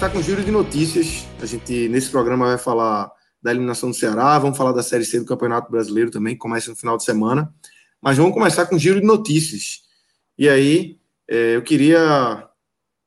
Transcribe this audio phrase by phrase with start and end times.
[0.00, 1.26] Começar com o giro de notícias.
[1.42, 5.20] A gente, nesse programa, vai falar da eliminação do Ceará, vamos falar da Série C
[5.20, 7.52] do Campeonato Brasileiro também, que começa no final de semana.
[8.00, 9.82] Mas vamos começar com o giro de notícias.
[10.38, 12.48] E aí, é, eu queria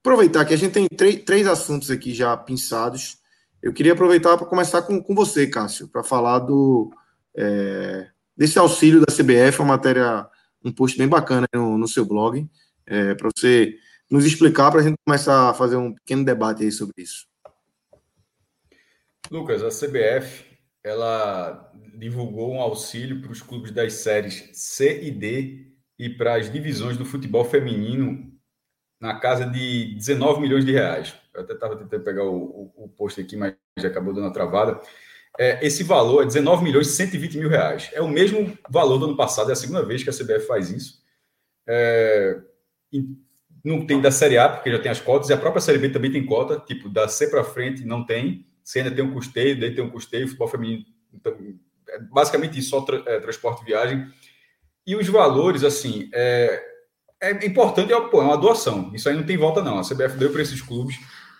[0.01, 3.17] aproveitar que a gente tem três assuntos aqui já pensados.
[3.59, 6.91] Eu queria aproveitar para começar com, com você, Cássio, para falar do
[7.35, 8.05] é,
[8.37, 10.27] desse auxílio da CBF, uma matéria,
[10.63, 12.47] um post bem bacana no, no seu blog,
[12.85, 13.79] é, para você
[14.13, 17.25] nos explicar, para a gente começar a fazer um pequeno debate aí sobre isso.
[19.31, 20.45] Lucas, a CBF
[20.83, 25.65] ela divulgou um auxílio para os clubes das séries C e D
[25.97, 28.31] e para as divisões do futebol feminino
[29.01, 31.15] na casa de 19 milhões de reais.
[31.33, 34.31] Eu até estava tentando pegar o, o, o, post aqui, mas já acabou dando a
[34.31, 34.79] travada.
[35.39, 37.89] É, esse valor é 19 milhões e 120 mil reais.
[37.93, 40.69] É o mesmo valor do ano passado, é a segunda vez que a CBF faz
[40.69, 41.01] isso.
[41.65, 42.39] É,
[43.63, 45.89] não tem da Série A, porque já tem as cotas, e a própria Série B
[45.89, 49.59] também tem cota, tipo, da C para frente não tem, C ainda tem um custeio,
[49.59, 51.33] daí tem um custeio, futebol feminino, então,
[51.87, 54.07] é basicamente isso, só tra é, transporte e viagem.
[54.85, 56.61] E os valores, assim, é,
[57.21, 60.31] é importante, é, é uma doação, isso aí não tem volta não, a CBF deu
[60.31, 60.99] para esses clubes,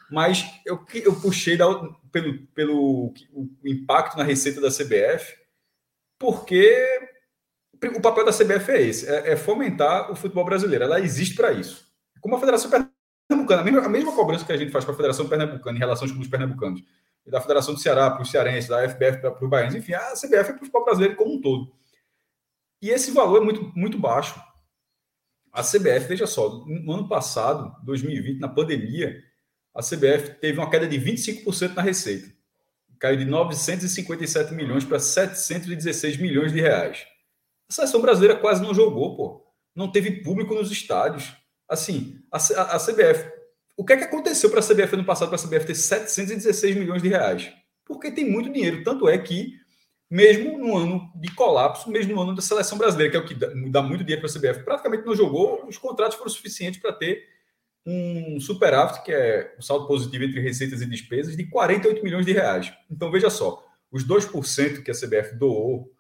[0.10, 1.68] mas eu, eu puxei da,
[2.12, 5.34] pelo, pelo o impacto na receita da CBF,
[6.18, 6.74] porque
[7.98, 11.52] o papel da CBF é esse, é, é fomentar o futebol brasileiro, ela existe para
[11.52, 11.92] isso
[12.24, 14.96] como a Federação Pernambucana, a mesma, a mesma cobrança que a gente faz para a
[14.96, 16.82] Federação Pernambucana em relação aos clubes pernambucanos,
[17.26, 20.14] e da Federação do Ceará para os cearenses, da FBF para os baianos, enfim, a
[20.14, 21.74] CBF é para o futebol brasileiro como um todo.
[22.82, 24.42] E esse valor é muito, muito baixo.
[25.52, 29.22] A CBF, veja só, no ano passado, 2020, na pandemia,
[29.76, 32.34] a CBF teve uma queda de 25% na receita.
[33.00, 37.06] Caiu de 957 milhões para 716 milhões de reais.
[37.70, 39.46] A seleção brasileira quase não jogou, pô.
[39.76, 43.32] Não teve público nos estádios assim, a, a, a CBF.
[43.76, 46.76] O que é que aconteceu para a CBF ano passado para a CBF ter 716
[46.76, 47.52] milhões de reais?
[47.86, 48.84] Porque tem muito dinheiro.
[48.84, 49.54] Tanto é que,
[50.10, 53.34] mesmo no ano de colapso, mesmo no ano da seleção brasileira, que é o que
[53.34, 56.94] dá, dá muito dinheiro para a CBF, praticamente não jogou, os contratos foram suficientes para
[56.94, 57.28] ter
[57.86, 62.26] um superávit, que é o um saldo positivo entre receitas e despesas, de 48 milhões
[62.26, 62.72] de reais.
[62.90, 65.92] Então, veja só, os 2% que a CBF doou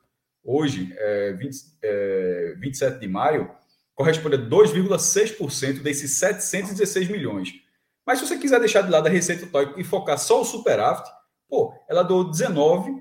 [0.43, 3.49] hoje, é, 20, é, 27 de maio,
[3.95, 7.53] corresponde a 2,6% desses 716 milhões.
[8.05, 11.09] Mas se você quiser deixar de lado a receita total e focar só o superávit,
[11.47, 12.91] pô, ela doou 19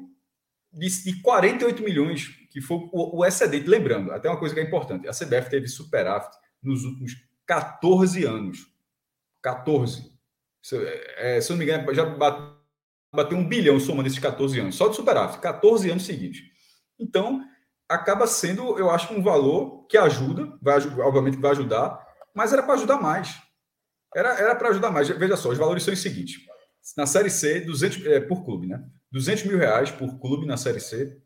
[0.72, 3.68] de, de 48 milhões, que foi o, excedente.
[3.68, 7.16] Lembrando, até uma coisa que é importante: a CBF teve superávit nos últimos
[7.46, 8.66] 14 anos.
[9.42, 10.12] 14.
[10.62, 10.76] Se,
[11.16, 14.88] é, se eu não me engano, já bateu um bilhão somando esses 14 anos, só
[14.88, 16.38] de superávit, 14 anos seguidos.
[16.98, 17.44] Então,
[17.92, 21.98] acaba sendo, eu acho, um valor que ajuda, vai, obviamente vai ajudar,
[22.34, 23.34] mas era para ajudar mais.
[24.14, 25.08] Era era para ajudar mais.
[25.08, 26.40] Veja só, os valores são os seguintes.
[26.96, 28.82] Na Série C, 200, é, por clube, né?
[29.10, 31.16] 200 mil reais por clube na Série C.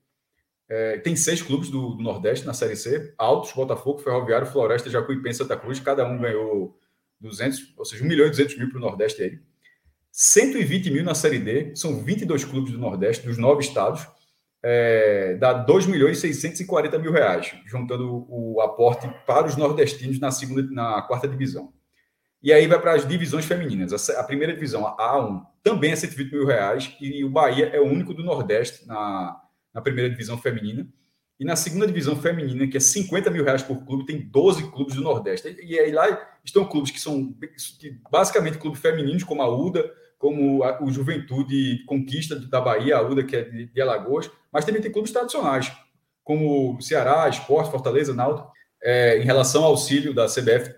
[0.68, 3.14] É, tem seis clubes do, do, Nordeste na Série C.
[3.16, 5.78] Altos, Botafogo, Ferroviário, Floresta, Jacuipense e Santa Cruz.
[5.78, 6.78] Cada um ganhou
[7.20, 9.38] 200, ou seja, 1 milhão e 200 mil para o Nordeste aí.
[10.10, 11.74] 120 mil na Série D.
[11.76, 14.06] São 22 clubes do Nordeste, dos nove estados
[14.68, 20.32] é, dá 2 milhões e 640 mil reais, juntando o aporte para os nordestinos na
[20.32, 21.72] segunda, na quarta divisão.
[22.42, 24.10] E aí vai para as divisões femininas.
[24.10, 27.84] A, primeira divisão, a A1, também é 120 mil reais, e o Bahia é o
[27.84, 29.40] único do Nordeste na,
[29.72, 30.84] na primeira divisão feminina.
[31.38, 34.96] E na segunda divisão feminina, que é 50 mil reais por clube, tem 12 clubes
[34.96, 35.56] do Nordeste.
[35.62, 37.32] E aí lá estão clubes que são
[37.78, 39.88] que, basicamente clubes femininos, como a UDA,
[40.18, 44.64] como a, o Juventude Conquista da Bahia, a UDA, que é de, de Alagoas, mas
[44.64, 45.72] também tem clubes tradicionais,
[46.24, 48.50] como Ceará, Esporte, Fortaleza, Náutico.
[48.82, 50.72] É, em relação ao auxílio da CBF,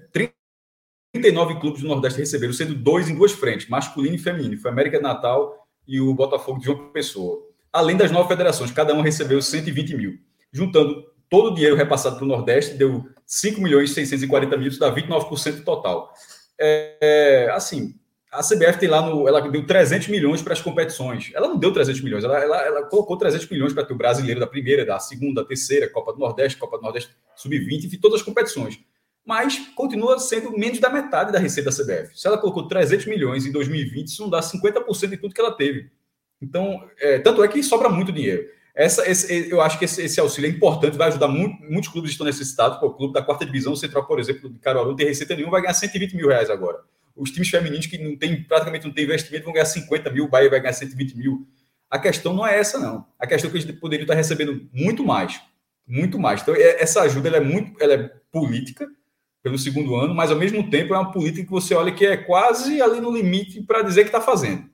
[1.12, 4.56] 39 clubes do Nordeste receberam, sendo dois em duas frentes, masculino e feminino.
[4.58, 7.43] Foi América Natal e o Botafogo de João Pessoa.
[7.73, 10.19] Além das nove federações, cada uma recebeu 120 mil.
[10.52, 14.81] Juntando todo o dinheiro repassado para o Nordeste deu 5 milhões e 640 mil, isso
[14.81, 16.12] dá 29% do total.
[16.58, 17.94] É, é, assim,
[18.30, 19.26] a CBF tem lá no.
[19.26, 21.30] Ela deu 300 milhões para as competições.
[21.34, 24.38] Ela não deu 300 milhões, ela, ela, ela colocou 300 milhões para ter o brasileiro
[24.38, 28.20] da primeira, da segunda, da terceira, Copa do Nordeste, Copa do Nordeste Sub-20, enfim, todas
[28.20, 28.78] as competições.
[29.25, 32.19] Mas continua sendo menos da metade da receita da CBF.
[32.19, 35.52] Se ela colocou 300 milhões em 2020, isso não dá 50% de tudo que ela
[35.52, 35.90] teve.
[36.40, 38.46] Então, é, tanto é que sobra muito dinheiro.
[38.75, 42.10] Essa, esse, eu acho que esse, esse, auxílio é importante, vai ajudar muito, muitos clubes
[42.10, 42.80] que estão necessitados.
[42.80, 45.52] o clube da quarta divisão, o Central, por exemplo, de Caruaru, não tem receita nenhuma,
[45.52, 46.78] vai ganhar 120 mil reais agora
[47.18, 50.28] os times femininos que não tem, praticamente não tem investimento vão ganhar 50 mil, o
[50.28, 51.46] Bahia vai ganhar 120 mil.
[51.90, 53.06] A questão não é essa, não.
[53.18, 55.40] A questão é que eles poderiam estar recebendo muito mais.
[55.86, 56.42] Muito mais.
[56.42, 58.86] Então, é, essa ajuda ela é muito ela é política
[59.42, 62.16] pelo segundo ano, mas ao mesmo tempo é uma política que você olha que é
[62.16, 64.68] quase ali no limite para dizer que está fazendo.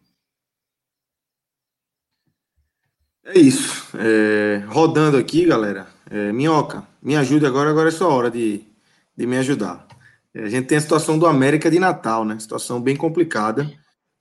[3.24, 3.88] É isso.
[3.96, 5.86] É, rodando aqui, galera.
[6.10, 8.62] É, Minhoca, me ajude agora, agora é sua hora de,
[9.16, 9.83] de me ajudar.
[10.34, 12.38] É, a gente tem a situação do América de Natal, né?
[12.38, 13.70] Situação bem complicada.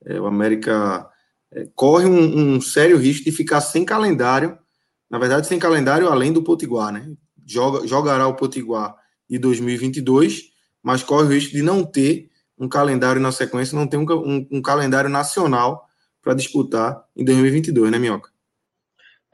[0.06, 1.10] É, o América
[1.52, 4.58] é, corre um, um, sério risco de ficar sem calendário.
[5.10, 7.12] Na verdade, sem calendário além do Potiguar, né?
[7.46, 8.96] Joga, jogará o Potiguar
[9.30, 10.52] de 2022,
[10.82, 14.48] mas corre o risco de não ter um calendário na sequência, não ter um, um,
[14.52, 15.88] um calendário nacional
[16.22, 18.33] para disputar em 2022, né, Minhoca?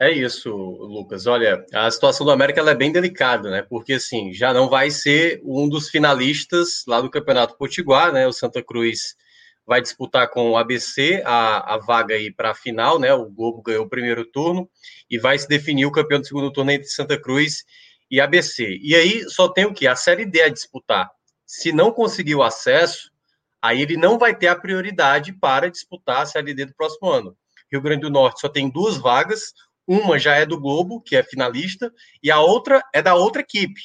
[0.02, 1.26] É isso, Lucas.
[1.26, 3.60] Olha, a situação do América é bem delicada, né?
[3.60, 8.26] Porque assim, já não vai ser um dos finalistas lá do Campeonato Potiguar, né?
[8.26, 9.14] O Santa Cruz
[9.66, 13.12] vai disputar com o ABC a, a vaga aí para a final, né?
[13.12, 14.70] O Globo ganhou o primeiro turno
[15.10, 17.62] e vai se definir o campeão do segundo turno entre Santa Cruz
[18.10, 18.78] e ABC.
[18.82, 19.86] E aí só tem o que?
[19.86, 21.10] A Série D a disputar.
[21.44, 23.10] Se não conseguir o acesso,
[23.60, 27.36] aí ele não vai ter a prioridade para disputar a Série D do próximo ano.
[27.70, 29.52] Rio Grande do Norte só tem duas vagas,
[29.92, 31.92] uma já é do Globo, que é finalista,
[32.22, 33.80] e a outra é da outra equipe,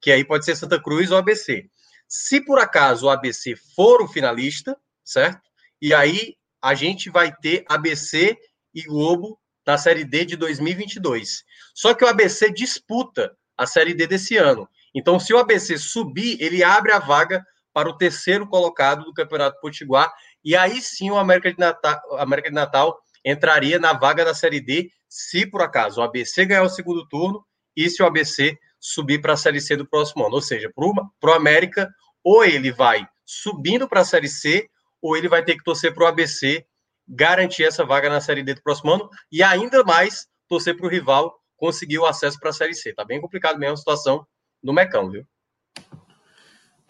[0.00, 1.68] que aí pode ser Santa Cruz ou ABC.
[2.08, 4.74] Se por acaso o ABC for o finalista,
[5.04, 5.42] certo?
[5.78, 8.38] E aí a gente vai ter ABC
[8.74, 11.44] e Globo na Série D de 2022.
[11.74, 14.66] Só que o ABC disputa a Série D desse ano.
[14.94, 19.60] Então, se o ABC subir, ele abre a vaga para o terceiro colocado do Campeonato
[19.60, 20.10] Potiguar,
[20.42, 24.60] e aí sim o América de Natal, América de Natal entraria na vaga da Série
[24.60, 27.44] D se por acaso o ABC ganhar o segundo turno
[27.76, 30.36] e se o ABC subir para a Série C do próximo ano.
[30.36, 31.88] Ou seja, para o América,
[32.24, 34.68] ou ele vai subindo para a Série C,
[35.00, 36.64] ou ele vai ter que torcer para o ABC
[37.08, 40.90] garantir essa vaga na Série D do próximo ano e ainda mais torcer para o
[40.90, 42.92] rival conseguir o acesso para a Série C.
[42.92, 44.26] Tá bem complicado mesmo a situação
[44.62, 45.26] do Mecão, viu?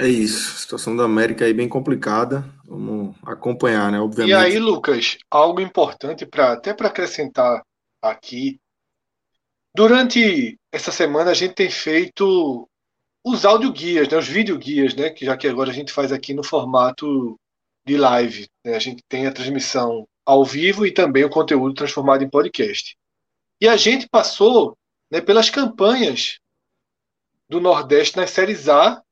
[0.01, 2.43] É isso, situação da América aí bem complicada.
[2.65, 4.01] Vamos acompanhar, né?
[4.01, 4.33] Obviamente.
[4.33, 7.63] E aí, Lucas, algo importante para até para acrescentar
[8.01, 8.59] aqui.
[9.75, 12.67] Durante essa semana a gente tem feito
[13.23, 16.43] os audioguias, né, os videoguias, né, que já que agora a gente faz aqui no
[16.43, 17.39] formato
[17.85, 18.49] de live.
[18.65, 22.97] Né, a gente tem a transmissão ao vivo e também o conteúdo transformado em podcast.
[23.61, 24.79] E a gente passou
[25.11, 26.39] né, pelas campanhas
[27.47, 29.03] do Nordeste nas séries A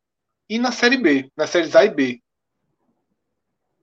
[0.48, 2.22] e na série B, nas séries A e B.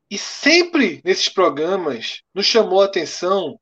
[0.09, 3.59] E sempre nesses programas nos chamou a atenção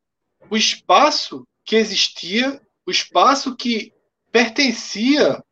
[0.50, 3.94] o espaço que existia, o espaço que
[4.32, 5.44] pertencia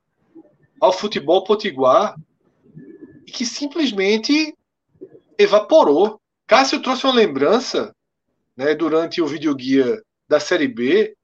[0.80, 2.15] ao futebol potiguar
[3.28, 4.56] e que simplesmente
[5.37, 6.19] evaporou.
[6.47, 7.95] Cássio trouxe uma lembrança
[8.56, 11.16] né, durante o videoguia da Série B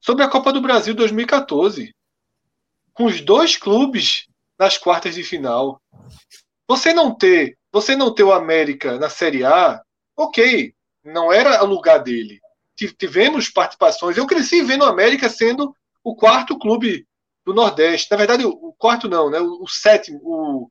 [0.00, 1.94] sobre a Copa do Brasil 2014,
[2.92, 4.26] com os dois clubes
[4.58, 5.81] nas quartas de final.
[6.68, 9.82] Você não ter, você não ter o América na Série A,
[10.16, 12.40] ok, não era o lugar dele
[12.74, 14.16] tivemos participações.
[14.16, 17.06] Eu cresci vendo o América sendo o quarto clube
[17.44, 18.10] do Nordeste.
[18.10, 19.40] Na verdade, o quarto não, né?
[19.40, 20.70] O, sétimo, o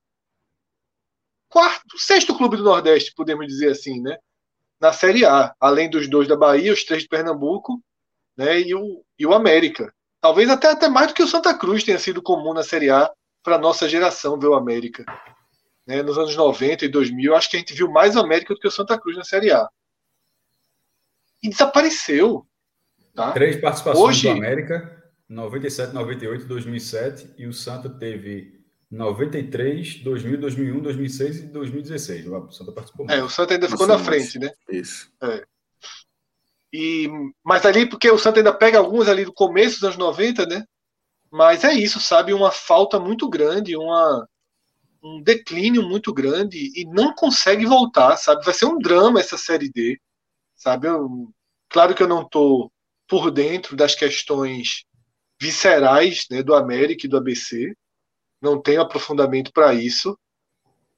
[1.47, 4.17] quarto, sexto clube do Nordeste, podemos dizer assim, né?
[4.79, 7.81] Na Série A, além dos dois da Bahia, os três de Pernambuco,
[8.35, 8.59] né?
[8.59, 9.93] E o, e o América.
[10.19, 13.09] Talvez até, até mais do que o Santa Cruz tenha sido comum na Série A
[13.43, 15.05] para nossa geração ver o América.
[15.85, 16.01] Né?
[16.01, 18.67] Nos anos 90 e 2000, acho que a gente viu mais o América do que
[18.67, 19.67] o Santa Cruz na Série A
[21.41, 22.45] e desapareceu.
[23.15, 23.31] Tá?
[23.31, 24.29] Três participações Hoje...
[24.29, 32.27] do América, 97, 98, 2007, e o Santa teve 93, 2000, 2001, 2006 e 2016.
[32.27, 33.09] O Santa participou.
[33.09, 34.51] É, o Santa ainda ficou na frente, né?
[34.69, 35.11] Isso.
[35.21, 35.43] É.
[36.73, 37.09] E,
[37.43, 40.63] mas ali, porque o Santa ainda pega alguns ali do começo dos anos 90, né?
[41.31, 42.33] Mas é isso, sabe?
[42.33, 44.27] Uma falta muito grande, uma,
[45.03, 48.43] um declínio muito grande e não consegue voltar, sabe?
[48.45, 49.99] Vai ser um drama essa Série D
[50.61, 50.87] sabe?
[50.87, 51.33] Eu,
[51.69, 52.71] claro que eu não estou
[53.07, 54.85] por dentro das questões
[55.41, 57.73] viscerais né, do América e do ABC.
[58.39, 60.17] Não tenho aprofundamento para isso,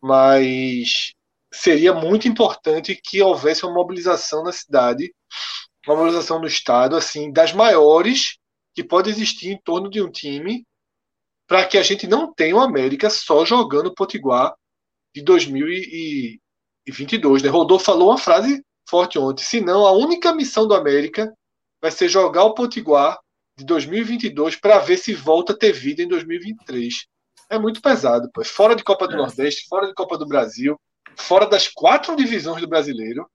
[0.01, 1.13] mas
[1.51, 5.13] seria muito importante que houvesse uma mobilização na cidade,
[5.87, 8.37] uma mobilização no estado, assim, das maiores
[8.73, 10.65] que pode existir em torno de um time,
[11.47, 14.53] para que a gente não tenha o América só jogando Potiguar
[15.13, 17.43] de 2022.
[17.43, 17.49] Né?
[17.49, 19.43] Rodolfo falou uma frase forte ontem.
[19.43, 21.31] Senão, a única missão do América
[21.81, 23.19] vai ser jogar o Potiguar
[23.57, 27.05] de 2022 para ver se volta a ter vida em 2023.
[27.49, 28.43] É muito pesado, pô.
[28.43, 29.17] Fora de Copa do é.
[29.17, 30.79] Nordeste, fora de Copa do Brasil,
[31.15, 33.29] fora das quatro divisões do brasileiro.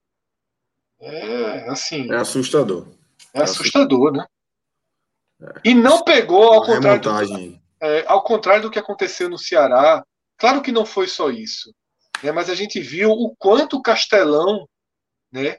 [0.99, 2.11] É assim.
[2.11, 2.85] É assustador.
[3.33, 4.25] É, assustador, né?
[5.41, 5.69] É.
[5.69, 10.03] E não pegou, ao contrário, do, é, ao contrário do que aconteceu no Ceará.
[10.37, 11.73] Claro que não foi só isso.
[12.23, 14.67] Né, mas a gente viu o quanto o Castelão
[15.31, 15.57] né,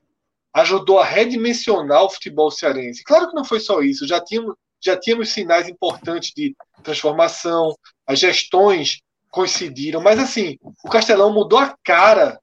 [0.53, 3.05] ajudou a redimensionar o futebol cearense.
[3.05, 4.07] Claro que não foi só isso.
[4.07, 7.75] Já tínhamos, já tínhamos sinais importantes de transformação,
[8.07, 12.41] as gestões coincidiram, mas assim, o Castelão mudou a cara,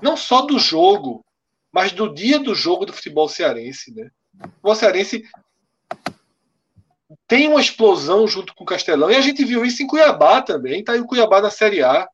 [0.00, 1.24] não só do jogo,
[1.72, 4.08] mas do dia do jogo do futebol cearense, né?
[4.38, 5.24] O futebol cearense
[7.32, 10.84] tem uma explosão junto com o Castelão, e a gente viu isso em Cuiabá também,
[10.84, 12.06] tá aí o Cuiabá na Série A.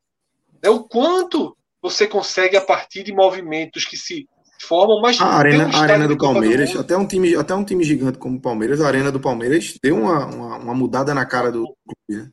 [0.61, 4.25] É o quanto você consegue a partir de movimentos que se
[4.61, 7.65] formam, mas a arena, um a arena do Palmeiras, do até um time, até um
[7.65, 11.25] time gigante como o Palmeiras, a arena do Palmeiras deu uma, uma, uma mudada na
[11.25, 12.29] cara do clube, né?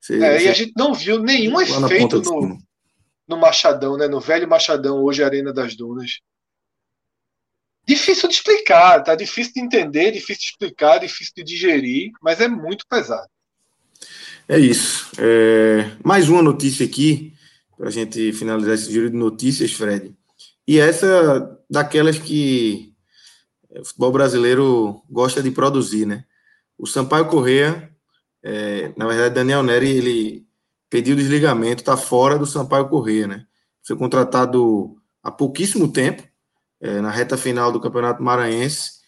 [0.00, 0.44] Você, é, você...
[0.44, 2.56] E a gente não viu nenhum efeito no,
[3.26, 4.06] no Machadão, né?
[4.06, 6.20] No velho Machadão, hoje Arena das Dunas.
[7.88, 9.14] Difícil de explicar, tá?
[9.14, 13.28] Difícil de entender, difícil de explicar, difícil de digerir, mas é muito pesado.
[14.46, 15.10] É isso.
[15.18, 15.90] É...
[16.04, 17.32] Mais uma notícia aqui,
[17.76, 20.14] para a gente finalizar esse giro de notícias, Fred.
[20.66, 22.92] E essa daquelas que
[23.70, 26.24] o futebol brasileiro gosta de produzir, né?
[26.76, 27.90] O Sampaio Correa
[28.42, 30.46] é, na verdade, Daniel Neri ele
[30.88, 33.46] pediu desligamento, está fora do Sampaio Corrêa, né?
[33.82, 36.22] Foi contratado há pouquíssimo tempo,
[36.80, 38.98] é, na reta final do Campeonato Maranhense,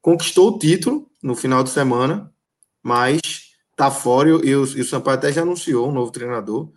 [0.00, 2.32] conquistou o título no final de semana,
[2.82, 3.20] mas
[3.70, 6.70] está fora e, e, o, e, o, Sampaio até já anunciou um novo treinador,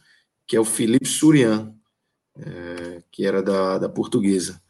[0.47, 1.73] que é o Felipe Surian,
[2.39, 4.61] é, que era da, da Portuguesa.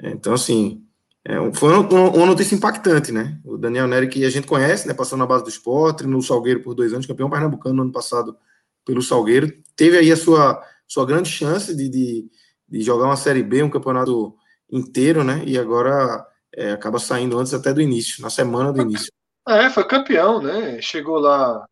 [0.00, 0.84] Então, assim,
[1.24, 3.40] é, foi uma, uma, notícia impactante, né?
[3.44, 4.94] O Daniel Neri, que a gente conhece, né?
[4.94, 8.36] Passou na base do esporte, no Salgueiro por dois anos, campeão pernambucano no ano passado
[8.84, 9.52] pelo Salgueiro.
[9.74, 12.30] Teve aí a sua, sua grande chance de, de,
[12.68, 14.36] de jogar uma Série B, um campeonato
[14.70, 15.42] inteiro, né?
[15.46, 19.10] E agora é, acaba saindo antes até do início, na semana do início.
[19.48, 20.80] É, foi campeão, né?
[20.82, 21.66] Chegou lá.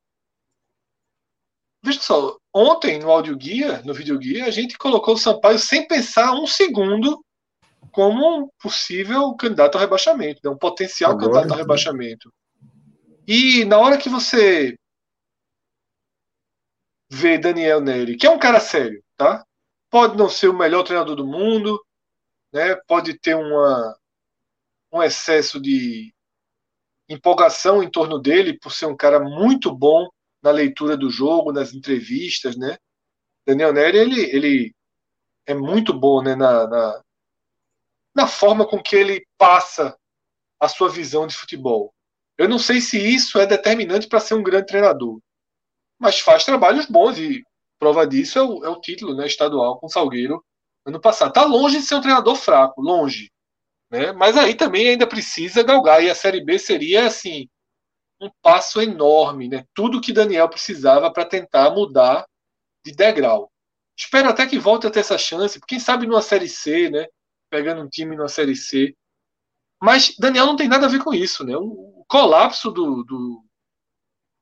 [1.84, 5.86] Veja só, ontem no áudio guia, no vídeo guia, a gente colocou o Sampaio sem
[5.86, 7.22] pensar um segundo
[7.92, 10.50] como um possível candidato ao rebaixamento, né?
[10.50, 12.32] um potencial Agora, candidato ao rebaixamento.
[13.26, 14.76] E na hora que você
[17.10, 19.44] vê Daniel Neri, que é um cara sério, tá?
[19.90, 21.80] Pode não ser o melhor treinador do mundo,
[22.56, 22.74] né?
[22.88, 23.94] Pode ter uma,
[24.90, 26.14] um excesso de
[27.06, 30.08] empolgação em torno dele por ser um cara muito bom
[30.42, 32.78] na leitura do jogo, nas entrevistas, né?
[33.46, 34.74] Daniel Neri, ele, ele
[35.44, 37.02] é muito bom né, na, na,
[38.14, 39.94] na forma com que ele passa
[40.58, 41.94] a sua visão de futebol.
[42.38, 45.20] Eu não sei se isso é determinante para ser um grande treinador,
[45.98, 47.44] mas faz trabalhos bons e
[47.78, 50.42] prova disso é o, é o título né, estadual com o Salgueiro
[50.86, 51.28] ano passado.
[51.28, 53.30] Está longe de ser um treinador fraco, longe.
[53.90, 54.12] Né?
[54.12, 56.02] Mas aí também ainda precisa galgar.
[56.02, 57.48] E a Série B seria assim
[58.20, 59.64] um passo enorme, né?
[59.74, 62.26] Tudo que Daniel precisava para tentar mudar
[62.84, 63.52] de degrau.
[63.98, 67.06] Espero até que volte a ter essa chance, quem sabe numa Série C, né?
[67.50, 68.96] pegando um time na Série C.
[69.80, 71.56] Mas Daniel não tem nada a ver com isso, né?
[71.56, 73.44] O colapso do, do,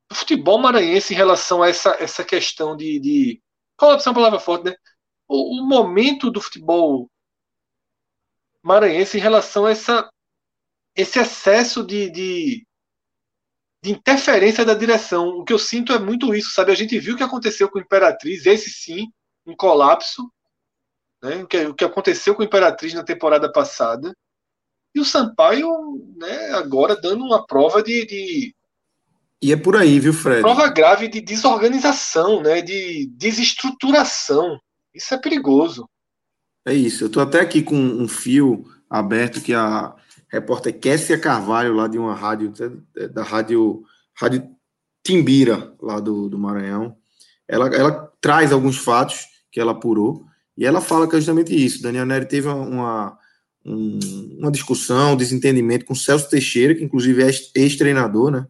[0.08, 3.42] do futebol maranhense em relação a essa, essa questão de, de.
[3.76, 4.76] Colapso é uma palavra forte, né?
[5.28, 7.10] O, o, momento do futebol
[8.62, 10.10] maranhense em relação a essa,
[10.96, 12.66] esse excesso de, de,
[13.82, 15.28] de interferência da direção.
[15.28, 16.72] O que eu sinto é muito isso, sabe?
[16.72, 19.06] A gente viu o que aconteceu com o Imperatriz, esse sim,
[19.46, 20.30] um colapso
[21.24, 21.42] né?
[21.42, 24.14] O, que, o que aconteceu com o Imperatriz na temporada passada.
[24.94, 25.68] E o Sampaio,
[26.16, 28.54] né, agora dando uma prova de, de
[29.42, 30.40] e é por aí, viu, Fred?
[30.40, 32.62] Prova grave de desorganização, né?
[32.62, 34.58] De desestruturação.
[34.94, 35.88] Isso é perigoso.
[36.66, 37.04] É isso.
[37.04, 39.94] Eu estou até aqui com um fio aberto que a
[40.28, 42.52] repórter Kessia Carvalho, lá de uma rádio,
[43.12, 43.82] da rádio,
[44.14, 44.48] rádio
[45.02, 46.96] Timbira, lá do, do Maranhão,
[47.46, 50.24] ela, ela traz alguns fatos que ela apurou.
[50.56, 51.82] E ela fala que é justamente isso.
[51.82, 53.18] Daniel Neri teve uma,
[53.64, 53.98] um,
[54.38, 58.46] uma discussão, um desentendimento com Celso Teixeira, que inclusive é ex-treinador, né?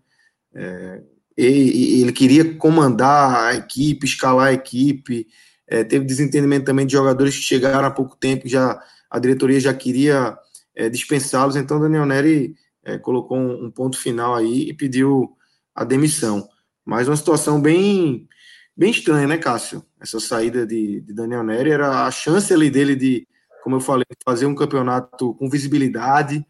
[0.55, 1.03] É,
[1.37, 5.27] ele queria comandar a equipe, escalar a equipe.
[5.67, 8.81] É, teve desentendimento também de jogadores que chegaram há pouco tempo, já
[9.11, 10.37] a diretoria já queria
[10.75, 11.57] é, dispensá-los.
[11.57, 12.55] Então, Daniel Neri
[12.85, 15.37] é, colocou um, um, ponto final aí e pediu
[15.75, 16.49] a demissão.
[16.85, 18.29] Mas uma situação bem,
[18.77, 19.85] bem estranha, né, Cássio?
[20.01, 23.27] Essa saída de, de Daniel Neri era a chance ali dele de,
[23.63, 26.45] como eu falei, fazer um campeonato com visibilidade,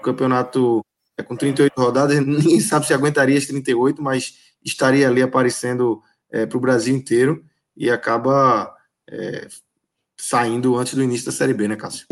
[0.00, 0.84] um campeonato
[1.16, 6.44] é, com 38 rodadas, ninguém sabe se aguentaria as 38, mas estaria ali aparecendo é,
[6.44, 7.42] para o Brasil inteiro
[7.78, 8.76] e acaba
[9.08, 9.46] é,
[10.20, 12.06] saindo antes do início da Série B, né, Cássio?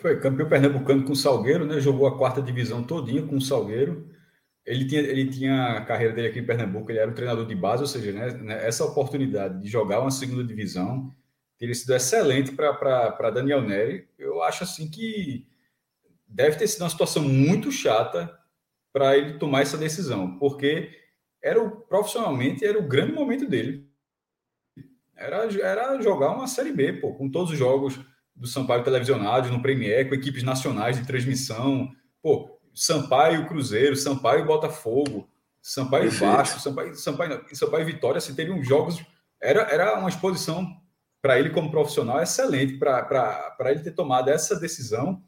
[0.00, 1.80] Foi campeão pernambucano com o Salgueiro, né?
[1.80, 4.10] Jogou a quarta divisão todinha com o Salgueiro.
[4.66, 7.54] Ele tinha, ele tinha a carreira dele aqui em Pernambuco, ele era um treinador de
[7.54, 11.14] base, ou seja, né, né essa oportunidade de jogar uma segunda divisão
[11.56, 14.08] teria sido excelente para Daniel Neri.
[14.18, 15.46] Eu acho assim que
[16.26, 18.38] deve ter sido uma situação muito chata
[18.92, 20.90] para ele tomar essa decisão, porque
[21.42, 23.87] era o, profissionalmente era o grande momento dele.
[25.18, 27.98] Era, era jogar uma Série B, pô, com todos os jogos
[28.34, 31.90] do Sampaio televisionados no Premier, com equipes nacionais de transmissão.
[32.22, 35.28] Pô, Sampaio Cruzeiro, Sampaio Botafogo,
[35.60, 39.04] Sampaio Vasco, Sampaio, Sampaio, Sampaio Vitória, assim, teve uns jogos.
[39.42, 40.80] Era, era uma exposição
[41.20, 45.20] para ele como profissional excelente, para ele ter tomado essa decisão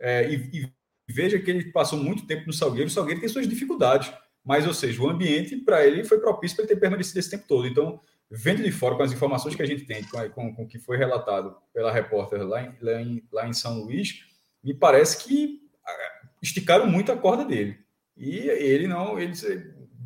[0.00, 0.72] é, e, e,
[1.08, 2.88] veja que ele passou muito tempo no Salgueiro.
[2.88, 4.12] O Salgueiro tem suas dificuldades,
[4.44, 7.44] mas, ou seja, o ambiente para ele foi propício para ele ter permanecido esse tempo
[7.46, 7.66] todo.
[7.66, 10.68] Então, vendo de fora com as informações que a gente tem, com, com, com o
[10.68, 14.24] que foi relatado pela repórter lá em, lá em, lá em São Luís,
[14.62, 17.78] me parece que ah, esticaram muito a corda dele.
[18.16, 19.34] E ele não, ele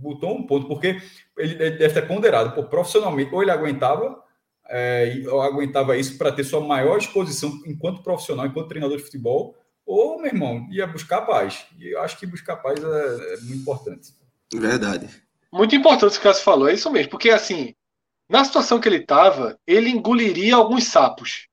[0.01, 1.01] botou um ponto, porque
[1.39, 4.23] ele deve ter ponderado, pô, profissionalmente, ou ele aguentava,
[4.69, 9.57] é, ou aguentava isso para ter sua maior exposição enquanto profissional, enquanto treinador de futebol,
[9.87, 11.67] ou, meu irmão, ia buscar paz.
[11.79, 14.13] E eu acho que buscar paz é, é muito importante.
[14.53, 15.09] Verdade.
[15.53, 17.75] Muito importante o que o Cássio falou, é isso mesmo, porque assim,
[18.31, 21.49] na situação que ele estava, ele engoliria alguns sapos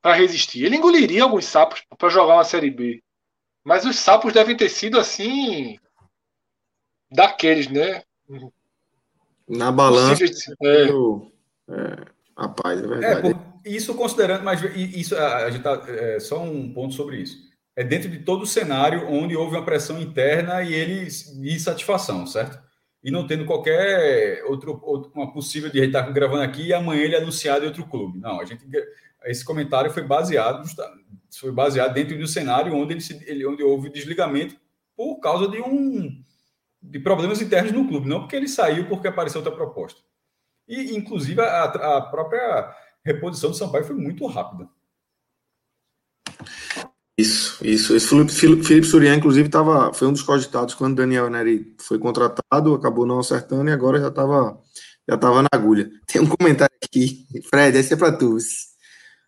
[0.00, 0.64] para resistir.
[0.64, 3.02] Ele engoliria alguns sapos para jogar uma Série B.
[3.64, 5.76] Mas os sapos devem ter sido assim.
[7.10, 8.04] daqueles, né?
[9.48, 10.24] Na balança.
[10.62, 10.84] É.
[11.70, 12.06] É,
[12.38, 13.28] rapaz, é verdade.
[13.28, 17.36] É, por, isso considerando, mas isso a gente tá, é, só um ponto sobre isso.
[17.74, 21.08] É dentro de todo o cenário onde houve uma pressão interna e ele
[21.42, 22.67] insatisfação, certo?
[23.02, 27.14] E não tendo qualquer outro, outro uma possível de estar gravando aqui e amanhã ele
[27.14, 28.18] é anunciado em outro clube.
[28.18, 28.66] Não, a gente
[29.24, 30.68] esse comentário foi baseado
[31.38, 34.56] foi baseado dentro do cenário onde ele, ele onde houve desligamento
[34.96, 36.22] por causa de um
[36.80, 40.00] de problemas internos no clube, não porque ele saiu porque apareceu outra proposta.
[40.66, 44.68] E inclusive a, a própria reposição do Sampaio foi muito rápida.
[47.18, 47.96] Isso, isso.
[47.96, 52.72] Esse Felipe, Felipe Surian, inclusive, tava, foi um dos cogitados quando Daniel Neri foi contratado,
[52.72, 54.56] acabou não acertando e agora já estava
[55.08, 55.90] já tava na agulha.
[56.06, 58.36] Tem um comentário aqui, Fred, esse é para tu.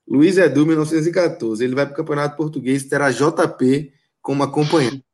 [0.07, 1.65] Luiz Edu, 1914.
[1.65, 5.05] Ele vai para o Campeonato Português terá JP como acompanhante.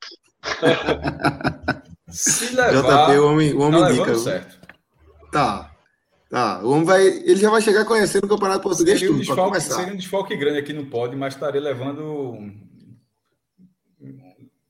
[2.10, 4.14] Se levar, JP, o homem, o homem tá indica.
[4.18, 4.58] Certo.
[5.32, 5.70] Tá.
[6.28, 7.06] Tá, o homem vai.
[7.06, 10.36] Ele já vai chegar conhecendo o Campeonato Português seria um tudo, desfalque, Seria um desfalque
[10.36, 12.65] grande aqui no pódio, mas estaria levando.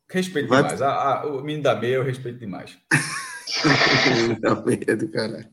[0.08, 0.62] Respeito vai...
[0.62, 0.82] demais.
[0.82, 2.76] A, a, o menino da meia eu respeito demais.
[3.64, 5.48] o menino da meia do caralho.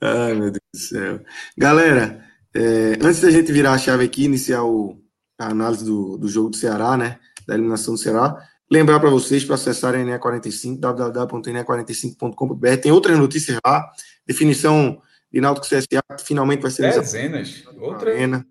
[0.00, 1.20] Ai, meu Deus do céu.
[1.56, 2.24] Galera,
[2.54, 5.00] é, antes da gente virar a chave aqui, iniciar o,
[5.38, 7.18] a análise do, do jogo do Ceará, né?
[7.46, 8.36] Da eliminação do Ceará.
[8.70, 12.76] Lembrar para vocês para acessarem a NE45, www.ne45.com.br.
[12.82, 13.90] Tem outras notícias lá
[14.26, 15.00] definição
[15.32, 17.62] de Náutico CSA finalmente vai ser Dezenas.
[17.78, 18.10] Outra.
[18.10, 18.46] Arena.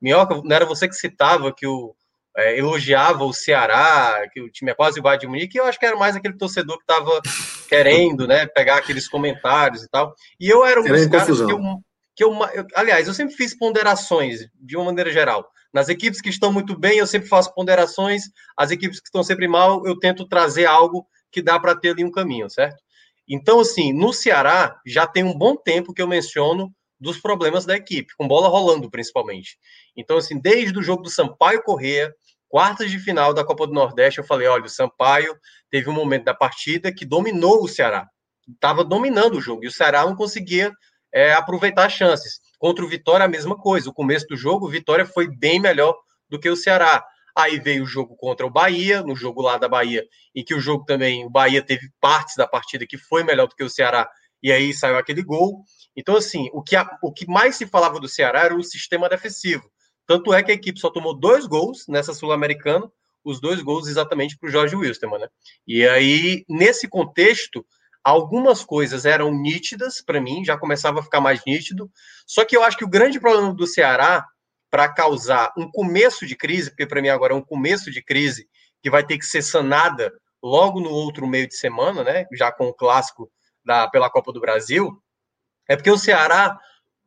[0.01, 1.95] Minhoca, não era você que citava que o
[2.37, 5.79] é, elogiava o Ceará, que o time é quase o Bayern de Munique, eu acho
[5.79, 7.21] que era mais aquele torcedor que estava
[7.69, 10.15] querendo, né, pegar aqueles comentários e tal.
[10.39, 11.61] E eu era um dos caras que eu,
[12.15, 15.51] que eu, eu, aliás, eu sempre fiz ponderações de uma maneira geral.
[15.73, 18.25] Nas equipes que estão muito bem, eu sempre faço ponderações.
[18.57, 22.05] As equipes que estão sempre mal, eu tento trazer algo que dá para ter ali
[22.05, 22.83] um caminho, certo?
[23.29, 27.77] Então, assim, no Ceará, já tem um bom tempo que eu menciono dos problemas da
[27.77, 29.59] equipe, com bola rolando principalmente.
[29.97, 32.13] Então, assim, desde o jogo do Sampaio Corrêa,
[32.49, 35.37] quartas de final da Copa do Nordeste, eu falei: olha, o Sampaio
[35.71, 38.09] teve um momento da partida que dominou o Ceará,
[38.49, 40.73] estava dominando o jogo, e o Ceará não conseguia
[41.13, 42.41] é, aproveitar as chances.
[42.59, 43.91] Contra o Vitória, a mesma coisa.
[43.91, 45.97] O começo do jogo, o Vitória foi bem melhor
[46.29, 47.05] do que o Ceará.
[47.37, 50.61] Aí veio o jogo contra o Bahia, no jogo lá da Bahia, em que o
[50.61, 54.11] jogo também, o Bahia teve partes da partida que foi melhor do que o Ceará,
[54.43, 55.63] e aí saiu aquele gol.
[55.97, 59.09] Então, assim, o que, a, o que mais se falava do Ceará era o sistema
[59.09, 59.71] defensivo.
[60.05, 62.91] Tanto é que a equipe só tomou dois gols nessa Sul-Americana,
[63.25, 65.29] os dois gols exatamente para o Jorge Wilstermann, né?
[65.67, 67.65] E aí, nesse contexto,
[68.03, 71.91] algumas coisas eram nítidas para mim, já começava a ficar mais nítido.
[72.27, 74.27] Só que eu acho que o grande problema do Ceará
[74.71, 78.49] para causar um começo de crise, porque para mim agora é um começo de crise
[78.83, 82.27] que vai ter que ser sanada logo no outro meio de semana, né?
[82.33, 83.31] Já com o clássico
[83.65, 85.03] da, pela Copa do Brasil,
[85.69, 86.59] é porque o Ceará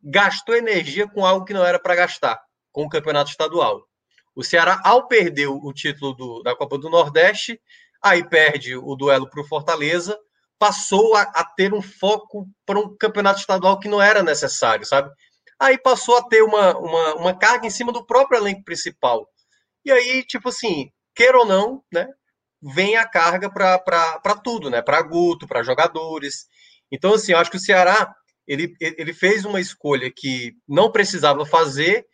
[0.04, 2.40] gastou energia com algo que não era para gastar,
[2.72, 3.88] com o campeonato estadual.
[4.36, 7.60] O Ceará, ao perder o título do, da Copa do Nordeste,
[8.02, 10.18] aí perde o duelo para o Fortaleza,
[10.62, 15.10] passou a, a ter um foco para um campeonato estadual que não era necessário, sabe?
[15.60, 19.28] aí passou a ter uma, uma, uma carga em cima do próprio elenco principal.
[19.84, 22.08] E aí, tipo assim, queira ou não, né?
[22.62, 24.82] Vem a carga para tudo, né?
[24.82, 26.48] Para Guto, para jogadores.
[26.92, 28.14] Então, assim, eu acho que o Ceará
[28.48, 32.06] ele, ele fez uma escolha que não precisava fazer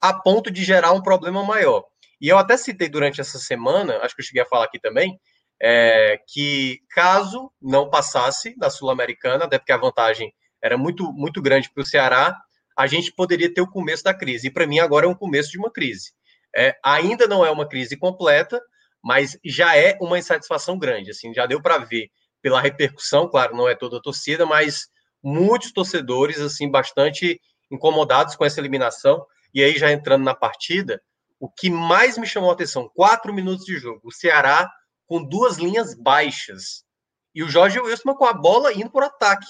[0.00, 1.84] a ponto de gerar um problema maior.
[2.20, 5.18] E eu até citei durante essa semana, acho que eu cheguei a falar aqui também,
[5.62, 11.70] é, que caso não passasse da Sul-Americana, até porque a vantagem era muito, muito grande
[11.72, 12.36] para o Ceará,
[12.76, 14.48] a gente poderia ter o começo da crise.
[14.48, 16.12] E para mim, agora é um começo de uma crise.
[16.54, 18.60] É, ainda não é uma crise completa,
[19.02, 21.12] mas já é uma insatisfação grande.
[21.12, 24.88] Assim, já deu para ver pela repercussão, claro, não é toda a torcida, mas
[25.22, 29.24] muitos torcedores assim bastante incomodados com essa eliminação.
[29.54, 31.00] E aí, já entrando na partida,
[31.38, 34.68] o que mais me chamou a atenção: quatro minutos de jogo, o Ceará
[35.12, 36.86] com duas linhas baixas
[37.34, 39.46] e o Jorge Wilson com a bola indo por ataque.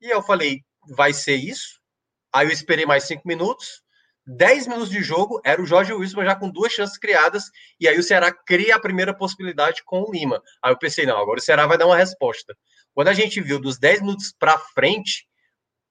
[0.00, 1.80] E eu falei: vai ser isso?
[2.32, 3.80] Aí eu esperei mais cinco minutos.
[4.26, 7.44] Dez minutos de jogo, era o Jorge Wilson já com duas chances criadas,
[7.78, 10.42] e aí o Ceará cria a primeira possibilidade com o Lima.
[10.60, 12.56] Aí eu pensei, não, agora o Ceará vai dar uma resposta.
[12.92, 15.28] Quando a gente viu dos 10 minutos para frente,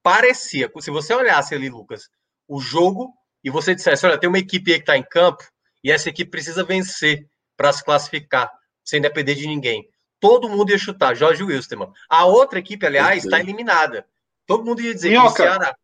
[0.02, 2.10] parecia, se você olhasse ali, Lucas,
[2.46, 5.44] o jogo, e você dissesse, olha, tem uma equipe aí que está em campo,
[5.84, 8.52] e essa equipe precisa vencer para se classificar,
[8.84, 9.88] sem depender de ninguém.
[10.20, 11.92] Todo mundo ia chutar, Jorge Wilstermann.
[12.10, 14.06] A outra equipe, aliás, está eliminada.
[14.46, 15.76] Todo mundo ia dizer Minhoca, que o Ceará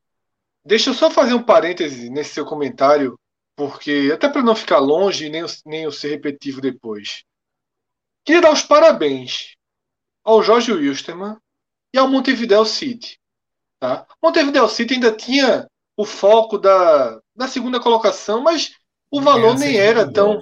[0.64, 3.20] Deixa eu só fazer um parêntese nesse seu comentário,
[3.56, 7.24] porque até para não ficar longe nem, nem eu ser repetitivo depois.
[8.24, 9.56] Queria dar os parabéns
[10.24, 11.38] ao Jorge Wilstermann
[11.94, 13.20] e ao Montevideo City.
[13.80, 14.06] Tá?
[14.22, 18.76] Montevideo City ainda tinha o foco da, da segunda colocação, mas
[19.10, 20.40] o valor nem era tão.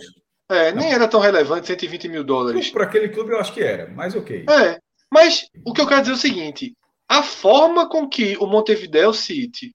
[0.50, 2.70] É, nem era tão relevante, 120 mil dólares.
[2.70, 4.46] Para aquele clube eu acho que era, mas ok.
[4.50, 4.80] É,
[5.12, 6.74] mas o que eu quero dizer é o seguinte:
[7.08, 9.74] a forma com que o Montevideo City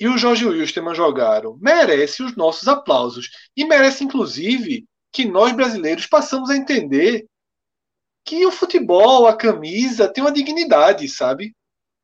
[0.00, 3.30] e o Jorge Wilstermann jogaram merece os nossos aplausos.
[3.56, 7.26] E merece, inclusive, que nós brasileiros passamos a entender
[8.24, 11.54] que o futebol, a camisa, tem uma dignidade, sabe?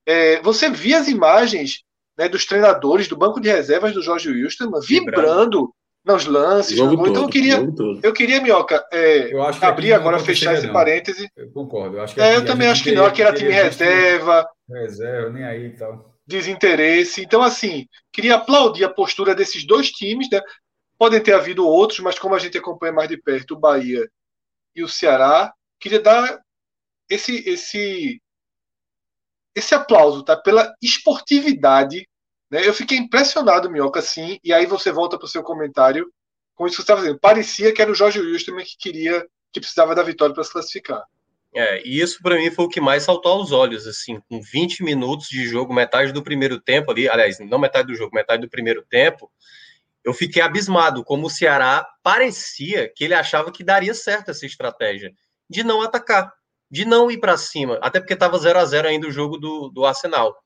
[0.07, 1.83] É, você via as imagens
[2.19, 5.73] né, dos treinadores do banco de reservas do Jorge Wilstermann vibrando
[6.05, 6.77] nos lances.
[6.77, 7.57] Todo, então eu queria,
[8.03, 9.31] eu queria, Minhoca, é,
[9.63, 10.73] abrir agora, fechar esse não.
[10.73, 11.29] parêntese.
[11.37, 11.97] Eu concordo.
[11.97, 14.47] Eu, acho que é, eu também acho que não, aqui era time reserva.
[14.69, 17.23] Reserva, nem aí e tal desinteresse.
[17.23, 20.41] Então, assim, queria aplaudir a postura desses dois times, né?
[20.99, 24.09] Podem ter havido outros, mas como a gente acompanha mais de perto o Bahia
[24.75, 26.41] e o Ceará, queria dar
[27.09, 28.21] esse esse
[29.55, 30.37] esse aplauso, tá?
[30.37, 32.09] Pela esportividade,
[32.55, 32.65] né?
[32.65, 36.09] Eu fiquei impressionado, Minhoca, assim, e aí você volta para o seu comentário
[36.55, 37.19] com isso que você estava dizendo.
[37.19, 41.03] Parecia que era o Jorge Wilson que queria, que precisava da vitória para se classificar.
[41.53, 44.85] É, e isso para mim foi o que mais saltou aos olhos, assim, com 20
[44.85, 48.49] minutos de jogo, metade do primeiro tempo ali, aliás, não metade do jogo, metade do
[48.49, 49.29] primeiro tempo,
[50.05, 55.13] eu fiquei abismado como o Ceará parecia que ele achava que daria certo essa estratégia
[55.51, 56.33] de não atacar,
[56.71, 59.71] de não ir para cima, até porque estava 0 a 0 ainda o jogo do,
[59.71, 60.37] do Arsenal.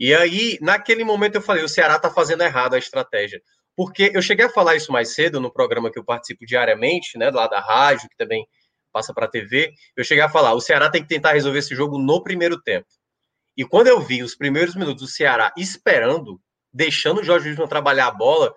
[0.00, 3.42] E aí, naquele momento, eu falei: o Ceará está fazendo errado a estratégia.
[3.76, 7.30] Porque eu cheguei a falar isso mais cedo no programa que eu participo diariamente, né,
[7.30, 8.46] lá da rádio, que também
[8.92, 9.72] passa para a TV.
[9.94, 12.86] Eu cheguei a falar: o Ceará tem que tentar resolver esse jogo no primeiro tempo.
[13.54, 16.40] E quando eu vi os primeiros minutos do Ceará esperando,
[16.72, 18.54] deixando o Jorge Wilson trabalhar a bola,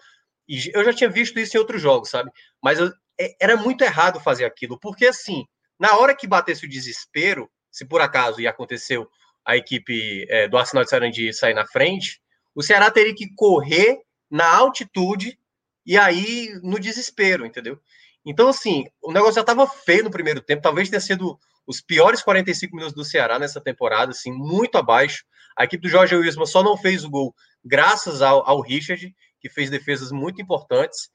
[0.48, 2.32] e eu já tinha visto isso em outros jogos, sabe?
[2.62, 5.44] Mas eu, é, era muito errado fazer aquilo, porque assim,
[5.78, 9.10] na hora que batesse o desespero, se por acaso e aconteceu
[9.46, 12.22] a equipe é, do Arsenal de Sarandi sair na frente,
[12.56, 15.38] o Ceará teria que correr na altitude
[15.86, 17.80] e aí no desespero, entendeu?
[18.26, 22.22] Então, assim, o negócio já estava feio no primeiro tempo, talvez tenha sido os piores
[22.22, 25.26] 45 minutos do Ceará nessa temporada, assim, muito abaixo.
[25.58, 29.50] A equipe do Jorge Wilson só não fez o gol graças ao, ao Richard, que
[29.50, 31.10] fez defesas muito importantes.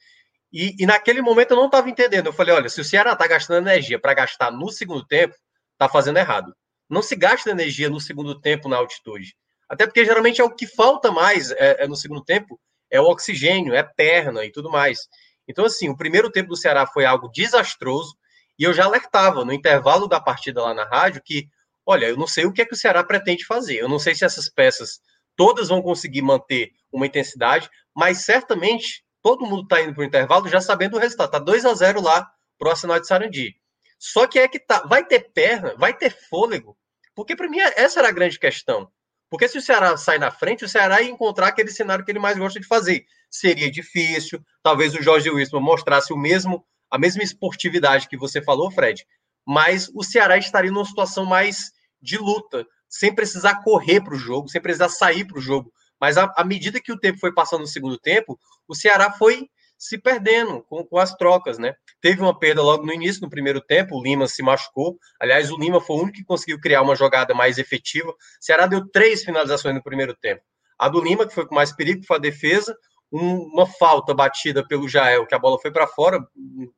[0.52, 2.26] E, e naquele momento eu não estava entendendo.
[2.26, 5.34] Eu falei: olha, se o Ceará está gastando energia para gastar no segundo tempo,
[5.72, 6.54] está fazendo errado.
[6.88, 9.36] Não se gasta energia no segundo tempo na altitude.
[9.68, 12.58] Até porque geralmente é o que falta mais é, é no segundo tempo,
[12.90, 15.00] é o oxigênio, é perna e tudo mais.
[15.46, 18.16] Então, assim, o primeiro tempo do Ceará foi algo desastroso.
[18.58, 21.46] E eu já alertava no intervalo da partida lá na rádio que,
[21.86, 23.76] olha, eu não sei o que é que o Ceará pretende fazer.
[23.76, 25.00] Eu não sei se essas peças
[25.36, 30.48] todas vão conseguir manter uma intensidade, mas certamente todo mundo está indo para o intervalo
[30.48, 31.28] já sabendo o resultado.
[31.28, 33.54] Está 2 a 0 lá para o Arsenal de Sarandi.
[33.98, 36.76] Só que é que tá, vai ter perna, vai ter fôlego,
[37.14, 38.90] porque para mim essa era a grande questão.
[39.30, 42.18] Porque se o Ceará sai na frente, o Ceará ia encontrar aquele cenário que ele
[42.18, 43.04] mais gosta de fazer.
[43.30, 48.70] Seria difícil, talvez o Jorge Wilson mostrasse o mesmo a mesma esportividade que você falou,
[48.70, 49.04] Fred,
[49.46, 54.48] mas o Ceará estaria numa situação mais de luta, sem precisar correr para o jogo,
[54.48, 55.72] sem precisar sair para o jogo.
[56.00, 59.48] Mas à, medida que o tempo foi passando no segundo tempo, o Ceará foi
[59.78, 61.74] se perdendo com, com, as trocas, né?
[62.00, 64.98] Teve uma perda logo no início, no primeiro tempo, o Lima se machucou.
[65.20, 68.10] Aliás, o Lima foi o único que conseguiu criar uma jogada mais efetiva.
[68.10, 70.42] O Ceará deu três finalizações no primeiro tempo.
[70.78, 72.76] A do Lima, que foi com mais perigo, foi a defesa
[73.12, 76.20] um, uma falta batida pelo Jael, que a bola foi para fora,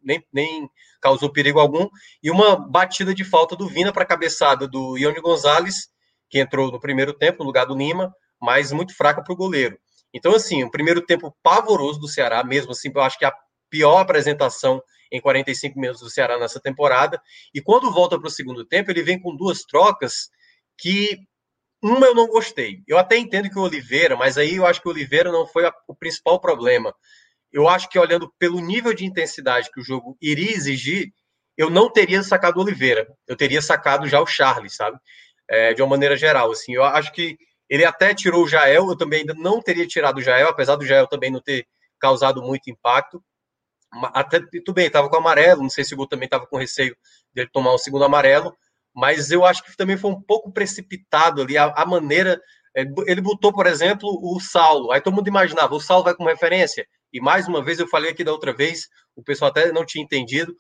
[0.03, 0.69] nem, nem
[1.01, 1.89] causou perigo algum,
[2.23, 5.89] e uma batida de falta do Vina para a cabeçada do Ione Gonzalez,
[6.29, 9.77] que entrou no primeiro tempo, no lugar do Lima, mas muito fraca para o goleiro.
[10.13, 13.35] Então, assim, o primeiro tempo pavoroso do Ceará, mesmo assim, eu acho que é a
[13.71, 17.21] pior apresentação em 45 minutos do Ceará nessa temporada.
[17.55, 20.31] E quando volta para o segundo tempo, ele vem com duas trocas
[20.79, 21.19] que
[21.83, 22.83] uma eu não gostei.
[22.87, 25.67] Eu até entendo que o Oliveira, mas aí eu acho que o Oliveira não foi
[25.67, 26.95] a, o principal problema.
[27.53, 31.13] Eu acho que olhando pelo nível de intensidade que o jogo iria exigir,
[31.57, 33.07] eu não teria sacado o Oliveira.
[33.27, 34.99] Eu teria sacado já o Charles, sabe?
[35.49, 36.75] É, de uma maneira geral, assim.
[36.75, 37.37] Eu acho que
[37.71, 40.85] ele até tirou o Jael, eu também ainda não teria tirado o Jael, apesar do
[40.85, 41.67] Jael também não ter
[42.01, 43.23] causado muito impacto.
[44.13, 46.97] Até tudo bem, estava com amarelo, não sei se o Gol também estava com receio
[47.33, 48.57] dele tomar um segundo amarelo,
[48.95, 52.41] mas eu acho que também foi um pouco precipitado ali a, a maneira.
[52.77, 54.91] É, ele botou, por exemplo, o Saulo.
[54.91, 56.85] Aí todo mundo imaginava, o Saulo vai como referência.
[57.13, 60.05] E mais uma vez, eu falei aqui da outra vez, o pessoal até não tinha
[60.05, 60.55] entendido.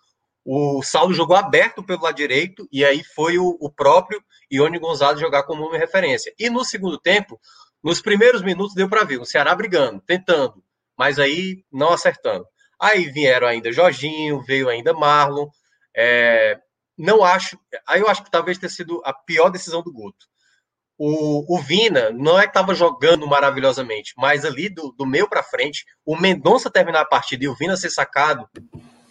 [0.44, 5.20] O Saulo jogou aberto pelo lado direito, e aí foi o, o próprio Ione Gonzalez
[5.20, 6.32] jogar como uma referência.
[6.38, 7.38] E no segundo tempo,
[7.82, 10.62] nos primeiros minutos, deu para ver o Ceará brigando, tentando,
[10.98, 12.46] mas aí não acertando.
[12.80, 15.48] Aí vieram ainda Jorginho, veio ainda Marlon.
[15.94, 16.58] É,
[16.96, 17.58] não acho.
[17.86, 20.26] Aí eu acho que talvez tenha sido a pior decisão do Guto.
[20.98, 25.42] O, o Vina não é que estava jogando maravilhosamente, mas ali do, do meio para
[25.42, 28.46] frente, o Mendonça terminar a partida e o Vina ser sacado,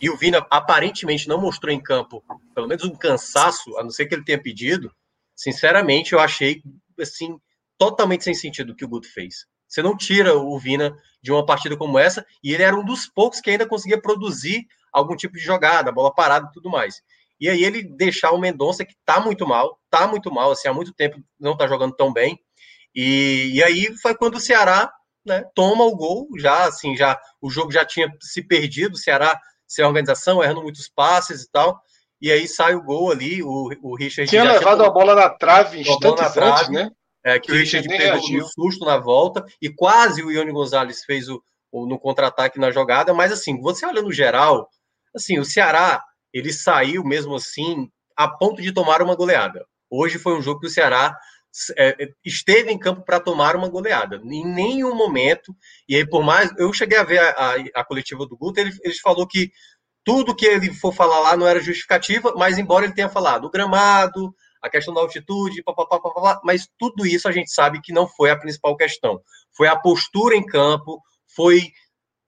[0.02, 4.06] e o Vina aparentemente não mostrou em campo, pelo menos um cansaço, a não ser
[4.06, 4.94] que ele tenha pedido.
[5.36, 6.62] Sinceramente, eu achei
[7.00, 7.40] assim
[7.78, 9.46] totalmente sem sentido o que o Guto fez.
[9.68, 13.08] Você não tira o Vina de uma partida como essa, e ele era um dos
[13.08, 17.02] poucos que ainda conseguia produzir algum tipo de jogada, bola parada e tudo mais.
[17.40, 20.74] E aí ele deixar o Mendonça, que tá muito mal, tá muito mal, assim, há
[20.74, 22.38] muito tempo não tá jogando tão bem.
[22.94, 24.92] E, e aí foi quando o Ceará
[25.26, 29.40] né, toma o gol, já assim, já o jogo já tinha se perdido, o Ceará
[29.70, 31.80] sem organização, errando muitos passes e tal.
[32.20, 34.30] E aí sai o gol ali, o, o Richard.
[34.30, 36.92] Tinha levado a bola na trave instantes na trave, antes, né?
[37.24, 41.04] É, que, que o Richard pegou um susto na volta e quase o Ione Gonzalez
[41.06, 44.68] fez o, o no contra-ataque na jogada, mas assim, você olha no geral,
[45.16, 46.04] assim, o Ceará
[46.34, 49.66] ele saiu mesmo assim a ponto de tomar uma goleada.
[49.90, 51.18] Hoje foi um jogo que o Ceará
[51.78, 54.18] é esteve em campo para tomar uma goleada.
[54.24, 55.56] Em nenhum momento,
[55.88, 56.52] e aí por mais.
[56.58, 59.52] Eu cheguei a ver a, a, a coletiva do Guto, ele, ele falou que
[60.04, 63.50] tudo que ele for falar lá não era justificativa, mas embora ele tenha falado o
[63.50, 68.08] gramado, a questão da altitude, papapá, papapá, mas tudo isso a gente sabe que não
[68.08, 69.22] foi a principal questão.
[69.56, 71.02] Foi a postura em campo,
[71.36, 71.72] foi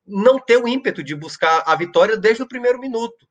[0.05, 3.27] não ter o ímpeto de buscar a vitória desde o primeiro minuto.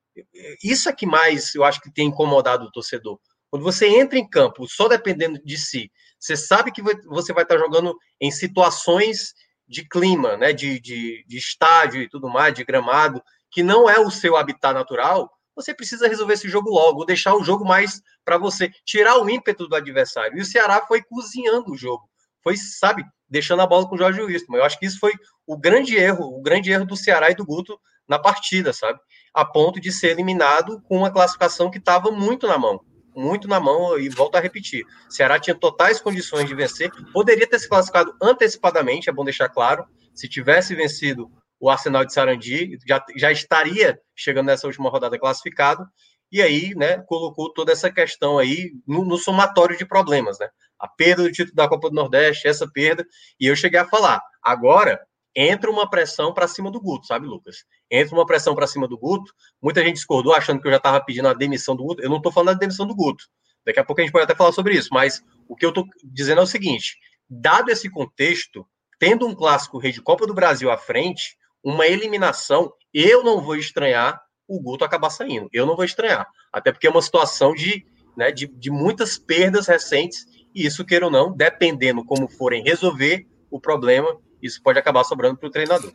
[0.62, 3.18] Isso é que mais eu acho que tem incomodado o torcedor.
[3.50, 7.58] Quando você entra em campo só dependendo de si, você sabe que você vai estar
[7.58, 9.34] jogando em situações
[9.66, 13.98] de clima, né, de, de, de estádio e tudo mais, de gramado, que não é
[13.98, 18.38] o seu habitat natural, você precisa resolver esse jogo logo, deixar o jogo mais para
[18.38, 20.38] você, tirar o ímpeto do adversário.
[20.38, 22.08] E o Ceará foi cozinhando o jogo,
[22.42, 24.56] foi, sabe, deixando a bola com o Jorge Wilson.
[24.56, 25.12] Eu acho que isso foi
[25.46, 28.98] o grande erro, o grande erro do Ceará e do Guto na partida, sabe?
[29.34, 32.80] A ponto de ser eliminado com uma classificação que estava muito na mão.
[33.14, 34.84] Muito na mão, e volto a repetir.
[35.08, 39.84] Ceará tinha totais condições de vencer, poderia ter se classificado antecipadamente, é bom deixar claro.
[40.14, 45.84] Se tivesse vencido o Arsenal de Sarandi, já, já estaria chegando nessa última rodada classificado,
[46.32, 50.48] e aí, né, colocou toda essa questão aí no, no, somatório de problemas, né?
[50.78, 53.04] A perda do título da Copa do Nordeste, essa perda,
[53.38, 55.00] e eu cheguei a falar, agora
[55.34, 57.64] entra uma pressão para cima do Guto, sabe, Lucas?
[57.90, 59.32] Entra uma pressão para cima do Guto.
[59.62, 62.02] Muita gente discordou achando que eu já estava pedindo a demissão do Guto.
[62.02, 63.24] Eu não estou falando da demissão do Guto.
[63.64, 65.86] Daqui a pouco a gente pode até falar sobre isso, mas o que eu estou
[66.04, 66.96] dizendo é o seguinte:
[67.28, 68.66] dado esse contexto,
[68.98, 73.56] tendo um clássico Rei de Copa do Brasil à frente, uma eliminação, eu não vou
[73.56, 75.48] estranhar o Guto acabar saindo.
[75.52, 76.26] Eu não vou estranhar.
[76.52, 81.04] Até porque é uma situação de, né, de, de muitas perdas recentes, e isso, queira
[81.04, 85.92] ou não, dependendo como forem resolver o problema, isso pode acabar sobrando para o treinador.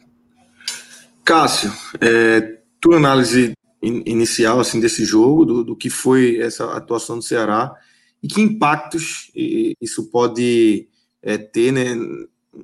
[1.24, 7.18] Cássio, é, tua análise in, inicial assim desse jogo, do, do, que foi essa atuação
[7.18, 7.76] do Ceará
[8.22, 10.88] e que impactos isso pode
[11.22, 11.96] é, ter né,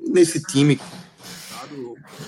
[0.08, 0.80] nesse time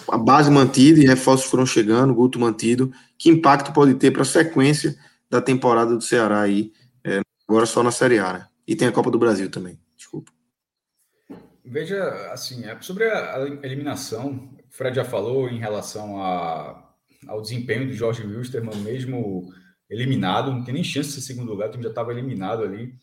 [0.09, 2.91] a base mantida e reforços foram chegando, Guto mantido.
[3.17, 4.95] Que impacto pode ter para a sequência
[5.29, 6.71] da temporada do Ceará aí,
[7.03, 8.47] é, agora só na Série A, né?
[8.67, 9.79] E tem a Copa do Brasil também.
[11.65, 16.93] Veja, assim, é sobre a eliminação, o Fred já falou em relação a,
[17.28, 19.54] ao desempenho do Jorge Wilstermann, mesmo
[19.89, 22.93] eliminado, não tem nem chance de ser segundo lugar, o time já estava eliminado ali.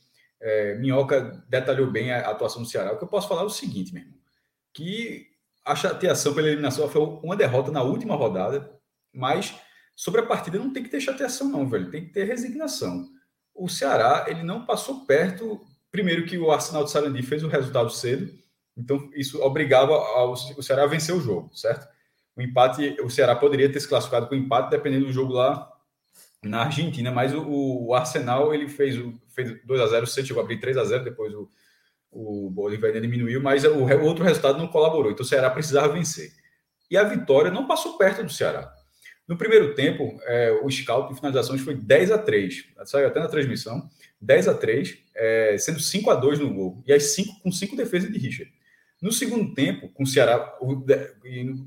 [0.41, 2.93] É, Minhoca detalhou bem a atuação do Ceará.
[2.93, 4.19] O que eu posso falar é o seguinte, meu irmão,
[4.75, 5.27] que
[5.65, 8.71] a chateação pela eliminação foi uma derrota na última rodada,
[9.13, 9.55] mas
[9.95, 13.09] sobre a partida não tem que ter chateação não, velho, tem que ter resignação.
[13.55, 17.91] O Ceará, ele não passou perto, primeiro que o Arsenal de Sarandi fez o resultado
[17.91, 18.33] cedo,
[18.77, 21.89] então isso obrigava ao, o Ceará a vencer o jogo, certo?
[22.37, 25.71] O empate, o Ceará poderia ter se classificado com empate dependendo do jogo lá
[26.43, 27.43] na Argentina, mas o,
[27.87, 30.77] o Arsenal ele fez o fez 2 a 0, o Santos chegou a abrir 3
[30.77, 31.49] a 0, depois o
[32.11, 35.13] o Bolívar diminuiu, mas o outro resultado não colaborou.
[35.13, 36.33] Então o Ceará precisava vencer.
[36.91, 38.75] E a vitória não passou perto do Ceará.
[39.29, 43.29] No primeiro tempo, é, o scout de finalizações foi 10 a 3 saiu até na
[43.29, 43.89] transmissão,
[44.21, 47.77] 10 a 3 é, sendo 5 a 2 no gol, e as 5 com 5
[47.77, 48.53] defesas de Richard.
[49.01, 50.59] No segundo tempo, com o Ceará,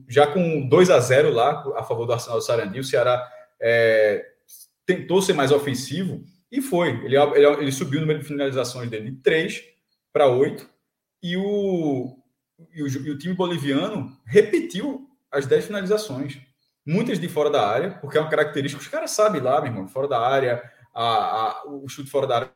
[0.08, 3.28] já com 2 a 0 lá a favor do Arsenal do Sarandi, o Ceará
[3.60, 4.24] é,
[4.86, 6.90] tentou ser mais ofensivo e foi.
[7.04, 9.64] Ele, ele, ele subiu o número de finalizações dele de 3
[10.12, 10.70] para 8
[11.24, 12.16] e o,
[12.72, 16.40] e o, e o time boliviano repetiu as 10 finalizações.
[16.86, 19.88] Muitas de fora da área, porque é uma característica, os caras sabem lá, meu irmão,
[19.88, 20.62] fora da área,
[20.94, 22.52] a, a, o chute fora da área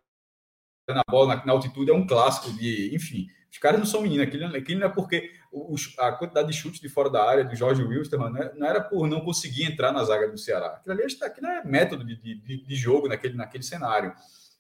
[0.90, 4.28] na bola, na, na, altitude, é um clássico de, enfim, os caras não são meninos,
[4.28, 7.56] aquilo, aquilo não é porque o, a quantidade de chutes de fora da área do
[7.56, 10.68] Jorge Wilson, não, é, não, era por não conseguir entrar na zaga do Ceará.
[10.68, 14.14] Aquilo ali é, aquilo é método de, de, de jogo naquele, naquele cenário.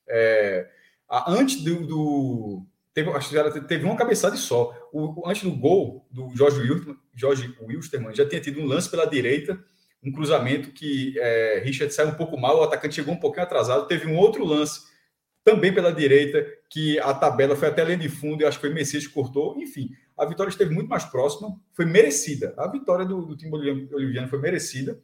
[0.07, 0.69] É,
[1.27, 4.73] antes do, do Teve, acho que teve uma cabeçada só.
[4.91, 9.05] O, antes do gol do Jorge Wilstermann, Jorge Wilstermann já tinha tido um lance pela
[9.05, 9.63] direita,
[10.03, 13.85] um cruzamento que é, Richard saiu um pouco mal, o atacante chegou um pouquinho atrasado.
[13.85, 14.81] Teve um outro lance
[15.47, 18.73] também pela direita, que a tabela foi até além de fundo, e acho que foi
[18.73, 19.57] Messias que cortou.
[19.57, 22.53] Enfim, a vitória esteve muito mais próxima, foi merecida.
[22.57, 24.99] A vitória do, do time boliviano foi merecida.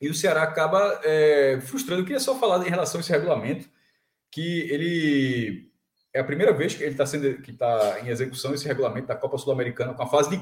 [0.00, 2.02] E o Ceará acaba é, frustrando.
[2.02, 3.68] Eu queria só falar em relação a esse regulamento,
[4.28, 5.70] que ele
[6.12, 9.14] é a primeira vez que ele está sendo que está em execução esse regulamento da
[9.14, 10.36] Copa Sul-Americana com a fase de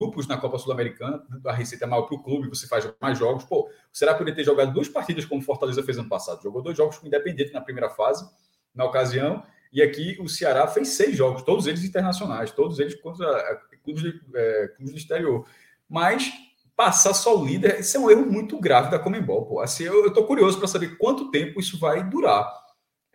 [0.00, 3.44] grupos na Copa Sul-Americana, a receita é maior para o clube, você faz mais jogos.
[3.44, 6.42] Pô, será que poderia ter jogado duas partidas como Fortaleza fez ano passado?
[6.42, 8.28] Jogou dois jogos com Independente na primeira fase,
[8.74, 13.26] na ocasião, e aqui o Ceará fez seis jogos, todos eles internacionais, todos eles contra
[13.26, 15.46] é, clubes, de, é, clubes do exterior.
[15.88, 16.32] Mas
[16.76, 19.46] passar só o líder, isso é um erro muito grave da Comembol.
[19.46, 19.60] Pô.
[19.60, 22.48] Assim, eu estou curioso para saber quanto tempo isso vai durar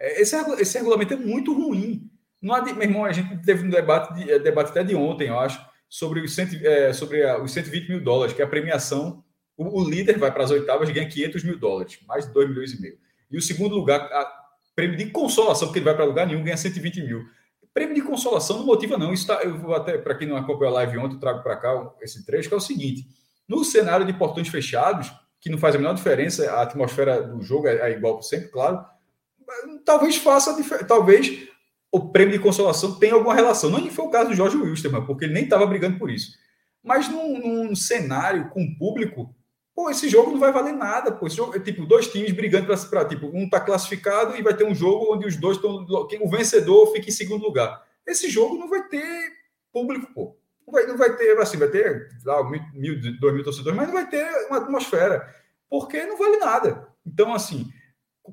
[0.03, 2.09] é, esse, esse regulamento é muito ruim.
[2.41, 5.29] Não há, meu irmão, a gente teve um debate, de, é, debate até de ontem,
[5.29, 8.47] eu acho, sobre os, cento, é, sobre a, os 120 mil dólares, que é a
[8.47, 9.23] premiação.
[9.55, 12.49] O, o líder vai para as oitavas e ganha 500 mil dólares, mais de 2
[12.49, 12.97] milhões e meio.
[13.29, 14.27] E o segundo lugar, a,
[14.75, 17.23] prêmio de consolação, porque ele vai para lugar nenhum, ganha 120 mil.
[17.75, 19.13] Prêmio de consolação não motiva, não.
[19.13, 21.57] Isso tá, eu vou até, para quem não acompanhou a live ontem, eu trago para
[21.57, 23.05] cá esse trecho, que é o seguinte:
[23.47, 27.67] no cenário de portões fechados, que não faz a menor diferença, a atmosfera do jogo
[27.67, 28.83] é, é igual sempre, claro
[29.85, 30.55] talvez faça,
[30.87, 31.47] talvez
[31.93, 33.69] o prêmio de consolação tenha alguma relação.
[33.69, 36.35] Não foi o caso do Jorge Wilstermann, porque ele nem estava brigando por isso.
[36.83, 39.33] Mas num, num, cenário com público,
[39.75, 41.11] pô, esse jogo não vai valer nada.
[41.11, 41.27] Pô.
[41.27, 43.05] Esse jogo é tipo dois times brigando para.
[43.05, 45.85] Tipo, um está classificado e vai ter um jogo onde os dois estão.
[46.19, 47.85] O vencedor fica em segundo lugar.
[48.07, 49.31] Esse jogo não vai ter
[49.71, 50.35] público, pô.
[50.65, 53.93] Não vai, não vai ter, assim, vai ter lá, mil, dois mil torcedores, mas não
[53.93, 55.29] vai ter uma atmosfera,
[55.69, 56.87] porque não vale nada.
[57.05, 57.69] Então, assim,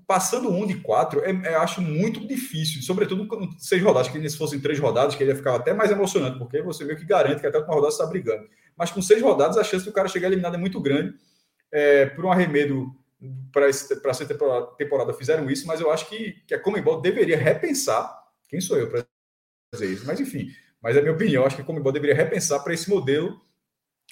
[0.07, 4.37] passando um de quatro, é, é, acho muito difícil, sobretudo com seis rodadas, que se
[4.37, 7.41] fossem três rodadas, que ele ia ficar até mais emocionante, porque você meio que garante
[7.41, 8.49] que até uma rodada está brigando.
[8.77, 11.15] Mas com seis rodadas, a chance do cara chegar eliminado é muito grande.
[11.73, 12.95] É, por um arremedo
[13.53, 18.11] para essa temporada, temporada, fizeram isso, mas eu acho que, que a Comembol deveria repensar.
[18.49, 19.05] Quem sou eu para
[19.73, 20.07] dizer isso?
[20.07, 20.49] Mas enfim,
[20.81, 21.45] mas é minha opinião.
[21.45, 23.41] Acho que a Comembol deveria repensar para esse modelo.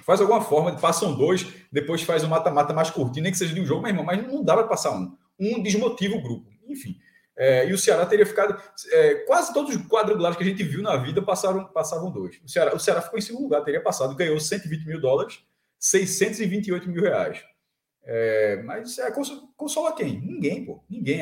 [0.04, 3.60] Faz alguma forma, passam dois, depois faz um mata-mata mais curtinho, nem que seja de
[3.60, 6.50] um jogo, mas, irmão, mas não dá para passar um um desmotiva o grupo.
[6.66, 6.96] Enfim.
[7.36, 8.60] É, e o Ceará teria ficado.
[8.90, 12.40] É, quase todos os quadrangulares que a gente viu na vida passaram, passavam dois.
[12.44, 15.38] O Ceará, o Ceará ficou em segundo lugar, teria passado, ganhou 120 mil dólares,
[15.78, 17.40] 628 mil reais.
[18.10, 19.12] É, mas é,
[19.54, 20.20] consola quem?
[20.20, 20.82] Ninguém, pô.
[20.88, 21.20] Ninguém.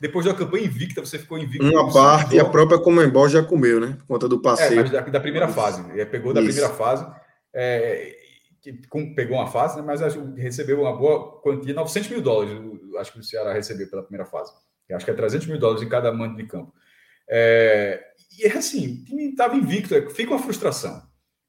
[0.00, 1.66] depois da campanha invicta, você ficou invicto.
[1.66, 3.96] Uma parte, e a própria Comembol já comeu, né?
[3.98, 4.80] Por conta do passeio.
[4.80, 5.82] É, da, da, primeira fase.
[6.06, 6.52] Pegou da Isso.
[6.52, 7.04] primeira fase.
[7.52, 8.16] É,
[8.72, 10.00] que pegou uma fase, né, mas
[10.36, 12.52] recebeu uma boa quantia, 900 mil dólares,
[12.98, 14.52] acho que o Ceará recebeu pela primeira fase.
[14.88, 16.72] Eu acho que é 300 mil dólares em cada mando de campo.
[17.28, 18.04] É,
[18.38, 21.02] e é assim, o time estava invicto, é, fica uma frustração.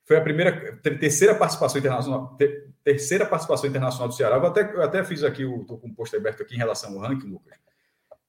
[0.05, 4.37] Foi a primeira, terceira participação internacional, ter, terceira participação internacional do Ceará.
[4.37, 6.99] Eu até, eu até fiz aqui, estou com o posto aberto aqui em relação ao
[6.99, 7.57] ranking, Lucas.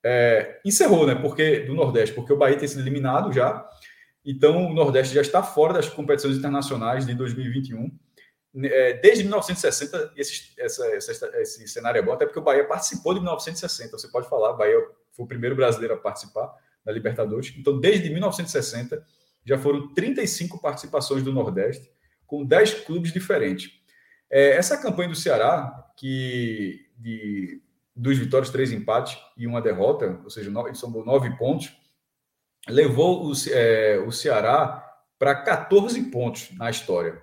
[0.03, 1.15] É, encerrou, né?
[1.15, 3.67] Porque do Nordeste, porque o Bahia tem sido eliminado já.
[4.25, 7.89] Então o Nordeste já está fora das competições internacionais de 2021 é,
[8.53, 13.19] desde 1960, esse, essa, essa, esse cenário é bom, até porque o Bahia participou de
[13.19, 13.97] 1960.
[13.97, 14.79] Você pode falar, o Bahia
[15.11, 17.53] foi o primeiro brasileiro a participar da Libertadores.
[17.57, 19.05] Então, desde 1960,
[19.45, 21.89] já foram 35 participações do Nordeste,
[22.25, 23.71] com 10 clubes diferentes.
[24.29, 27.61] É, essa campanha do Ceará, que de
[27.95, 31.75] duas vitórias, três empates e uma derrota, ou seja, nove, são nove pontos,
[32.67, 34.85] levou o, é, o Ceará
[35.17, 37.21] para 14 pontos na história.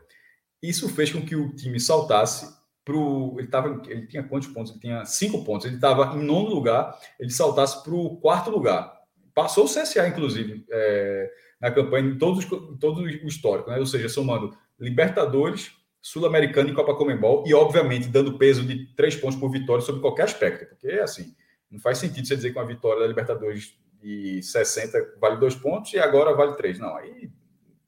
[0.63, 2.95] Isso fez com que o time saltasse para
[3.39, 4.71] ele tava ele tinha quantos pontos?
[4.73, 5.67] Ele tinha cinco pontos.
[5.67, 8.95] Ele estava em nono lugar, ele saltasse para o quarto lugar.
[9.35, 11.31] Passou o CSA, inclusive, é,
[11.61, 12.45] na campanha, em todos,
[12.81, 13.79] todo o histórico, né?
[13.79, 19.39] ou seja, somando Libertadores, Sul-Americano e Copa Comembol, e obviamente dando peso de três pontos
[19.39, 21.35] por vitória sobre qualquer aspecto, porque assim,
[21.71, 25.93] não faz sentido você dizer que uma vitória da Libertadores de 60 vale dois pontos
[25.93, 26.79] e agora vale três.
[26.79, 27.31] Não, aí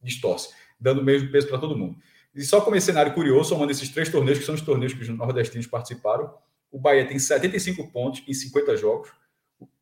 [0.03, 1.97] distorce, dando o mesmo peso para todo mundo.
[2.39, 5.09] E só como cenário curioso, somando esses três torneios, que são os torneios que os
[5.09, 6.33] nordestinos participaram,
[6.71, 9.11] o Bahia tem 75 pontos em 50 jogos,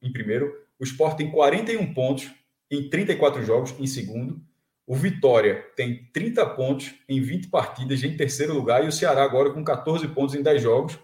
[0.01, 0.51] em primeiro.
[0.81, 2.31] O Sport tem 41 pontos
[2.71, 4.41] em 34 jogos, em segundo.
[4.87, 8.83] O Vitória tem 30 pontos em 20 partidas, em terceiro lugar.
[8.83, 10.99] E o Ceará agora com 14 pontos em 10 jogos,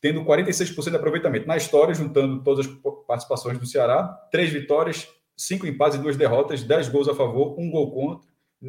[0.00, 1.46] tendo 46% de aproveitamento.
[1.46, 2.72] Na história, juntando todas as
[3.06, 7.70] participações do Ceará, três vitórias, cinco empates e duas derrotas, 10 gols a favor, um
[7.70, 8.26] gol contra,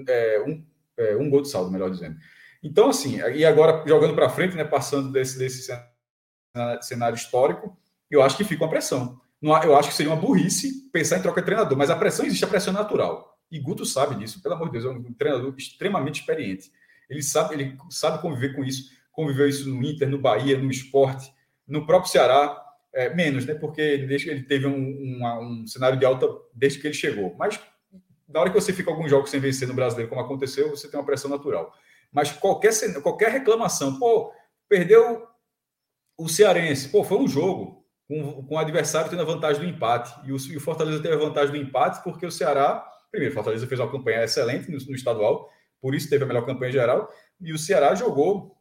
[0.10, 0.62] é, um
[0.98, 2.18] é, um gol de saldo, melhor dizendo.
[2.64, 5.72] Então, assim, e agora jogando para frente, né, passando desse, desse
[6.82, 7.78] cenário histórico,
[8.10, 9.20] eu acho que fica uma pressão.
[9.42, 12.44] Eu acho que seria uma burrice pensar em troca de treinador, mas a pressão existe,
[12.44, 13.38] a pressão é natural.
[13.52, 16.72] E Guto sabe disso, pelo amor de Deus, é um treinador extremamente experiente.
[17.10, 21.32] Ele sabe, ele sabe conviver com isso, conviveu isso no Inter, no Bahia, no esporte,
[21.68, 22.62] no próprio Ceará,
[22.94, 23.54] é, menos, né?
[23.54, 27.36] Porque que ele teve um, um cenário de alta desde que ele chegou.
[27.38, 27.60] Mas
[28.28, 31.00] na hora que você fica alguns jogos sem vencer no brasileiro, como aconteceu, você tem
[31.00, 31.74] uma pressão natural.
[32.12, 32.72] Mas qualquer,
[33.02, 34.34] qualquer reclamação, pô,
[34.68, 35.26] perdeu
[36.18, 40.14] o Cearense, pô, foi um jogo com, com o adversário tendo a vantagem do empate.
[40.26, 43.36] E o, e o Fortaleza teve a vantagem do empate porque o Ceará, primeiro, o
[43.36, 45.50] Fortaleza fez uma campanha excelente no, no estadual,
[45.80, 47.10] por isso teve a melhor campanha geral,
[47.40, 48.57] e o Ceará jogou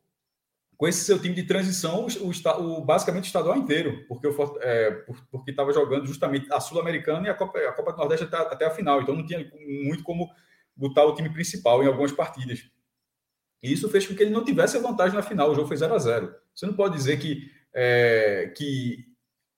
[0.77, 4.29] com esse seu time de transição, o, o basicamente o estadual inteiro, porque
[4.61, 5.05] é,
[5.49, 8.71] estava jogando justamente a Sul-Americana e a Copa, a Copa do Nordeste até, até, a
[8.71, 9.51] final, então não tinha
[9.83, 10.31] muito como
[10.77, 12.69] botar o time principal em algumas partidas.
[13.63, 15.79] E isso fez com que ele não tivesse a vantagem na final, o jogo foi
[15.79, 19.07] 0 a 0 Você não pode dizer que, é, que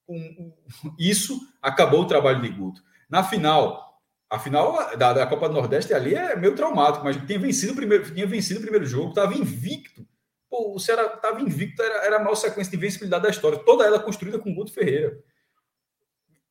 [0.07, 0.53] um,
[0.97, 2.81] isso acabou o trabalho de Guto.
[3.09, 3.99] Na final,
[4.29, 7.75] a final da, da Copa do Nordeste ali é meio traumático, mas tinha vencido o
[7.75, 10.07] primeiro, tinha vencido o primeiro jogo, estava invicto
[10.49, 13.85] Pô, o Ceará estava invicto, era, era a maior sequência de invencibilidade da história, toda
[13.85, 15.21] ela construída com Guto Ferreira.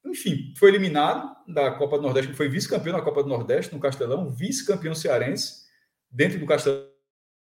[0.04, 4.30] Enfim, foi eliminado da Copa do Nordeste, foi vice-campeão na Copa do Nordeste, no Castelão,
[4.30, 5.66] vice-campeão cearense,
[6.10, 6.88] dentro do Castelão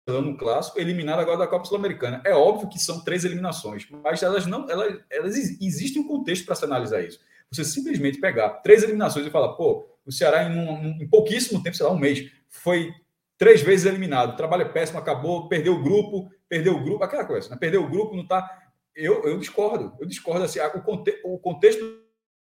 [0.09, 2.23] no clássico, eliminado agora da Copa Sul-Americana.
[2.25, 6.55] É óbvio que são três eliminações, mas elas não, elas, elas existem um contexto para
[6.55, 7.21] se analisar isso.
[7.51, 11.77] Você simplesmente pegar três eliminações e falar, pô, o Ceará em, um, em pouquíssimo tempo,
[11.77, 12.91] sei lá, um mês, foi
[13.37, 14.33] três vezes eliminado.
[14.33, 17.57] O trabalho é péssimo, acabou, perdeu o grupo, perdeu o grupo, aquela coisa, né?
[17.57, 18.71] perdeu o grupo, não está.
[18.95, 20.45] Eu, eu discordo, eu discordo.
[20.45, 21.81] Assim, o, conte, o contexto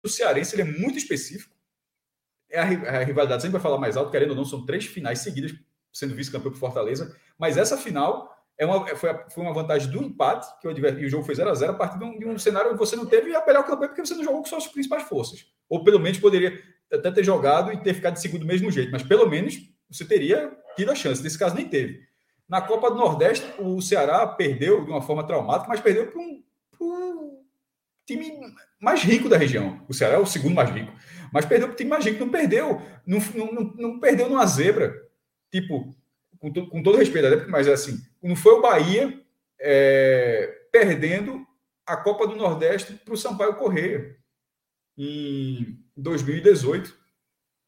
[0.03, 1.55] do cearense ele é muito específico.
[2.49, 5.19] É a, a, rivalidade sempre vai falar mais alto, querendo ou não, são três finais
[5.19, 5.53] seguidas,
[5.93, 7.15] sendo vice-campeão por Fortaleza.
[7.37, 11.09] Mas essa final é uma, foi, foi uma vantagem do empate, que o, e o
[11.09, 13.05] jogo foi 0 a 0 a partir de um, de um cenário onde você não
[13.05, 15.45] teve a melhor campanha porque você não jogou com suas principais forças.
[15.69, 18.91] Ou pelo menos poderia até ter jogado e ter ficado de segundo do mesmo jeito,
[18.91, 19.57] mas pelo menos
[19.89, 21.23] você teria tido a chance.
[21.23, 22.10] Nesse caso, nem teve.
[22.51, 26.43] Na Copa do Nordeste, o Ceará perdeu de uma forma traumática, mas perdeu para um,
[26.81, 27.45] um,
[28.05, 28.29] time
[28.77, 29.81] mais rico da região.
[29.87, 30.91] O Ceará é o segundo mais rico.
[31.31, 32.19] Mas perdeu para o time mais rico.
[32.19, 34.93] Não perdeu, não, não, não perdeu numa zebra.
[35.49, 35.95] Tipo,
[36.39, 39.17] com, to, com todo respeito, mas é assim, não foi o Bahia
[39.57, 41.47] é, perdendo
[41.85, 44.17] a Copa do Nordeste para o Sampaio Correia
[44.97, 46.93] em 2018.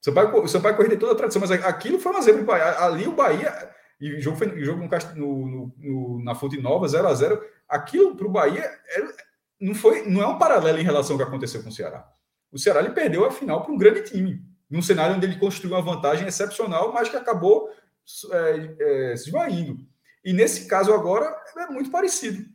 [0.02, 2.84] Você vai, você vai correr toda a tradição, mas aquilo foi uma zebra.
[2.84, 4.82] Ali o Bahia, e o jogo foi o jogo
[5.16, 9.14] no, no, no, na Fonte Nova, 0 a 0 aquilo para o Bahia era,
[9.60, 12.08] não, foi, não é um paralelo em relação ao que aconteceu com o Ceará.
[12.52, 15.76] O Ceará ele perdeu a final para um grande time, num cenário onde ele construiu
[15.76, 17.70] uma vantagem excepcional, mas que acabou
[18.32, 18.76] é,
[19.12, 19.78] é, se esvaindo.
[20.24, 22.46] E nesse caso agora é muito parecido.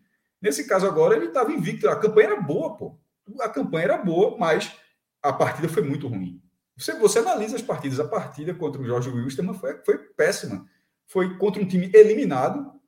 [0.40, 1.88] Nesse caso agora ele estava invicto.
[1.88, 2.98] A campanha era boa, pô.
[3.40, 4.72] A campanha era boa, mas
[5.22, 6.40] a partida foi muito ruim.
[6.76, 7.98] Você, você analisa as partidas.
[7.98, 10.64] A partida contra o Jorge Wilstermann foi, foi péssima.
[11.08, 12.78] Foi contra um time eliminado,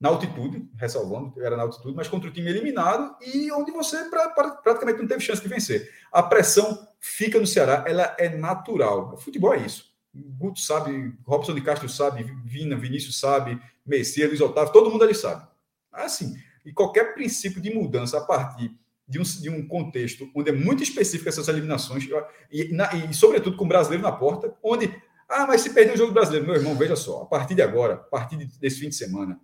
[0.00, 4.28] na altitude, ressalvando, era na altitude, mas contra um time eliminado e onde você pra,
[4.30, 5.90] pra, praticamente não teve chance de vencer.
[6.12, 9.14] A pressão fica no Ceará, ela é natural.
[9.14, 9.94] O futebol é isso.
[10.12, 15.14] Guto sabe, Robson de Castro sabe, Vina, Vinícius sabe, Messias, Luiz Otávio, todo mundo ali
[15.14, 15.46] sabe.
[15.92, 18.74] Assim, e qualquer princípio de mudança a partir
[19.08, 22.06] de um, de um contexto onde é muito específico essas eliminações,
[22.50, 24.92] e, na, e, sobretudo com o brasileiro na porta, onde,
[25.28, 27.94] ah, mas se perder o jogo brasileiro, meu irmão, veja só, a partir de agora,
[27.94, 29.38] a partir desse fim de semana,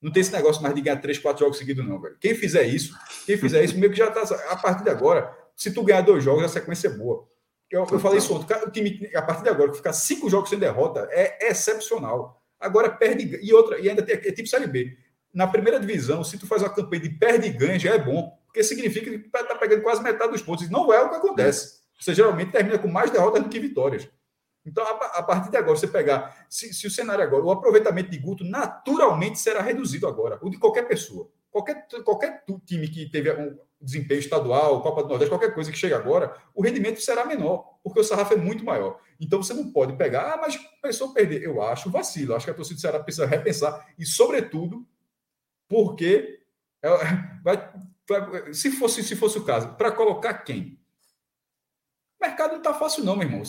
[0.00, 2.16] não tem esse negócio mais de ganhar três, quatro jogos seguidos, não, velho.
[2.20, 4.22] Quem fizer isso, quem fizer isso, meio que já está.
[4.50, 7.26] A partir de agora, se tu ganhar dois jogos, a sequência é boa.
[7.70, 10.58] Eu, eu falei isso ontem, o time, a partir de agora, ficar cinco jogos sem
[10.58, 12.40] derrota é excepcional.
[12.60, 14.96] Agora perde e outra, e ainda tem, é tipo Série B.
[15.34, 18.36] Na primeira divisão, se tu faz uma campanha de perde e ganha, já é bom
[18.56, 20.64] porque significa que está pegando quase metade dos pontos.
[20.64, 21.80] E não é o que acontece.
[22.00, 24.08] Você geralmente termina com mais derrotas do que vitórias.
[24.66, 28.18] Então, a, partir de agora, você pegar, se, se, o cenário agora, o aproveitamento de
[28.18, 31.30] Guto naturalmente será reduzido agora, o de qualquer pessoa.
[31.50, 35.94] Qualquer, qualquer time que teve um desempenho estadual, Copa do Nordeste, qualquer coisa que chegue
[35.94, 38.98] agora, o rendimento será menor, porque o sarrafo é muito maior.
[39.20, 41.42] Então você não pode pegar, ah, mas pensou perder.
[41.42, 44.86] Eu acho vacilo, acho que a torcida do Ceará precisa repensar, e sobretudo,
[45.68, 46.40] porque
[46.82, 46.88] é,
[47.42, 47.72] vai,
[48.52, 50.78] se fosse, se fosse o caso, para colocar quem?
[52.20, 53.42] O mercado não está fácil, não, meu irmão.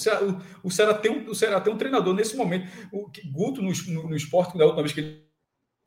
[0.64, 2.70] O Ceará, tem um, o Ceará tem um treinador nesse momento.
[2.92, 5.28] O Guto, no, no, no esporte, da última vez que ele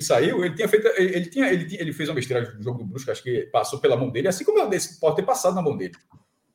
[0.00, 0.86] saiu, ele tinha feito.
[0.88, 3.78] Ele, ele, tinha, ele, ele fez uma besteira no jogo do Brusco, acho que passou
[3.80, 5.94] pela mão dele, assim como desse, pode ter passado na mão dele.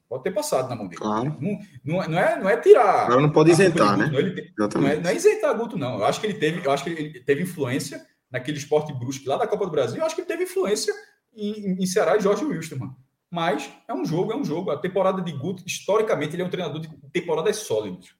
[0.09, 1.01] Pode ter passado na mão dele.
[1.01, 1.36] Claro.
[1.39, 3.05] Não, não, não, é, não é tirar.
[3.05, 4.07] Agora não pode isentar, né?
[4.07, 5.97] Não, ele, não, é, não é isentar Guto, não.
[5.97, 9.38] Eu acho que ele teve, eu acho que ele teve influência naquele esporte brusco lá
[9.38, 9.97] da Copa do Brasil.
[9.99, 10.93] Eu acho que ele teve influência
[11.36, 12.91] em, em Ceará e Jorge Wilstermann.
[13.36, 14.72] Mas é um jogo, é um jogo.
[14.72, 18.16] A temporada de Guto, historicamente, ele é um treinador de temporadas sólidas.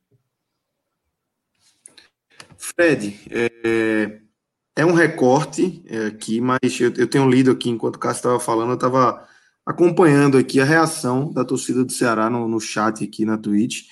[2.58, 4.20] Fred, é,
[4.76, 8.42] é um recorte é, aqui, mas eu, eu, tenho lido aqui, enquanto o Cássio estava
[8.42, 9.26] falando, eu estava
[9.66, 13.84] acompanhando aqui a reação da torcida do Ceará no, no chat aqui na Twitch.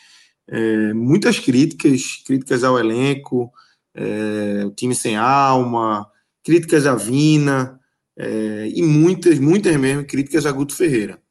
[0.45, 3.49] É, muitas críticas, críticas ao elenco,
[3.95, 6.05] é, o time sem alma,
[6.43, 7.79] críticas à Vina,
[8.17, 11.21] é, e muitas, muitas mesmo críticas a Guto Ferreira.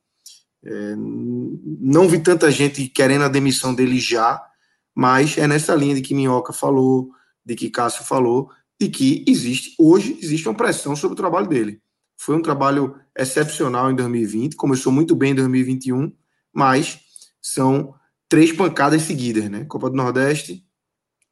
[0.64, 4.40] É, não vi tanta gente querendo a demissão dele já,
[4.94, 7.10] mas é nessa linha de que Minhoca falou,
[7.44, 11.80] de que Cássio falou, de que existe, hoje existe uma pressão sobre o trabalho dele.
[12.18, 16.12] Foi um trabalho excepcional em 2020, começou muito bem em 2021,
[16.52, 17.00] mas
[17.40, 17.94] são
[18.28, 19.64] três pancadas seguidas, né?
[19.64, 20.64] Copa do Nordeste,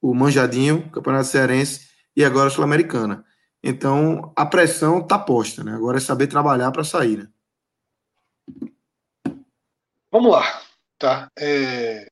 [0.00, 3.24] o Manjadinho, Campeonato Cearense e agora a Sul-Americana.
[3.62, 5.74] Então, a pressão está posta, né?
[5.74, 7.28] Agora é saber trabalhar para sair, né?
[10.10, 10.62] Vamos lá,
[10.98, 11.30] tá?
[11.38, 12.10] É...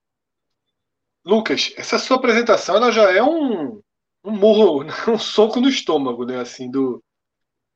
[1.25, 3.83] Lucas, essa sua apresentação ela já é um,
[4.25, 6.39] um murro, um soco no estômago, né?
[6.39, 7.03] Assim, do,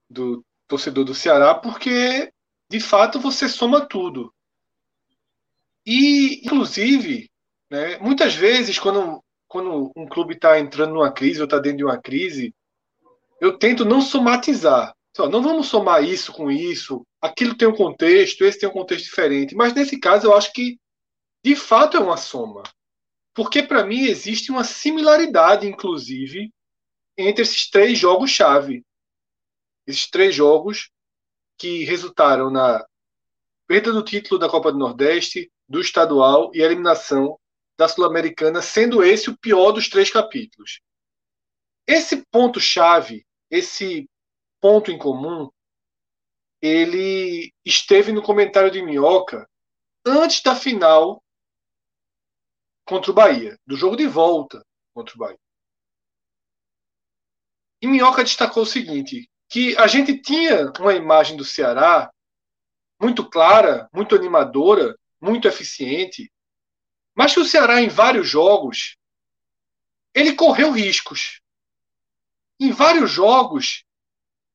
[0.09, 2.33] do torcedor do Ceará, porque
[2.70, 4.33] de fato você soma tudo.
[5.85, 7.31] E, inclusive,
[7.70, 11.85] né, muitas vezes, quando, quando um clube está entrando numa crise ou está dentro de
[11.85, 12.55] uma crise,
[13.43, 18.45] eu tento não somatizar, Só, não vamos somar isso com isso, aquilo tem um contexto,
[18.45, 19.53] esse tem um contexto diferente.
[19.57, 20.78] Mas nesse caso eu acho que
[21.45, 22.62] de fato é uma soma.
[23.34, 26.53] Porque para mim existe uma similaridade, inclusive,
[27.18, 28.84] entre esses três jogos-chave.
[29.88, 30.93] Esses três jogos
[31.59, 32.86] que resultaram na
[33.66, 37.36] perda do título da Copa do Nordeste, do estadual e a eliminação
[37.76, 40.80] da Sul-Americana, sendo esse o pior dos três capítulos.
[41.88, 44.09] Esse ponto-chave, esse
[44.59, 45.50] ponto em comum,
[46.61, 49.46] ele esteve no comentário de Minhoca
[50.07, 51.22] antes da final
[52.86, 55.38] contra o Bahia, do jogo de volta contra o Bahia.
[57.82, 62.11] E Minhoca destacou o seguinte: que a gente tinha uma imagem do Ceará
[62.98, 66.32] muito clara, muito animadora, muito eficiente,
[67.14, 68.96] mas que o Ceará, em vários jogos,
[70.14, 71.41] ele correu riscos.
[72.62, 73.84] Em vários jogos,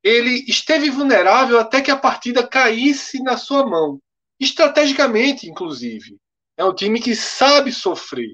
[0.01, 4.01] ele esteve vulnerável até que a partida caísse na sua mão.
[4.39, 6.17] Estrategicamente, inclusive.
[6.55, 8.33] É um time que sabe sofrer,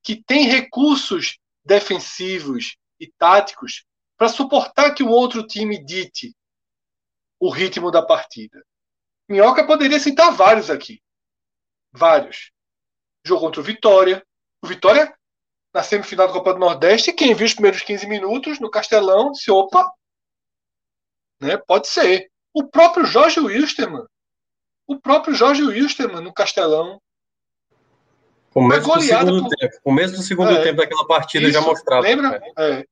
[0.00, 3.84] que tem recursos defensivos e táticos
[4.16, 6.32] para suportar que o outro time dite
[7.40, 8.64] o ritmo da partida.
[9.28, 11.02] Minhoca poderia citar vários aqui.
[11.90, 12.52] Vários.
[13.26, 14.24] Jogo contra o Vitória.
[14.62, 15.12] O Vitória,
[15.74, 19.50] na semifinal da Copa do Nordeste, quem viu os primeiros 15 minutos no Castelão, disse:
[19.50, 19.92] opa,
[21.40, 22.30] né, pode ser.
[22.54, 24.06] O próprio Jorge Wilstermann.
[24.86, 27.00] O próprio Jorge Wilstermann no Castelão.
[28.52, 29.56] Começo do segundo por...
[29.56, 29.80] tempo.
[29.82, 32.02] Começo do segundo é, tempo daquela partida isso, já mostrava.
[32.02, 32.40] Lembra?
[32.56, 32.86] É.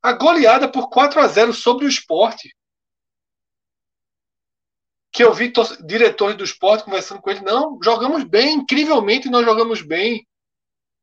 [0.00, 2.54] A goleada por 4 a 0 sobre o esporte.
[5.12, 5.52] Que eu vi
[5.84, 7.40] diretores do esporte conversando com ele.
[7.40, 10.24] Não, jogamos bem, incrivelmente nós jogamos bem.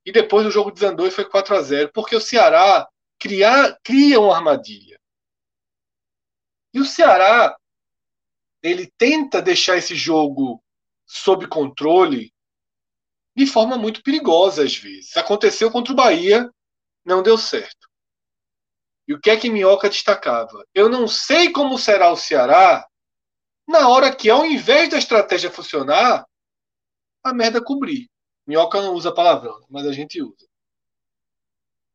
[0.08, 2.88] E depois o jogo desandou e foi 4 a 0 Porque o Ceará
[3.20, 4.98] cria, cria uma armadilha.
[6.74, 7.58] E o Ceará
[8.64, 10.64] ele tenta deixar esse jogo
[11.06, 12.34] sob controle
[13.36, 15.18] de forma muito perigosa às vezes.
[15.18, 16.50] Aconteceu contra o Bahia,
[17.04, 17.90] não deu certo.
[19.10, 20.66] E o que é que Minhoca destacava?
[20.74, 22.88] Eu não sei como será o Ceará
[23.68, 26.26] na hora que, ao invés da estratégia funcionar,
[27.22, 28.10] a merda cobrir.
[28.48, 30.48] Minhoca não usa palavrão, mas a gente usa.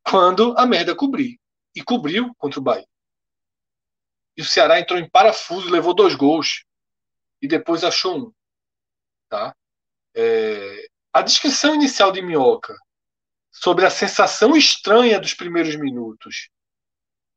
[0.04, 1.40] Quando a merda cobrir.
[1.74, 2.86] E cobriu contra o Bahia.
[4.36, 6.64] E o Ceará entrou em parafuso, levou dois gols.
[7.40, 8.32] E depois achou um.
[9.28, 9.56] Tá?
[10.14, 10.86] É...
[11.12, 12.76] A descrição inicial de Minhoca
[13.50, 16.50] sobre a sensação estranha dos primeiros minutos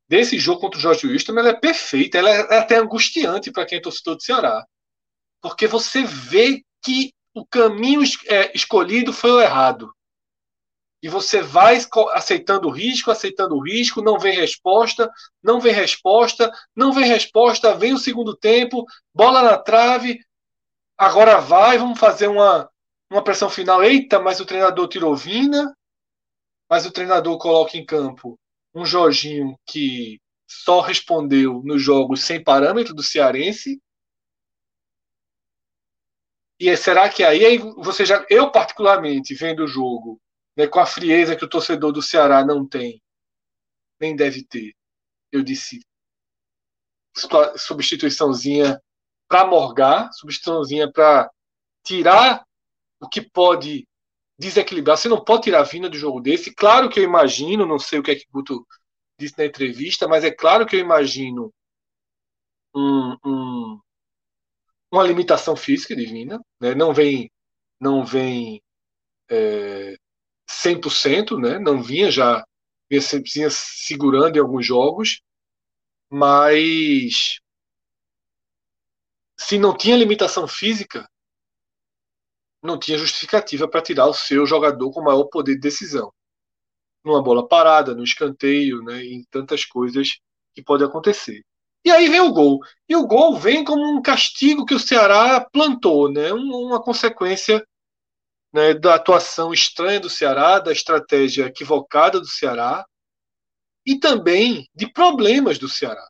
[0.08, 3.78] desse jogo contra o Jorge Wilson, ela é perfeita, ela é até angustiante para quem
[3.78, 4.64] é torcedor do Ceará.
[5.40, 9.94] Porque você vê que o caminho é, escolhido foi o errado.
[11.02, 11.78] E você vai
[12.12, 15.12] aceitando o risco, aceitando o risco, não vem resposta,
[15.42, 20.18] não vem resposta, não vem resposta, vem o segundo tempo, bola na trave,
[20.96, 22.70] agora vai, vamos fazer uma,
[23.10, 23.84] uma pressão final.
[23.84, 25.76] Eita, mas o treinador tirou Vina,
[26.70, 28.38] mas o treinador coloca em campo
[28.74, 30.18] um Jorginho que
[30.48, 33.78] só respondeu nos jogos sem parâmetro do Cearense.
[36.58, 40.20] E será que aí você já, eu particularmente vendo o jogo,
[40.56, 43.02] né, com a frieza que o torcedor do Ceará não tem,
[44.00, 44.74] nem deve ter,
[45.30, 45.80] eu disse
[47.56, 48.80] substituiçãozinha
[49.28, 51.30] para morgar, substituiçãozinha para
[51.82, 52.44] tirar
[53.00, 53.86] o que pode
[54.38, 54.96] desequilibrar.
[54.96, 56.54] Você não pode tirar a Vina do jogo desse.
[56.54, 58.66] Claro que eu imagino, não sei o que é que Guto
[59.18, 61.52] disse na entrevista, mas é claro que eu imagino
[62.74, 63.80] um, um,
[64.96, 66.40] uma limitação física divina.
[66.60, 66.74] Né?
[66.74, 67.30] Não vem,
[67.80, 68.62] não vem
[69.30, 69.96] é,
[70.48, 71.58] 100%, né?
[71.58, 72.44] não vinha já
[72.90, 75.20] vinha, vinha segurando em alguns jogos,
[76.10, 77.38] mas
[79.38, 81.08] se não tinha limitação física,
[82.62, 86.12] não tinha justificativa para tirar o seu jogador com maior poder de decisão.
[87.04, 90.18] Numa bola parada, no escanteio, né, em tantas coisas
[90.54, 91.44] que pode acontecer.
[91.86, 92.58] E aí vem o gol.
[92.88, 97.64] E o gol vem como um castigo que o Ceará plantou, né, uma consequência
[98.52, 102.84] né, da atuação estranha do Ceará, da estratégia equivocada do Ceará
[103.86, 106.04] e também de problemas do Ceará.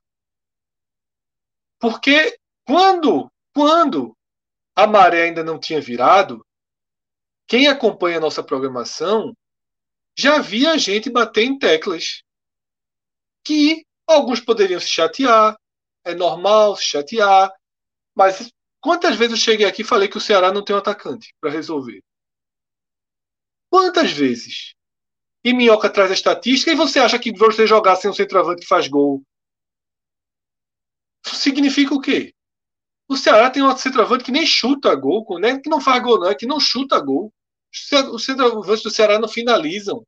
[1.78, 4.16] Porque quando, quando
[4.74, 6.42] a maré ainda não tinha virado,
[7.46, 9.36] quem acompanha a nossa programação
[10.16, 12.22] já via gente bater em teclas
[13.44, 15.54] que alguns poderiam se chatear,
[16.06, 17.52] é normal se chatear,
[18.14, 18.50] mas
[18.80, 21.50] quantas vezes eu cheguei aqui e falei que o Ceará não tem um atacante para
[21.50, 22.00] resolver?
[23.68, 24.74] Quantas vezes?
[25.44, 28.68] E Minhoca traz a estatística e você acha que você jogar sem um centroavante que
[28.68, 29.22] faz gol?
[31.24, 32.32] significa o quê?
[33.08, 35.58] O Ceará tem um centroavante que nem chuta gol, né?
[35.58, 37.32] que não faz gol, não, é que não chuta gol.
[38.12, 40.04] Os centroavantes do Ceará não finalizam.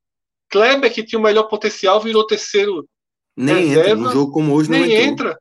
[0.48, 2.88] Kleber, que tinha o melhor potencial, virou terceiro.
[3.36, 3.96] Nem reserva, entra.
[3.96, 5.38] Num jogo como hoje, nem entra.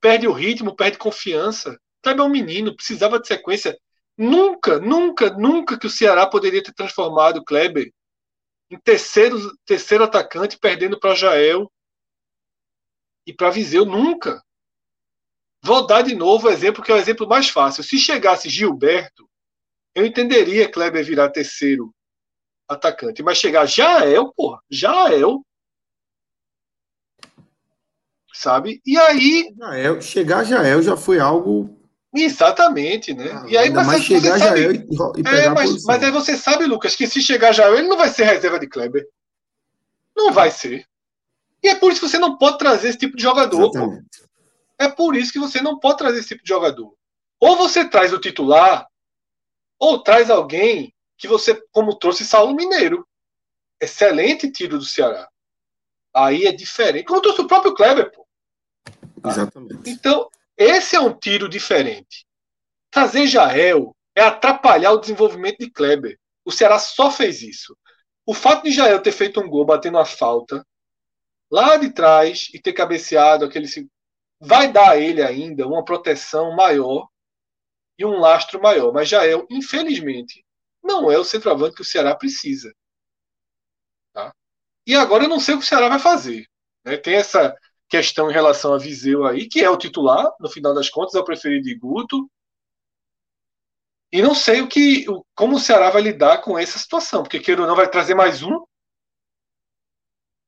[0.00, 1.78] Perde o ritmo, perde confiança.
[2.02, 3.78] Kleber é um menino, precisava de sequência.
[4.16, 7.92] Nunca, nunca, nunca que o Ceará poderia ter transformado o Kleber
[8.70, 11.70] em terceiro, terceiro atacante, perdendo para Jael
[13.26, 13.84] e para Viseu.
[13.84, 14.42] Nunca.
[15.62, 17.82] Vou dar de novo o exemplo que é o exemplo mais fácil.
[17.82, 19.28] Se chegasse Gilberto,
[19.94, 21.94] eu entenderia Kleber virar terceiro
[22.68, 23.22] atacante.
[23.22, 25.44] Mas chegar Jael, porra, Jael.
[28.38, 28.80] Sabe?
[28.86, 29.52] E aí.
[29.58, 31.76] Jael, chegar Jael já foi algo.
[32.14, 33.32] Exatamente, né?
[33.32, 34.60] Ah, e aí ainda mais chegar sabe...
[34.60, 37.74] Jael e, e pegar é, mas, mas aí você sabe, Lucas, que se chegar Jael,
[37.76, 39.04] ele não vai ser reserva de Kleber.
[40.16, 40.86] Não vai ser.
[41.60, 43.72] E é por isso que você não pode trazer esse tipo de jogador.
[44.78, 46.94] É por isso que você não pode trazer esse tipo de jogador.
[47.40, 48.86] Ou você traz o titular,
[49.80, 53.04] ou traz alguém que você, como trouxe Saulo Mineiro.
[53.80, 55.28] Excelente tiro do Ceará.
[56.14, 57.06] Aí é diferente.
[57.06, 58.27] Como trouxe o próprio Kleber, pô.
[59.28, 59.90] Exatamente.
[59.90, 62.26] Então, esse é um tiro diferente.
[62.90, 66.18] Trazer Jael é atrapalhar o desenvolvimento de Kleber.
[66.44, 67.76] O Ceará só fez isso.
[68.26, 70.66] O fato de Jael ter feito um gol batendo a falta
[71.50, 73.66] lá de trás e ter cabeceado aquele
[74.40, 77.08] vai dar a ele ainda uma proteção maior
[77.98, 78.92] e um lastro maior.
[78.92, 80.44] Mas Jael, infelizmente,
[80.82, 82.72] não é o centroavante que o Ceará precisa.
[84.12, 84.32] Tá?
[84.86, 86.46] E agora eu não sei o que o Ceará vai fazer.
[86.84, 86.96] Né?
[86.96, 87.56] Tem essa
[87.88, 91.18] questão em relação a Viseu aí, que é o titular, no final das contas, é
[91.18, 92.30] o preferido de Guto.
[94.12, 97.62] E não sei o que, como o Ceará vai lidar com essa situação, porque queira
[97.62, 98.64] ou não vai trazer mais um,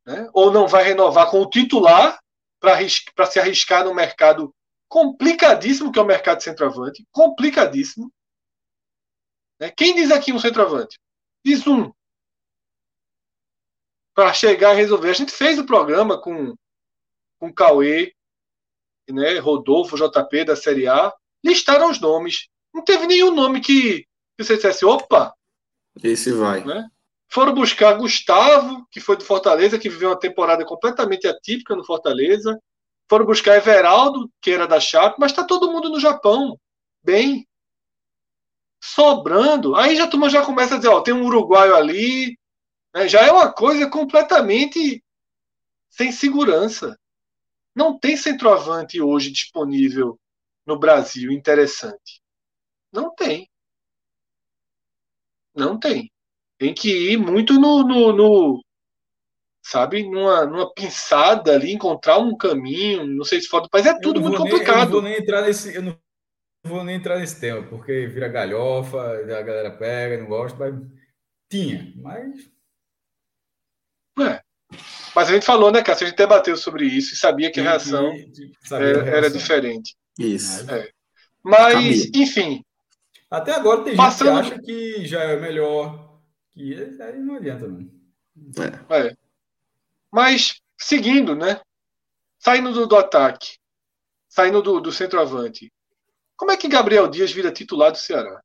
[0.06, 0.28] né?
[0.32, 2.18] ou não vai renovar com o titular
[2.58, 4.54] para se arriscar no mercado
[4.88, 8.12] complicadíssimo que é o mercado centroavante, complicadíssimo.
[9.58, 9.70] Né?
[9.70, 10.98] Quem diz aqui um centroavante?
[11.44, 11.92] Diz um.
[14.14, 15.10] Para chegar e resolver.
[15.10, 16.54] A gente fez o programa com
[17.40, 18.12] com Cauê,
[19.08, 21.12] né, Rodolfo, JP da Série A,
[21.44, 22.48] listaram os nomes.
[22.72, 24.04] Não teve nenhum nome que,
[24.36, 25.34] que você dissesse, opa!
[26.02, 26.62] Esse vai.
[26.62, 26.86] Né?
[27.28, 32.60] Foram buscar Gustavo, que foi do Fortaleza, que viveu uma temporada completamente atípica no Fortaleza.
[33.08, 36.56] Foram buscar Everaldo, que era da Chape, mas está todo mundo no Japão,
[37.02, 37.46] bem
[38.82, 39.74] sobrando.
[39.74, 42.38] Aí já a turma já começa a dizer, ó, tem um uruguaio ali,
[42.94, 43.08] né?
[43.08, 45.02] já é uma coisa completamente
[45.88, 46.98] sem segurança.
[47.74, 50.18] Não tem centroavante hoje disponível
[50.66, 52.20] no Brasil interessante.
[52.92, 53.48] Não tem.
[55.54, 56.10] Não tem.
[56.58, 58.62] Tem que ir muito no, no, no
[59.62, 63.98] sabe, numa, numa pinçada ali, encontrar um caminho, não sei se for do país, é
[64.00, 64.66] tudo muito complicado.
[64.66, 65.98] Nem, eu não vou nem entrar nesse, eu não
[66.64, 70.74] vou nem entrar nesse tema, porque vira galhofa, a galera pega, não gosta, mas
[71.48, 72.50] tinha, mas.
[74.20, 74.42] É.
[75.14, 76.06] Mas a gente falou, né, Cássio?
[76.06, 78.12] A gente debateu sobre isso e sabia que a reação
[78.72, 79.96] era, era, diferente.
[80.18, 80.70] Isso.
[80.70, 80.88] É.
[81.42, 82.22] Mas, sabia.
[82.22, 82.64] enfim.
[83.30, 84.42] Até agora tem passando...
[84.42, 86.18] gente que acha que já é melhor.
[86.54, 87.90] Que aí não adianta, não.
[88.90, 89.08] É.
[89.08, 89.16] é.
[90.10, 91.60] Mas, seguindo, né?
[92.38, 93.58] Saindo do, do ataque,
[94.28, 95.70] saindo do, do centroavante,
[96.36, 98.40] como é que Gabriel Dias vira titular do Ceará?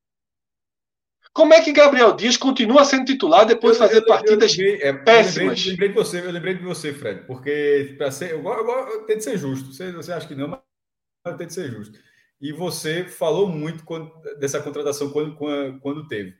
[1.35, 4.87] Como é que Gabriel Dias continua sendo titular depois de fazer eu, partidas eu lembrei,
[4.87, 5.65] é, péssimas?
[5.65, 9.05] Eu lembrei, de você, eu lembrei de você, Fred, porque para ser, eu, eu, eu,
[9.05, 9.73] de ser justo.
[9.73, 11.99] Você, você acha que não, mas tem de ser justo.
[12.39, 14.09] E você falou muito quando,
[14.39, 16.37] dessa contratação quando, quando, quando teve.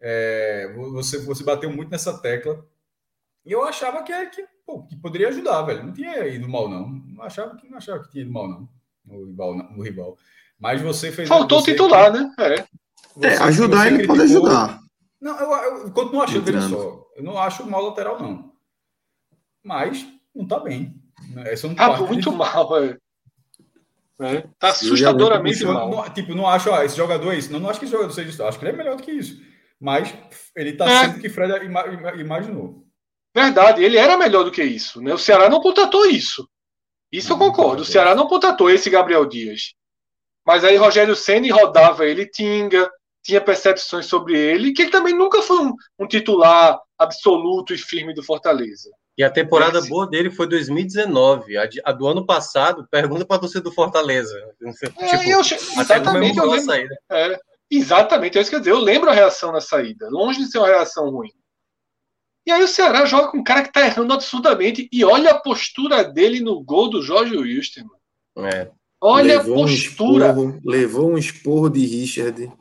[0.00, 2.66] É, você, você bateu muito nessa tecla.
[3.46, 5.84] E eu achava que, que, pô, que poderia ajudar, velho.
[5.84, 6.88] Não tinha ido mal, não.
[6.88, 8.68] Não achava que, não achava que tinha ido mal, não.
[9.04, 9.54] No rival.
[9.54, 10.18] No rival.
[10.58, 11.28] Mas você fez.
[11.28, 12.34] Faltou você, titular, né?
[12.40, 12.81] É.
[13.14, 14.16] Você, é ajudar ele criticou...
[14.16, 14.80] pode ajudar.
[15.20, 17.06] Não, eu, eu continuo achando, veja só.
[17.16, 18.52] Eu não acho mal lateral, não.
[19.62, 20.94] Mas não tá bem.
[21.44, 22.36] Essa não tá muito de...
[22.36, 22.98] mal, é.
[24.20, 25.90] É, tá assustadoramente mal.
[25.90, 27.52] Não, tipo, não acho, ó, esse jogador é isso.
[27.52, 28.44] Não, não acho que esse jogador seja isso.
[28.44, 29.40] Acho que ele é melhor do que isso.
[29.80, 30.14] Mas
[30.54, 31.04] ele tá é.
[31.04, 31.52] sendo que Fred
[32.18, 32.86] imaginou.
[33.34, 35.00] Verdade, ele era melhor do que isso.
[35.00, 35.12] Né?
[35.12, 36.48] O Ceará não contratou isso.
[37.10, 37.82] Isso não, eu concordo.
[37.82, 39.74] O Ceará não contratou esse Gabriel Dias.
[40.46, 42.90] Mas aí Rogério Senna rodava ele tinga,
[43.22, 48.12] tinha percepções sobre ele, que ele também nunca foi um, um titular absoluto e firme
[48.12, 48.90] do Fortaleza.
[49.16, 49.88] E a temporada Esse...
[49.88, 51.56] boa dele foi 2019.
[51.56, 54.34] A, de, a do ano passado, pergunta para você do Fortaleza.
[54.62, 54.72] É,
[55.18, 56.96] tipo, eu, exatamente, eu lembro.
[57.10, 57.38] É,
[57.70, 58.72] exatamente, é isso que eu dizer.
[58.72, 61.30] Eu lembro a reação na saída, longe de ser uma reação ruim.
[62.46, 64.88] E aí o Ceará joga com um cara que tá errando absurdamente.
[64.90, 67.90] E olha a postura dele no gol do Jorge Wilstermann.
[68.38, 68.70] É.
[69.00, 70.32] Olha levou a postura.
[70.32, 72.52] Um esporro, levou um esporro de Richard.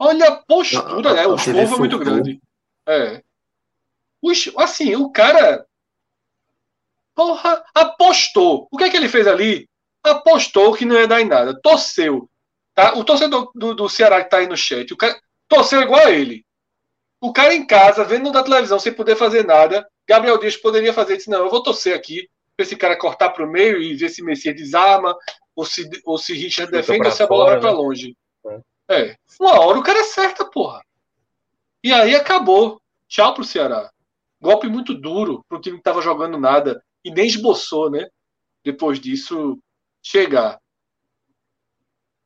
[0.00, 1.26] Olha a postura, A- a- né?
[1.26, 2.40] O TV esporro é muito grande.
[2.88, 3.22] É.
[4.22, 5.66] O es- assim, o cara.
[7.14, 8.66] Porra, apostou.
[8.70, 9.68] O que é que ele fez ali?
[10.02, 11.58] Apostou que não ia dar em nada.
[11.60, 12.28] Torceu.
[12.74, 12.94] Tá?
[12.96, 16.10] O torcedor do, do Ceará que tá aí no chat, o cara torceu igual a
[16.10, 16.44] ele.
[17.20, 21.18] O cara em casa, vendo da televisão, sem poder fazer nada, Gabriel Dias poderia fazer
[21.18, 21.28] isso.
[21.28, 22.26] Não, eu vou torcer aqui
[22.56, 25.14] pra esse cara cortar pro meio e ver se Messias desarma,
[25.54, 27.76] ou se, ou se Richard defende, ou se a bola vai pra né?
[27.76, 28.16] longe.
[28.90, 29.16] É.
[29.38, 30.84] Uma hora o cara acerta, porra.
[31.82, 32.82] E aí acabou.
[33.06, 33.88] Tchau pro Ceará.
[34.40, 36.84] Golpe muito duro pro time que tava jogando nada.
[37.04, 38.08] E nem esboçou, né?
[38.64, 39.62] Depois disso,
[40.02, 40.60] chegar.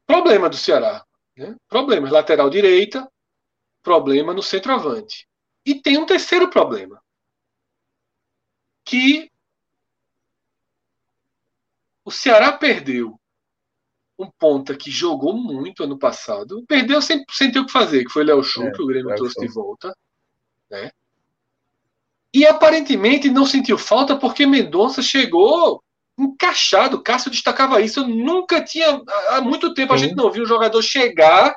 [0.07, 1.05] Problema do Ceará.
[1.37, 1.55] Né?
[1.69, 2.11] Problemas.
[2.11, 3.07] Lateral direita,
[3.83, 5.29] problema no centroavante.
[5.67, 6.99] E tem um terceiro problema.
[8.87, 9.31] Que
[12.05, 13.21] o Ceará perdeu
[14.19, 16.65] um ponta que jogou muito ano passado.
[16.69, 19.09] Perdeu sem, sem ter o que fazer, que foi Léo Chu, É, que o Grêmio
[19.09, 19.95] Léo trouxe de volta.
[20.71, 20.91] Né?
[22.33, 25.83] E aparentemente não sentiu falta porque Mendonça chegou
[26.19, 27.03] encaixado.
[27.03, 28.01] Cássio destacava isso.
[28.01, 29.01] Eu nunca tinha.
[29.29, 30.05] Há muito tempo a Sim.
[30.05, 31.57] gente não viu um jogador chegar,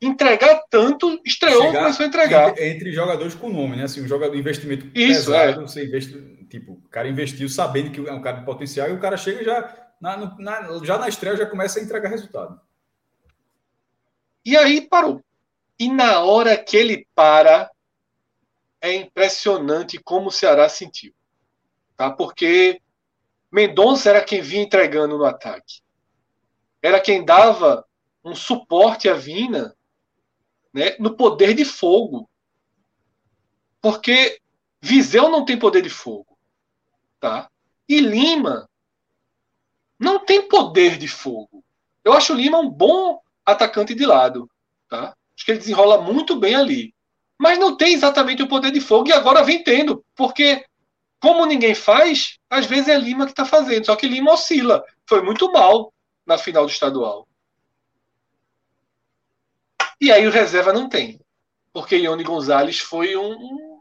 [0.00, 2.50] entregar tanto, estreou, Chegar começou a entregar.
[2.50, 3.84] Entre, entre jogadores com nome, né?
[3.84, 5.46] Assim, um jogador investimento Isso, é.
[5.48, 8.92] pesado, você investe, tipo, o cara investiu sabendo que é um cara de potencial e
[8.92, 12.60] o cara chega já na, na- já na estreia já começa a entregar resultado.
[14.44, 15.22] E aí parou.
[15.78, 17.70] E na hora que ele para,
[18.80, 21.14] é impressionante como o Ceará sentiu.
[21.96, 22.10] Tá?
[22.10, 22.80] Porque
[23.52, 25.82] Mendonça era quem vinha entregando no ataque.
[26.80, 27.84] Era quem dava
[28.24, 29.76] um suporte à Vina
[30.72, 32.28] né, no poder de fogo.
[33.82, 34.40] Porque
[34.80, 36.38] Viseu não tem poder de fogo.
[37.18, 37.50] Tá?
[37.86, 38.69] E Lima
[40.00, 41.62] não tem poder de fogo.
[42.02, 44.50] Eu acho o Lima um bom atacante de lado.
[44.88, 45.14] Tá?
[45.36, 46.94] Acho que ele desenrola muito bem ali.
[47.38, 50.02] Mas não tem exatamente o poder de fogo e agora vem tendo.
[50.16, 50.64] Porque,
[51.20, 53.84] como ninguém faz, às vezes é Lima que está fazendo.
[53.84, 54.82] Só que Lima oscila.
[55.06, 55.92] Foi muito mal
[56.24, 57.28] na final do estadual.
[60.00, 61.20] E aí o reserva não tem.
[61.74, 63.32] Porque Ione Gonzalez foi um.
[63.32, 63.80] um-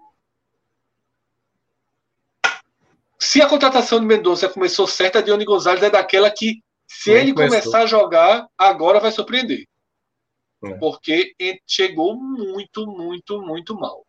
[3.21, 7.33] Se a contratação de Mendonça começou certa, a Dione Gonzalez é daquela que, se ele
[7.33, 7.59] começou.
[7.59, 9.67] começar a jogar, agora vai surpreender.
[10.63, 10.73] É.
[10.75, 11.33] Porque
[11.67, 14.05] chegou muito, muito, muito mal.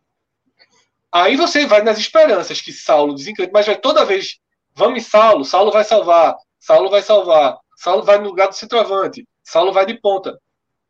[1.11, 4.39] Aí você vai nas esperanças que Saulo desencanta, mas vai toda vez.
[4.73, 9.27] Vamos em Saulo, Saulo vai salvar, Saulo vai salvar, Saulo vai no lugar do centroavante,
[9.43, 10.39] Saulo vai de ponta.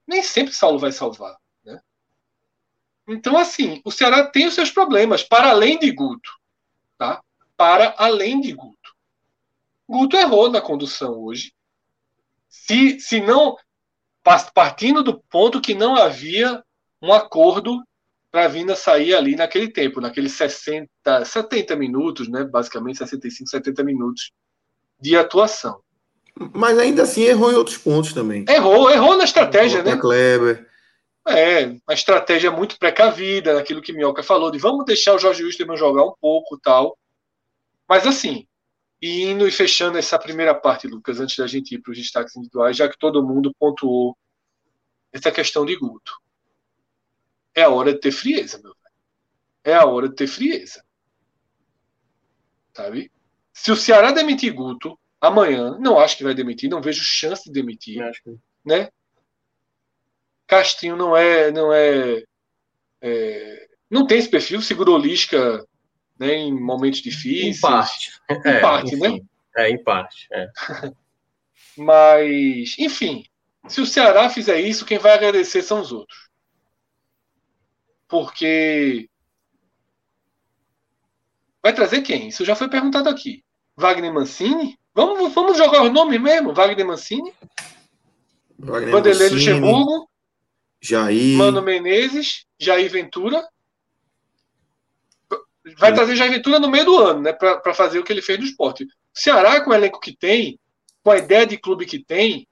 [0.08, 1.36] Nem sempre Saulo vai salvar.
[1.66, 1.80] Né?
[3.08, 6.30] Então, assim, o Ceará tem os seus problemas, para além de Guto.
[7.00, 7.20] Tá?
[7.62, 8.76] Para além de Guto.
[9.88, 11.54] Guto errou na condução hoje.
[12.50, 13.56] Se, se não.
[14.24, 16.64] pa- Partindo do ponto que não havia
[17.00, 17.80] um acordo
[18.32, 20.90] para a Vina sair ali naquele tempo, naqueles 60,
[21.24, 22.44] 70 minutos, né?
[22.44, 24.32] basicamente 65, 70 minutos
[25.00, 25.82] de atuação.
[26.56, 28.44] Mas ainda assim errou em outros pontos também.
[28.50, 29.92] Errou, errou na estratégia, né?
[29.92, 30.68] Contra Kleber.
[31.28, 35.78] É, a estratégia muito precavida, naquilo que Minhoca falou, de vamos deixar o Jorge Wilstermann
[35.78, 36.98] jogar um pouco tal.
[37.92, 38.48] Mas assim,
[39.02, 42.34] e indo e fechando essa primeira parte, Lucas, antes da gente ir para os destaques
[42.38, 44.18] individuais, já que todo mundo pontuou
[45.12, 46.14] essa questão de Guto.
[47.54, 48.96] É a hora de ter frieza, meu velho.
[49.66, 50.86] É a hora de ter frieza.
[52.74, 53.12] Sabe?
[53.52, 57.52] Se o Ceará demitir Guto amanhã, não acho que vai demitir, não vejo chance de
[57.52, 58.90] demitir que- né?
[60.48, 62.24] Castinho não é, não é,
[63.02, 65.68] é, não tem esse perfil, segurou Lisca,
[66.22, 67.58] né, em momentos difíceis.
[67.58, 68.12] Em parte.
[68.30, 69.10] Em parte, né?
[69.10, 69.28] enfim.
[69.58, 70.28] É, em parte.
[70.32, 70.48] É.
[71.76, 73.26] Mas, enfim,
[73.68, 76.30] se o Ceará fizer isso, quem vai agradecer são os outros.
[78.08, 79.10] Porque
[81.64, 82.28] vai trazer quem?
[82.28, 83.44] Isso já foi perguntado aqui.
[83.76, 84.78] Wagner Mancini?
[84.94, 86.54] Vamos, vamos jogar os nomes mesmo?
[86.54, 87.34] Wagner Mancini,
[88.60, 90.10] Wagner Vanderlei Mancini, Luxemburgo,
[90.80, 91.38] Jair.
[91.38, 93.44] Mano Menezes, Jair Ventura.
[95.78, 97.34] Vai trazer Jair Ventura no meio do ano, né?
[97.34, 98.84] Para fazer o que ele fez no esporte.
[98.84, 100.60] O Ceará, com o elenco que tem,
[101.04, 102.48] com a ideia de clube que tem,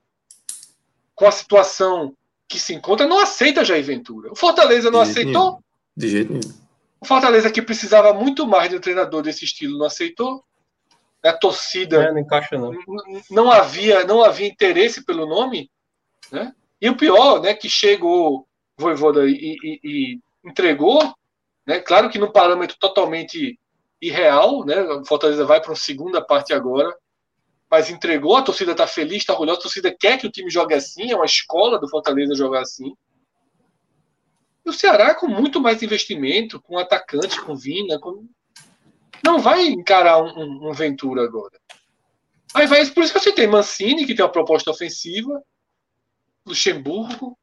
[1.15, 2.13] com a situação
[2.47, 4.31] que se encontra, não aceita Jair Ventura.
[4.31, 5.63] O Fortaleza não De aceitou.
[5.95, 6.53] De jeito nenhum.
[7.01, 10.43] O Fortaleza, que precisava muito mais de um treinador desse estilo, não aceitou.
[11.23, 12.71] A torcida É, não encaixa, não.
[13.29, 15.69] não havia não havia interesse pelo nome,
[16.31, 16.53] né?
[16.81, 18.47] E o pior, né, que chegou
[18.77, 21.13] Voivoda e, e- e entregou,
[21.69, 21.79] né?
[21.79, 23.59] Claro que num parâmetro totalmente
[24.01, 24.81] irreal, né?
[24.81, 26.91] O Fortaleza vai para uma segunda parte agora,
[27.69, 30.73] mas entregou, a torcida está feliz, está orgulhosa, a torcida quer que o time jogue
[30.73, 32.95] assim, é uma escola do Fortaleza jogar assim.
[34.65, 38.27] E o Ceará, com muito mais investimento, com atacante, com Vina, com...
[39.23, 41.59] não vai encarar um, um, um Ventura agora.
[42.55, 45.39] Aí vai, por isso que você tem Mancini, que tem uma proposta ofensiva,
[46.43, 47.37] Luxemburgo,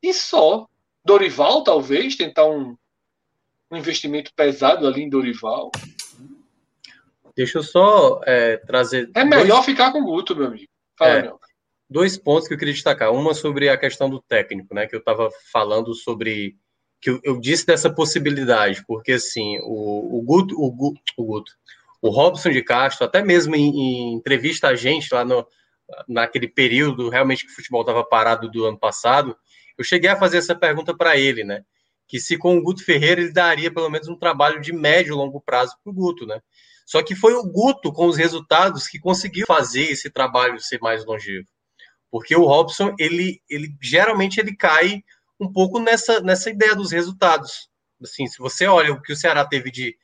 [0.00, 0.68] e só.
[1.04, 2.78] Dorival, talvez, tentar um,
[3.74, 5.70] um investimento pesado ali em Dorival.
[7.36, 9.10] Deixa eu só é, trazer.
[9.14, 9.66] É melhor dois...
[9.66, 10.68] ficar com o Guto, meu amigo.
[10.96, 11.40] Fala, é, meu.
[11.90, 13.12] Dois pontos que eu queria destacar.
[13.12, 14.86] Uma sobre a questão do técnico, né?
[14.86, 16.56] Que eu estava falando sobre.
[17.00, 21.52] Que eu, eu, disse dessa possibilidade, porque assim, o, o Guto, o Guto, o Guto,
[22.00, 25.46] o Robson de Castro, até mesmo em, em entrevista a gente lá no,
[26.08, 29.36] naquele período realmente que o futebol estava parado do ano passado,
[29.76, 31.62] eu cheguei a fazer essa pergunta para ele, né?
[32.06, 35.40] Que se com o Guto Ferreira ele daria pelo menos um trabalho de médio longo
[35.40, 36.40] prazo para o Guto, né?
[36.86, 41.04] Só que foi o Guto, com os resultados, que conseguiu fazer esse trabalho ser mais
[41.04, 41.46] longevo.
[42.10, 45.02] Porque o Robson, ele, ele geralmente ele cai
[45.40, 47.68] um pouco nessa, nessa ideia dos resultados.
[48.02, 49.96] Assim, se você olha o que o Ceará teve de.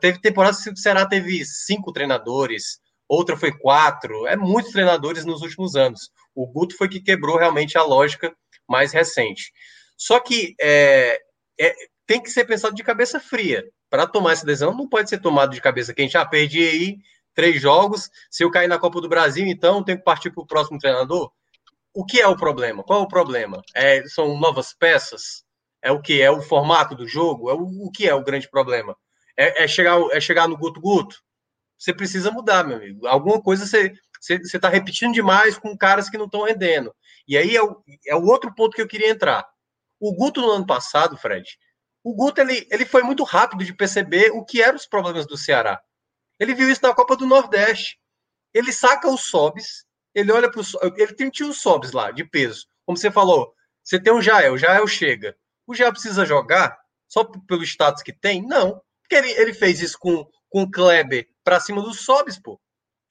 [0.00, 5.42] Teve temporadas que o Ceará teve cinco treinadores, outra foi quatro, é muitos treinadores nos
[5.42, 6.10] últimos anos.
[6.34, 8.34] O Guto foi que quebrou realmente a lógica
[8.68, 9.52] mais recente.
[9.96, 11.20] Só que é,
[11.60, 11.74] é,
[12.06, 13.64] tem que ser pensado de cabeça fria.
[13.90, 16.16] Para tomar essa decisão, não pode ser tomado de cabeça quente.
[16.16, 16.98] Ah, perdi aí
[17.34, 18.10] três jogos.
[18.30, 21.30] Se eu cair na Copa do Brasil, então tenho que partir para o próximo treinador.
[21.94, 22.82] O que é o problema?
[22.82, 23.62] Qual é o problema?
[23.74, 25.44] É, são novas peças?
[25.82, 26.20] É o que?
[26.20, 27.50] É o formato do jogo?
[27.50, 28.96] É o, o que é o grande problema?
[29.36, 31.16] É, é chegar, é chegar no guto-guto?
[31.78, 33.06] Você precisa mudar, meu amigo.
[33.06, 33.94] Alguma coisa você
[34.34, 36.94] está repetindo demais com caras que não estão rendendo.
[37.26, 39.46] E aí é o, é o outro ponto que eu queria entrar.
[40.00, 41.58] O Guto no ano passado, Fred,
[42.04, 45.36] o Guto ele, ele foi muito rápido de perceber o que eram os problemas do
[45.36, 45.80] Ceará.
[46.38, 47.98] Ele viu isso na Copa do Nordeste.
[48.54, 49.84] Ele saca os sobes,
[50.14, 50.62] ele olha para
[50.96, 52.66] Ele tem os sobes lá, de peso.
[52.86, 55.36] Como você falou, você tem um Jael, o Jael chega.
[55.66, 58.42] O Jael precisa jogar só pelo status que tem?
[58.42, 58.80] Não.
[59.02, 62.60] Porque ele, ele fez isso com, com o Kleber para cima dos sobes, pô.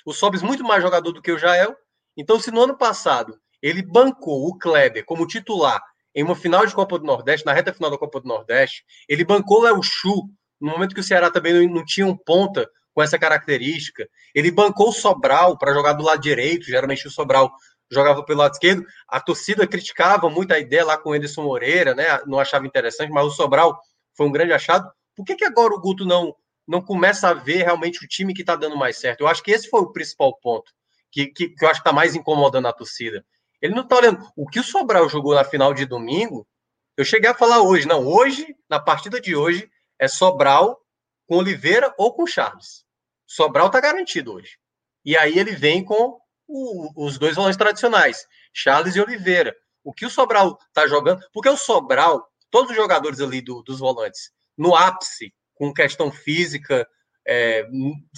[0.05, 1.75] O Sobis muito mais jogador do que o Jael.
[2.15, 5.83] Então, se no ano passado ele bancou o Kleber como titular
[6.14, 9.24] em uma final de Copa do Nordeste, na reta final da Copa do Nordeste, ele
[9.24, 10.30] bancou o Léo Chu,
[10.60, 14.10] no momento que o Ceará também não, não tinha um ponta com essa característica.
[14.34, 17.51] Ele bancou o Sobral para jogar do lado direito, geralmente o Sobral
[17.91, 18.84] jogava pelo lado esquerdo.
[19.08, 22.05] A torcida criticava muito a ideia lá com o Anderson Moreira, né?
[22.26, 23.80] Não achava interessante, mas o Sobral
[24.16, 24.89] foi um grande achado.
[25.16, 26.36] Por que, que agora o Guto não,
[26.68, 29.22] não começa a ver realmente o time que está dando mais certo?
[29.22, 30.72] Eu acho que esse foi o principal ponto
[31.12, 33.26] que, que, que eu acho que está mais incomodando a torcida.
[33.62, 34.28] Ele não está olhando.
[34.36, 36.47] O que o Sobral jogou na final de domingo,
[36.95, 37.88] eu cheguei a falar hoje.
[37.88, 40.80] Não, hoje, na partida de hoje, é Sobral
[41.28, 42.86] com Oliveira ou com Charles.
[43.26, 44.58] Sobral está garantido hoje.
[45.03, 49.55] E aí ele vem com o, os dois volantes tradicionais, Charles e Oliveira.
[49.84, 53.80] O que o Sobral está jogando, porque o Sobral, todos os jogadores ali do, dos
[53.80, 56.88] volantes, no ápice, com questão física,
[57.28, 57.68] é,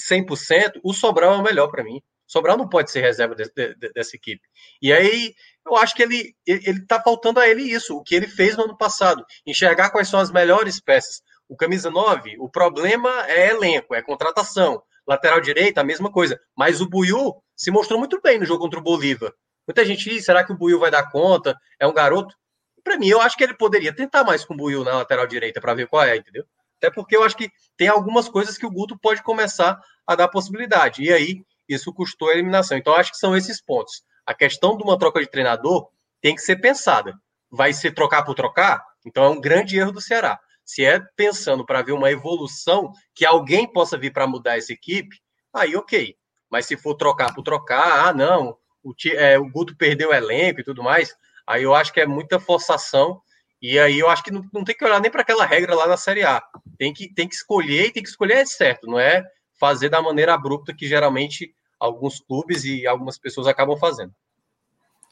[0.09, 2.01] 100%, o Sobral é o melhor para mim.
[2.29, 4.47] Sobral não pode ser reserva de, de, dessa equipe.
[4.79, 5.33] E aí
[5.65, 8.65] eu acho que ele ele está faltando a ele isso, o que ele fez no
[8.65, 11.23] ano passado, enxergar quais são as melhores peças.
[11.47, 14.83] O camisa 9, o problema é elenco, é contratação.
[15.07, 16.39] Lateral direita, a mesma coisa.
[16.55, 19.33] Mas o Buiu se mostrou muito bem no jogo contra o Bolívar.
[19.67, 21.57] Muita gente, será que o Buiu vai dar conta?
[21.79, 22.35] É um garoto?
[22.83, 25.59] Para mim, eu acho que ele poderia tentar mais com o Buiu na lateral direita
[25.59, 26.45] para ver qual é, entendeu?
[26.77, 30.27] Até porque eu acho que tem algumas coisas que o Guto pode começar a dar
[30.27, 31.01] possibilidade.
[31.01, 32.77] E aí isso custou a eliminação.
[32.77, 34.03] Então, acho que são esses pontos.
[34.25, 35.87] A questão de uma troca de treinador
[36.21, 37.13] tem que ser pensada.
[37.49, 38.83] Vai ser trocar por trocar?
[39.05, 40.39] Então, é um grande erro do Ceará.
[40.65, 45.15] Se é pensando para ver uma evolução, que alguém possa vir para mudar essa equipe,
[45.53, 46.15] aí ok.
[46.49, 50.61] Mas se for trocar por trocar, ah, não, o, é, o Guto perdeu o elenco
[50.61, 51.15] e tudo mais,
[51.47, 53.21] aí eu acho que é muita forçação.
[53.61, 55.87] E aí eu acho que não, não tem que olhar nem para aquela regra lá
[55.87, 56.41] na Série A.
[56.77, 59.23] Tem que, tem que escolher e tem que escolher certo, não é
[59.59, 64.13] fazer da maneira abrupta que geralmente alguns clubes e algumas pessoas acabam fazendo.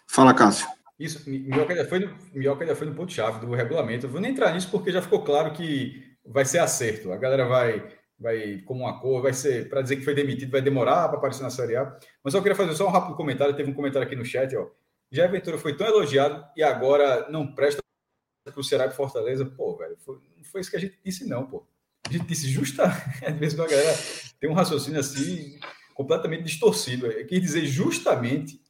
[0.08, 0.68] Fala, Cássio.
[1.00, 4.06] Isso, Minhoca ainda foi no, Minhoca ainda foi no ponto-chave do regulamento.
[4.06, 7.12] Eu vou nem entrar nisso porque já ficou claro que vai ser acerto.
[7.12, 7.88] A galera vai,
[8.20, 11.44] vai como uma cor, vai ser, para dizer que foi demitido, vai demorar para aparecer
[11.44, 11.96] na Série A.
[12.24, 13.56] Mas eu queria fazer só um rápido comentário.
[13.56, 14.68] Teve um comentário aqui no chat, ó.
[15.12, 17.82] Já Ventura foi tão elogiado e agora não presta
[18.44, 19.46] para o Ceará e Fortaleza.
[19.46, 21.66] Pô, velho, foi, não foi isso que a gente disse, não, pô.
[22.08, 22.86] A gente disse justa.
[23.26, 23.96] Às vezes a galera
[24.40, 25.60] tem um raciocínio assim
[25.98, 27.08] completamente distorcido.
[27.08, 28.62] Eu quis dizer justamente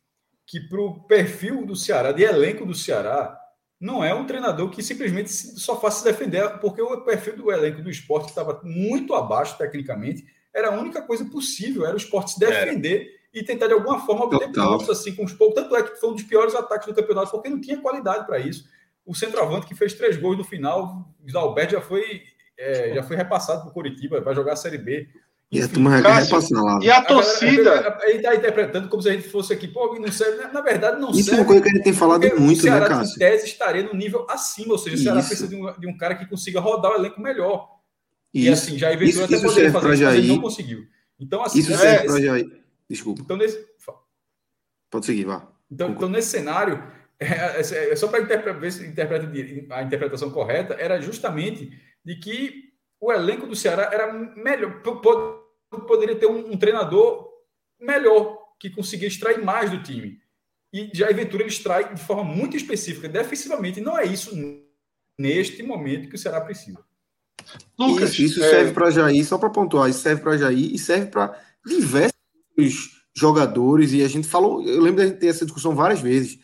[0.45, 3.37] que para o perfil do Ceará, de elenco do Ceará,
[3.77, 7.81] não é um treinador que simplesmente só faça se defender, porque o perfil do elenco
[7.81, 10.25] do esporte estava muito abaixo tecnicamente.
[10.55, 14.23] Era a única coisa possível, era o esporte se defender e tentar de alguma forma
[14.23, 15.61] obter pontos assim com os poucos.
[15.61, 18.39] Tanto é que foi um dos piores ataques do campeonato, porque não tinha qualidade para
[18.39, 18.63] isso.
[19.05, 22.23] O centroavante que fez três gols no final, o Alberto já foi,
[22.57, 25.09] é, já foi repassado para o Curitiba, vai jogar a Série B.
[25.49, 26.79] E a turma Cássio, lá.
[26.81, 27.97] E a torcida.
[28.03, 30.45] Ele está interpretando como se a gente fosse aqui, pô, não serve.
[30.51, 31.39] Na verdade, não Isso serve.
[31.39, 33.17] é uma coisa que a gente tem falado muito, o Ceará, né, Cássio?
[33.17, 36.15] Tese, estaria no nível acima, ou seja, o Ceará precisa de um, de um cara
[36.15, 37.77] que consiga rodar o elenco melhor.
[38.33, 40.85] Isso, e assim, já Ventura até poderia fazer isso, mas ele não conseguiu.
[41.17, 42.63] Então, assim, isso serve para Jair.
[42.89, 43.21] Desculpa.
[43.21, 43.65] Então, nesse...
[44.89, 45.47] Pode seguir, vá.
[45.71, 46.81] Então, então nesse cenário,
[47.19, 48.21] é, é, é só para
[48.53, 49.29] ver se interpreta
[49.71, 51.71] a interpretação correta, era justamente
[52.03, 52.66] de que
[52.99, 54.81] o elenco do Ceará era melhor,
[55.87, 57.27] poderia ter um, um treinador
[57.79, 60.19] melhor, que conseguia extrair mais do time.
[60.73, 64.35] E Jair Ventura ele extrai de forma muito específica, defensivamente, não é isso
[65.17, 66.83] neste momento que o Ceará precisa.
[67.77, 68.49] Lucas, isso, isso é...
[68.49, 73.93] serve para Jair, só para pontuar, isso serve para Jair e serve para diversos jogadores.
[73.93, 76.39] E a gente falou, eu lembro de ter essa discussão várias vezes.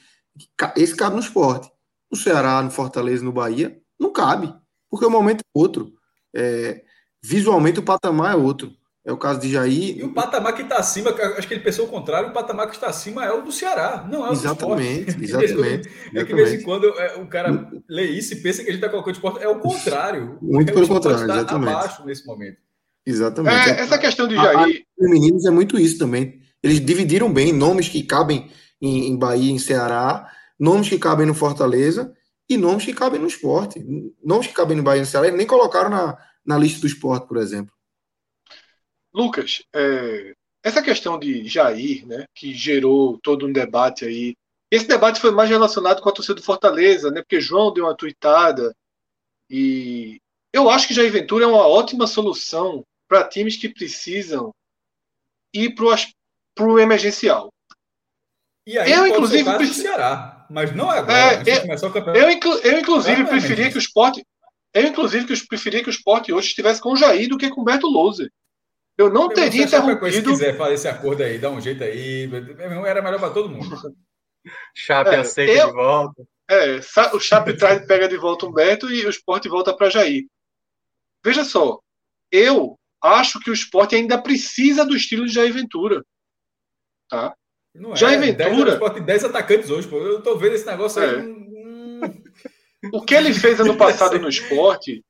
[0.75, 1.71] Esse cabe no esporte.
[2.09, 4.53] No Ceará, no Fortaleza, no Bahia, não cabe,
[4.89, 5.93] porque o momento é outro.
[6.36, 6.81] É,
[7.21, 8.71] visualmente o patamar é outro.
[9.05, 9.97] É o caso de Jair.
[9.97, 12.75] E o patamar que está acima, acho que ele pensou o contrário, o patamar que
[12.75, 15.43] está acima é o do Ceará, não é o exatamente, do esporte.
[15.51, 15.89] Exatamente.
[16.15, 18.71] É que de vez em quando é, o cara lê isso e pensa que a
[18.71, 19.43] gente está colocando o esporte.
[19.43, 20.38] É o contrário.
[20.41, 21.69] Muito é pelo contrário, está exatamente.
[21.69, 22.57] abaixo nesse momento.
[23.05, 23.69] Exatamente.
[23.71, 24.86] É, essa questão de Jair.
[24.97, 26.39] Femininos é muito isso também.
[26.63, 28.49] Eles dividiram bem nomes que cabem
[28.81, 32.13] em, em Bahia, em Ceará, nomes que cabem no Fortaleza
[32.49, 33.79] e nomes que cabem no esporte.
[34.23, 36.87] Nomes que cabem no Bahia e no Ceará, eles nem colocaram na, na lista do
[36.87, 37.73] esporte, por exemplo.
[39.13, 40.33] Lucas, é,
[40.63, 44.35] essa questão de Jair, né, que gerou todo um debate aí.
[44.71, 47.95] Esse debate foi mais relacionado com a torcida do Fortaleza, né, porque João deu uma
[47.95, 48.75] tuitada.
[49.49, 50.19] E
[50.51, 54.51] eu acho que Jair Ventura é uma ótima solução para times que precisam
[55.53, 57.51] ir para o emergencial.
[58.65, 59.73] E aí, eu, inclusive, prefiro...
[59.73, 61.17] Ceará, mas não é agora.
[61.17, 62.53] É, eu, eu, inclu...
[62.59, 64.23] eu, inclusive, é preferia que o esporte.
[64.71, 67.49] Eu, inclusive, que eu preferia que o esporte hoje estivesse com o Jair do que
[67.49, 68.29] com o Beto Loser.
[68.95, 70.11] Eu não Meu, teria interrompido.
[70.11, 72.29] Se quiser fazer esse acordo aí, dá um jeito aí.
[72.85, 73.75] Era melhor para todo mundo.
[74.75, 76.23] Chape é, aceita eu, de volta.
[76.47, 76.79] É,
[77.13, 80.25] o Chape traz, pega de volta o Beto e o esporte volta para Jair.
[81.25, 81.79] Veja só,
[82.31, 86.03] eu acho que o esporte ainda precisa do estilo de Jair Ventura.
[87.09, 87.33] Tá?
[87.76, 88.49] Não é, Jair Ventura.
[88.49, 89.97] 10, o esporte tem 10 atacantes hoje, pô.
[89.97, 91.21] Eu tô vendo esse negócio é.
[91.21, 91.43] aí.
[92.91, 95.03] O que ele fez ano passado no esporte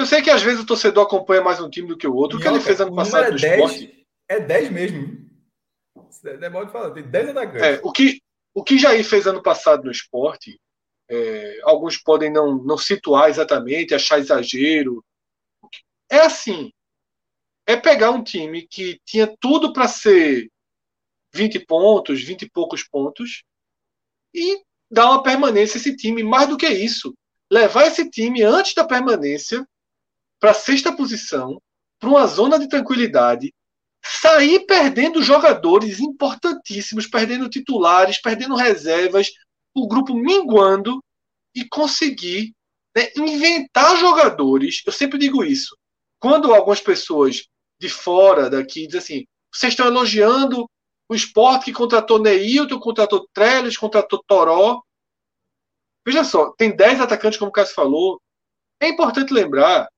[0.00, 2.38] eu sei que às vezes o torcedor acompanha mais um time do que o outro.
[2.38, 4.06] E o que ele fez ano passado é no 10, esporte.
[4.28, 5.30] É 10 mesmo.
[6.24, 7.62] É mal de falar, tem 10 atacantes.
[7.62, 8.20] É, o, que,
[8.54, 10.58] o que Jair fez ano passado no esporte,
[11.10, 15.04] é, alguns podem não, não situar exatamente, achar exagero.
[16.10, 16.72] É assim:
[17.66, 20.48] é pegar um time que tinha tudo para ser
[21.32, 23.42] 20 pontos, 20 e poucos pontos,
[24.34, 26.22] e dar uma permanência a esse time.
[26.22, 27.14] Mais do que isso,
[27.50, 29.66] levar esse time antes da permanência
[30.40, 31.60] para a sexta posição,
[31.98, 33.52] para uma zona de tranquilidade,
[34.02, 39.30] sair perdendo jogadores importantíssimos, perdendo titulares, perdendo reservas,
[39.74, 41.02] o grupo minguando
[41.54, 42.52] e conseguir
[42.96, 44.82] né, inventar jogadores.
[44.86, 45.76] Eu sempre digo isso.
[46.18, 47.46] Quando algumas pessoas
[47.80, 50.68] de fora daqui dizem assim, vocês estão elogiando
[51.10, 54.80] o esporte que contratou Neilton, contratou Trellis, contratou Toró.
[56.06, 58.22] Veja só, tem 10 atacantes, como o Cássio falou.
[58.80, 59.88] É importante lembrar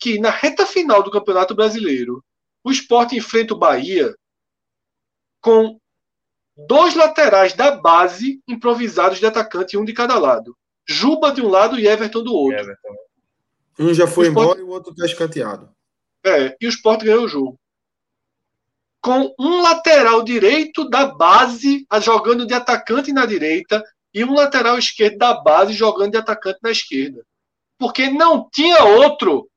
[0.00, 2.24] que na reta final do Campeonato Brasileiro,
[2.64, 4.14] o esporte enfrenta o Bahia
[5.42, 5.78] com
[6.56, 10.56] dois laterais da base improvisados de atacante, um de cada lado.
[10.86, 12.58] Juba de um lado e Everton do outro.
[12.58, 12.96] Everton.
[13.78, 15.70] Um já foi embora e o outro está escanteado.
[16.24, 17.60] É, e o esporte ganhou o jogo.
[19.00, 25.18] Com um lateral direito da base jogando de atacante na direita e um lateral esquerdo
[25.18, 27.24] da base jogando de atacante na esquerda.
[27.78, 29.48] Porque não tinha outro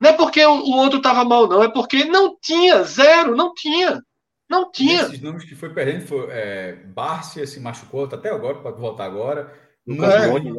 [0.00, 1.62] não é porque o outro estava mal, não.
[1.62, 4.02] É porque não tinha, zero, não tinha.
[4.48, 5.02] Não tinha.
[5.02, 9.04] Esses nomes que foi perdendo foi é, Bárcia se machucou, tá até agora, pode voltar
[9.04, 9.52] agora.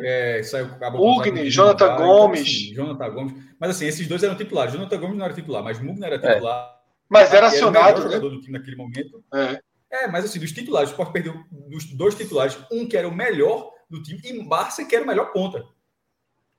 [0.04, 2.42] É, é, saiu, Mugni, Jonathan Gomes.
[2.42, 3.34] Então, assim, Jonathan Gomes.
[3.60, 4.74] Mas assim, esses dois eram titulares.
[4.74, 6.20] Jonathan Gomes não era titular, mas Mugni era é.
[6.20, 6.78] titular.
[6.78, 6.81] É.
[7.12, 8.02] Mas era acionado.
[8.04, 8.20] Era o né?
[8.20, 9.22] do time naquele momento.
[9.34, 9.60] É.
[9.92, 13.14] é, mas assim, dos titulares, o Sport perdeu dos dois titulares, um que era o
[13.14, 15.62] melhor do time e Barça que era o melhor ponta.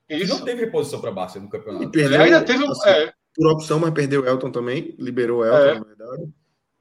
[0.07, 1.85] Ele não teve reposição para Barça no campeonato.
[1.85, 3.12] E perdeu, ainda teve assim, é.
[3.35, 5.74] por opção, mas perdeu o Elton também, liberou o Elton, é.
[5.74, 6.33] na verdade.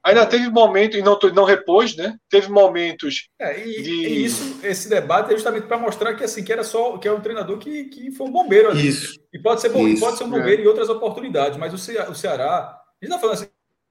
[0.04, 2.18] Ainda teve momentos, e não, não repôs, né?
[2.28, 3.28] Teve momentos.
[3.38, 3.90] É, e, de...
[3.90, 7.12] e isso, esse debate é justamente para mostrar que assim, que era só que é
[7.12, 8.88] um treinador que, que foi um bombeiro ali.
[8.88, 9.18] Isso.
[9.32, 10.64] E pode ser, bom, isso, pode ser um bombeiro é.
[10.64, 12.78] em outras oportunidades, mas o, Ce, o Ceará.
[13.00, 13.48] A gente está falando assim,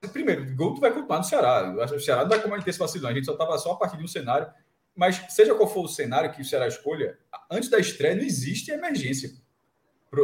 [0.10, 1.76] primeiro, o Guto vai continuar no Ceará.
[1.96, 3.98] O Ceará não vai como ter esse vacilo, a gente só estava só a partir
[3.98, 4.48] de um cenário.
[4.96, 7.18] Mas seja qual for o cenário que o Ceará escolha,
[7.50, 9.32] antes da estreia não existe emergência.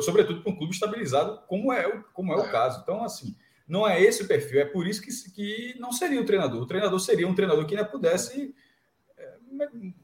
[0.02, 2.82] Sobretudo para um clube estabilizado, como é, o, como é, é o caso.
[2.82, 3.36] Então, assim,
[3.68, 4.60] não é esse o perfil.
[4.60, 6.62] É por isso que, que não seria o treinador.
[6.62, 8.54] O treinador seria um treinador que ainda pudesse
[9.18, 9.38] é,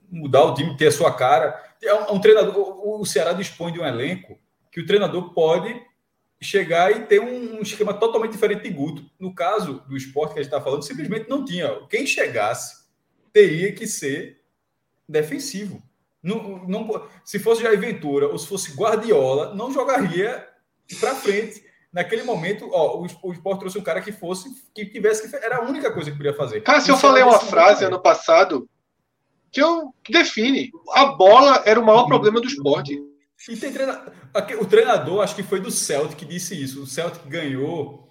[0.09, 1.61] mudar o time, ter a sua cara.
[1.81, 4.39] É um, um treinador, o Ceará dispõe de um elenco
[4.71, 5.73] que o treinador pode
[6.43, 9.05] chegar e ter um, esquema totalmente diferente de Guto.
[9.19, 11.69] No caso do esporte que a gente está falando, simplesmente não tinha.
[11.89, 12.83] Quem chegasse
[13.31, 14.41] teria que ser
[15.07, 15.81] defensivo.
[16.21, 20.47] Não, não, se fosse Jair Ventura ou se fosse Guardiola, não jogaria
[20.99, 21.63] para frente.
[21.91, 25.35] Naquele momento, ó, o, o esporte trouxe um cara que fosse, que tivesse que.
[25.35, 26.61] Era a única coisa que podia fazer.
[26.61, 28.67] Cara, se eu falei uma frase ano passado
[29.53, 30.71] que eu que define.
[30.93, 32.99] A bola era o maior problema do esporte.
[33.49, 34.13] E tem treina...
[34.59, 36.83] O treinador, acho que foi do Celtic que disse isso.
[36.83, 38.09] O Celtic ganhou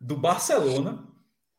[0.00, 1.06] do Barcelona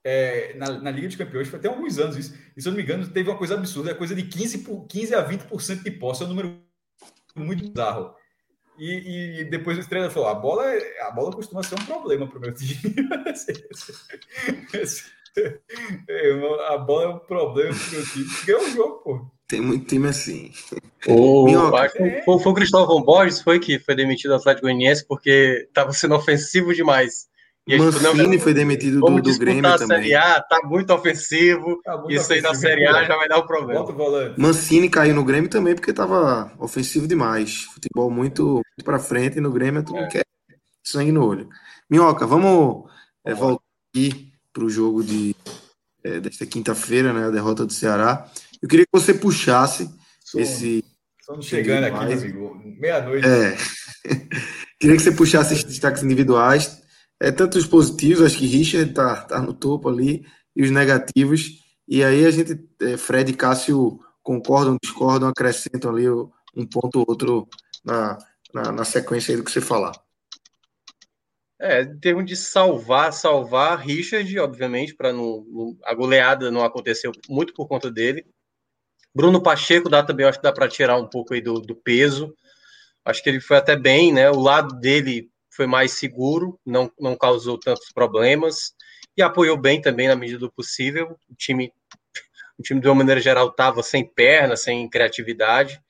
[0.05, 2.37] é, na, na, Liga dos Campeões, foi até alguns anos isso.
[2.55, 4.85] E se eu não me engano, teve uma coisa absurda, é coisa de 15, por,
[4.85, 6.61] 15 a 20% de posse, é um número
[7.35, 8.13] muito bizarro.
[8.77, 10.63] E, e, depois o treinador falou: a bola,
[11.01, 12.75] a bola costuma ser um problema para o meu time.
[16.07, 18.25] É, a bola é um problema para o meu time.
[18.45, 19.31] Ganhou o jogo, pô.
[19.47, 20.51] Tem muito time assim.
[21.07, 21.47] O,
[22.25, 26.15] foi, foi, o Cristóvão Borges foi que foi demitido do Atlético Goianiense porque estava sendo
[26.15, 27.27] ofensivo demais.
[27.67, 29.97] E Mancini foi demitido do, do Grêmio a também.
[29.97, 31.79] Série A, tá muito ofensivo.
[31.83, 34.35] Tá muito isso ofensivo, aí na Série A já vai dar um problema.
[34.37, 37.65] Mancini caiu no Grêmio também porque estava ofensivo demais.
[37.73, 40.07] Futebol muito, muito para frente e no Grêmio tu é.
[40.07, 40.25] quer
[40.83, 41.49] sangue no olho.
[41.89, 42.89] Minhoca, vamos
[43.25, 45.35] é, voltar aqui para o jogo de,
[46.03, 47.25] é, desta quinta-feira, né?
[47.25, 48.29] A derrota do Ceará.
[48.65, 49.87] Eu queria que você puxasse
[50.23, 50.83] Som, esse.
[51.19, 52.59] Estamos chegando aqui, amigo.
[52.79, 53.27] Meia-noite.
[53.27, 53.55] É.
[54.81, 56.83] queria que você puxasse esses destaques individuais
[57.19, 60.25] é, tanto os positivos, acho que Richard está tá no topo ali,
[60.55, 61.63] e os negativos.
[61.87, 67.05] E aí a gente, é, Fred e Cássio concordam, discordam, acrescentam ali um ponto ou
[67.07, 67.47] outro
[67.83, 68.17] na,
[68.51, 69.91] na, na sequência do que você falar.
[71.61, 75.45] É, em termos de salvar, salvar Richard, obviamente, para não,
[75.85, 78.25] a goleada não aconteceu muito por conta dele.
[79.15, 82.35] Bruno Pacheco dá também, acho que dá para tirar um pouco aí do, do peso.
[83.05, 84.29] Acho que ele foi até bem, né?
[84.29, 88.73] O lado dele foi mais seguro, não, não causou tantos problemas
[89.15, 91.17] e apoiou bem também na medida do possível.
[91.29, 91.71] O time,
[92.59, 95.81] o time de uma maneira geral, estava sem perna, sem criatividade.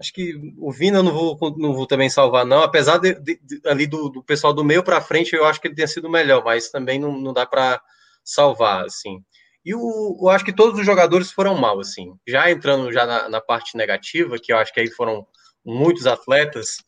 [0.00, 2.62] Acho que o Vina não vou, não vou também salvar, não.
[2.62, 5.68] Apesar de, de, de ali do, do, pessoal do meio para frente, eu acho que
[5.68, 7.80] ele tem sido melhor, mas também não, não dá para
[8.24, 9.22] salvar, assim.
[9.64, 12.14] E o, eu acho que todos os jogadores foram mal, assim.
[12.26, 15.26] Já entrando já na, na parte negativa, que eu acho que aí foram
[15.64, 16.78] muitos atletas,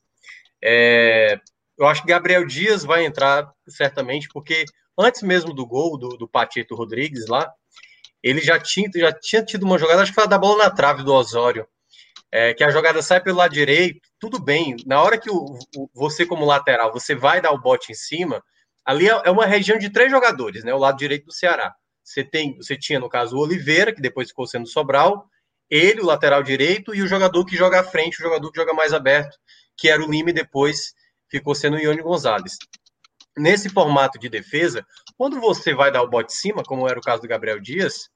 [0.62, 1.38] é,
[1.78, 4.64] eu acho que Gabriel Dias vai entrar certamente, porque
[4.98, 7.52] antes mesmo do gol do, do Patito Rodrigues lá,
[8.22, 10.70] ele já tinha, já tinha tido uma jogada, acho que foi a da bola na
[10.70, 11.66] trave do Osório,
[12.32, 14.76] é, que a jogada sai pelo lado direito, tudo bem.
[14.86, 15.44] Na hora que o,
[15.76, 18.42] o, você, como lateral, você vai dar o bote em cima,
[18.84, 20.72] ali é, é uma região de três jogadores, né?
[20.72, 21.74] O lado direito do Ceará.
[22.04, 25.26] Você tem, você tinha, no caso, o Oliveira, que depois ficou sendo Sobral,
[25.70, 28.74] ele, o lateral direito, e o jogador que joga à frente, o jogador que joga
[28.74, 29.38] mais aberto,
[29.76, 30.92] que era o Lime depois
[31.30, 32.58] ficou sendo o Ione Gonzalez.
[33.36, 34.86] Nesse formato de defesa,
[35.16, 38.08] quando você vai dar o bote de cima, como era o caso do Gabriel Dias,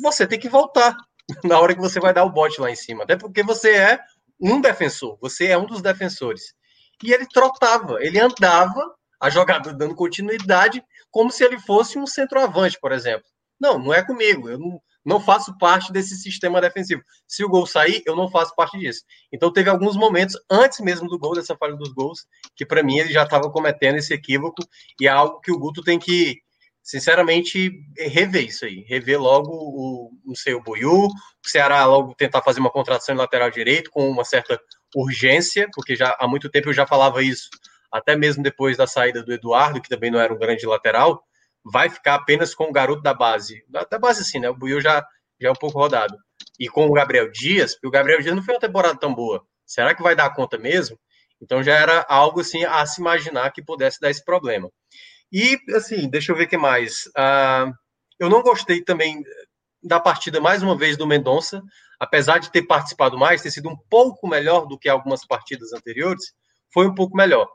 [0.00, 0.96] você tem que voltar
[1.42, 3.04] na hora que você vai dar o bote lá em cima.
[3.04, 4.00] Até porque você é
[4.40, 6.54] um defensor, você é um dos defensores.
[7.02, 12.80] E ele trotava, ele andava a jogada dando continuidade, como se ele fosse um centroavante,
[12.80, 13.26] por exemplo.
[13.60, 14.48] Não, não é comigo.
[14.48, 17.02] Eu não, não faço parte desse sistema defensivo.
[17.28, 19.02] Se o gol sair, eu não faço parte disso.
[19.32, 22.26] Então teve alguns momentos antes mesmo do gol, dessa falha dos gols,
[22.56, 24.62] que para mim ele já estava cometendo esse equívoco
[25.00, 26.40] e é algo que o Guto tem que,
[26.82, 31.10] sinceramente, rever isso aí, rever logo o, não sei, o Boiú, o
[31.44, 34.58] Ceará logo tentar fazer uma contratação em lateral direito com uma certa
[34.96, 37.48] urgência, porque já há muito tempo eu já falava isso,
[37.92, 41.22] até mesmo depois da saída do Eduardo, que também não era um grande lateral,
[41.64, 43.62] vai ficar apenas com o garoto da base.
[43.68, 44.48] Da, base, sim, né?
[44.48, 45.06] O Buiu já,
[45.40, 46.16] já é um pouco rodado.
[46.58, 49.44] E com o Gabriel Dias, porque o Gabriel Dias não foi uma temporada tão boa.
[49.66, 50.98] Será que vai dar conta mesmo?
[51.40, 54.70] Então já era algo assim a se imaginar que pudesse dar esse problema.
[55.30, 57.06] E assim, deixa eu ver o que mais.
[57.16, 57.72] Uh,
[58.18, 59.22] eu não gostei também
[59.82, 61.60] da partida mais uma vez do Mendonça,
[61.98, 66.32] apesar de ter participado mais, ter sido um pouco melhor do que algumas partidas anteriores,
[66.72, 67.48] foi um pouco melhor.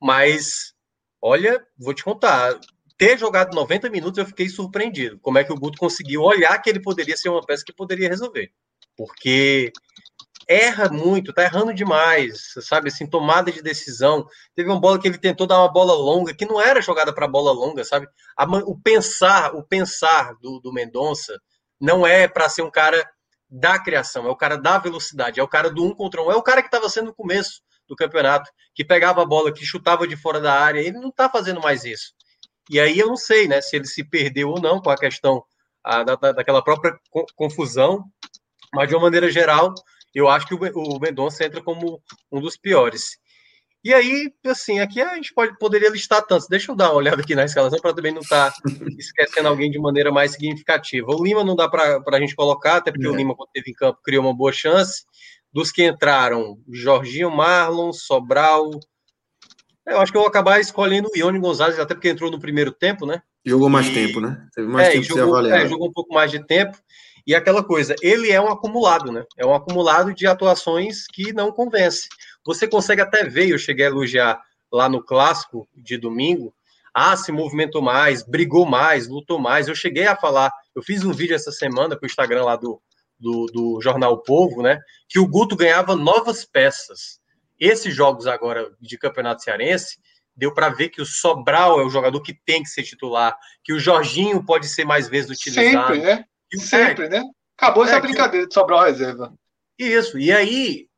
[0.00, 0.74] Mas
[1.20, 2.58] olha, vou te contar,
[2.98, 5.18] ter jogado 90 minutos, eu fiquei surpreendido.
[5.20, 8.08] Como é que o Guto conseguiu olhar que ele poderia ser uma peça que poderia
[8.08, 8.50] resolver.
[8.96, 9.72] Porque
[10.48, 12.88] erra muito, tá errando demais, sabe?
[12.88, 14.26] Assim, tomada de decisão.
[14.54, 17.26] Teve uma bola que ele tentou dar uma bola longa, que não era jogada para
[17.26, 18.06] bola longa, sabe?
[18.64, 21.38] O pensar, o pensar do, do Mendonça
[21.80, 23.08] não é para ser um cara
[23.48, 26.36] da criação, é o cara da velocidade, é o cara do um contra um, é
[26.36, 30.06] o cara que estava sendo no começo do campeonato, que pegava a bola, que chutava
[30.06, 32.12] de fora da área, ele não está fazendo mais isso.
[32.70, 35.44] E aí eu não sei, né, se ele se perdeu ou não com a questão
[35.84, 36.98] a, da, daquela própria
[37.34, 38.04] confusão,
[38.74, 39.72] mas de uma maneira geral,
[40.14, 42.02] eu acho que o, o Mendonça entra como
[42.32, 43.18] um dos piores.
[43.86, 46.48] E aí, assim, aqui a gente pode, poderia listar tantos.
[46.48, 48.58] Deixa eu dar uma olhada aqui na escalação para também não estar tá
[48.98, 51.06] esquecendo alguém de maneira mais significativa.
[51.14, 53.08] O Lima não dá para a gente colocar, até porque é.
[53.08, 55.04] o Lima, quando esteve em campo, criou uma boa chance.
[55.56, 58.68] Dos que entraram, Jorginho, Marlon, Sobral.
[59.86, 62.70] Eu acho que eu vou acabar escolhendo o Ione Gonzalez, até porque entrou no primeiro
[62.70, 63.22] tempo, né?
[63.42, 63.94] Jogou mais e...
[63.94, 64.46] tempo, né?
[64.54, 65.62] Teve mais é, tempo jogou, avaliar.
[65.62, 66.76] É, jogou um pouco mais de tempo.
[67.26, 69.24] E aquela coisa, ele é um acumulado, né?
[69.38, 72.06] É um acumulado de atuações que não convence.
[72.44, 74.38] Você consegue até ver, eu cheguei a elogiar
[74.70, 76.54] lá no clássico de domingo,
[76.92, 79.68] ah, se movimentou mais, brigou mais, lutou mais.
[79.68, 82.78] Eu cheguei a falar, eu fiz um vídeo essa semana para o Instagram lá do,
[83.18, 84.78] do, do Jornal Povo, né?
[85.08, 87.20] Que o Guto ganhava novas peças.
[87.58, 89.98] Esses jogos agora de Campeonato Cearense,
[90.36, 93.72] deu para ver que o Sobral é o jogador que tem que ser titular, que
[93.72, 95.94] o Jorginho pode ser mais vezes utilizado.
[95.94, 96.24] Sempre, né?
[96.54, 97.22] Sempre, né?
[97.56, 99.32] Acabou essa é, brincadeira de sobrar uma reserva.
[99.78, 100.18] Isso.
[100.18, 100.88] E aí,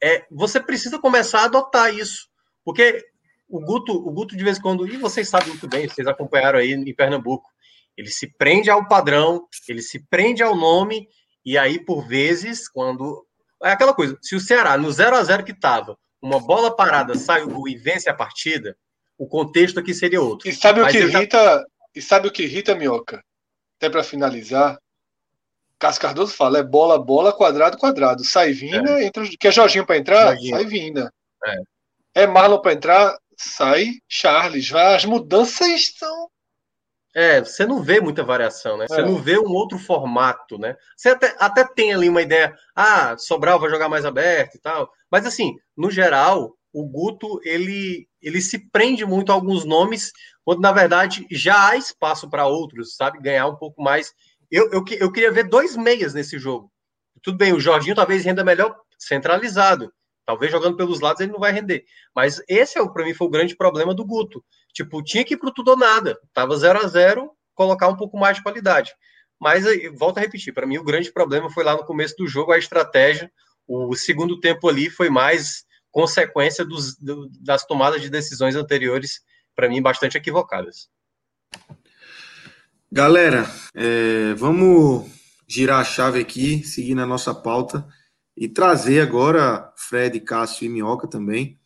[0.00, 2.28] é, você precisa começar a adotar isso.
[2.64, 3.04] Porque
[3.48, 6.58] o Guto, o Guto, de vez em quando, e vocês sabem muito bem, vocês acompanharam
[6.58, 7.48] aí em Pernambuco,
[7.96, 11.08] ele se prende ao padrão, ele se prende ao nome,
[11.44, 13.26] e aí, por vezes, quando.
[13.62, 17.14] É aquela coisa, se o Ceará, no 0 a 0 que estava, uma bola parada
[17.14, 18.76] sai o gol e vence a partida,
[19.16, 20.48] o contexto aqui seria outro.
[20.48, 21.64] E sabe o que irrita, já...
[21.94, 23.24] e sabe o que irrita, Minhoca?
[23.78, 24.78] Até para finalizar,
[25.78, 28.24] Cássio Cardoso fala, é bola, bola, quadrado, quadrado.
[28.24, 29.04] Sai vinda, é.
[29.04, 29.24] entra.
[29.38, 30.28] Quer Jorginho para entrar?
[30.28, 30.56] Jorginho.
[30.56, 31.12] Sai vinda.
[31.44, 32.22] É.
[32.22, 33.18] é Marlon para entrar?
[33.36, 34.72] Sai Charles.
[34.72, 36.30] As mudanças são.
[37.14, 38.86] É, você não vê muita variação, né?
[38.88, 39.04] Você é.
[39.04, 40.76] não vê um outro formato, né?
[40.96, 44.90] Você até, até tem ali uma ideia, ah, Sobral vai jogar mais aberto e tal.
[45.10, 50.12] Mas assim, no geral, o Guto, ele, ele se prende muito a alguns nomes,
[50.44, 53.20] quando na verdade já há espaço para outros, sabe?
[53.20, 54.12] Ganhar um pouco mais
[54.54, 56.70] eu, eu, eu queria ver dois meias nesse jogo.
[57.20, 59.92] Tudo bem, o Jorginho talvez renda melhor centralizado.
[60.26, 61.84] Talvez jogando pelos lados ele não vai render.
[62.14, 64.44] Mas esse, é, para mim, foi o grande problema do Guto.
[64.72, 66.18] Tipo, tinha que ir pro tudo ou nada.
[66.32, 68.92] Tava 0 a 0 colocar um pouco mais de qualidade.
[69.38, 69.64] Mas,
[69.96, 72.58] volto a repetir, para mim o grande problema foi lá no começo do jogo a
[72.58, 73.30] estratégia.
[73.66, 79.20] O segundo tempo ali foi mais consequência dos, do, das tomadas de decisões anteriores,
[79.54, 80.88] para mim, bastante equivocadas.
[82.90, 85.08] Galera, é, vamos
[85.46, 87.86] girar a chave aqui, seguir na nossa pauta
[88.36, 91.58] e trazer agora, Fred, Cássio e Minhoca também,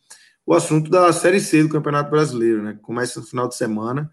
[0.45, 2.77] o assunto da Série C do Campeonato Brasileiro, né?
[2.81, 4.11] Começa no final de semana.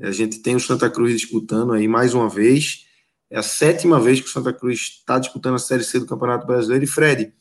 [0.00, 2.86] A gente tem o Santa Cruz disputando aí mais uma vez.
[3.30, 6.46] É a sétima vez que o Santa Cruz está disputando a Série C do Campeonato
[6.46, 6.84] Brasileiro.
[6.84, 7.32] E Fred,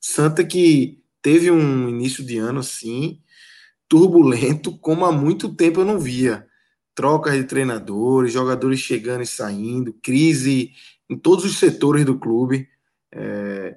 [0.00, 3.20] Santa que teve um início de ano assim
[3.92, 6.46] turbulento, como há muito tempo eu não via
[6.94, 10.72] trocas de treinadores, jogadores chegando e saindo, crise
[11.10, 12.66] em todos os setores do clube.
[13.12, 13.76] É,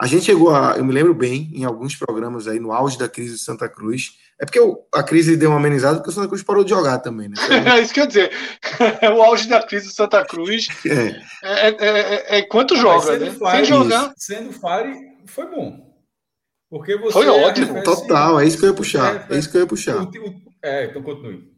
[0.00, 3.08] a gente chegou a, eu me lembro bem, em alguns programas aí, no auge da
[3.08, 4.18] crise de Santa Cruz.
[4.40, 4.58] É porque
[4.92, 7.36] a crise deu uma amenizada porque o Santa Cruz parou de jogar também, né?
[7.76, 8.32] é isso que eu ia dizer.
[9.16, 13.30] o auge da crise de Santa Cruz é, é, é, é, é quanto joga, né?
[13.30, 14.12] Fire, Sem jogar.
[14.16, 14.94] Sendo Fire,
[15.26, 15.94] foi bom.
[16.68, 18.40] Porque você foi ótimo, total.
[18.40, 19.30] É isso que eu ia puxar.
[19.30, 20.08] É, isso que eu ia puxar.
[20.62, 21.54] É, então continue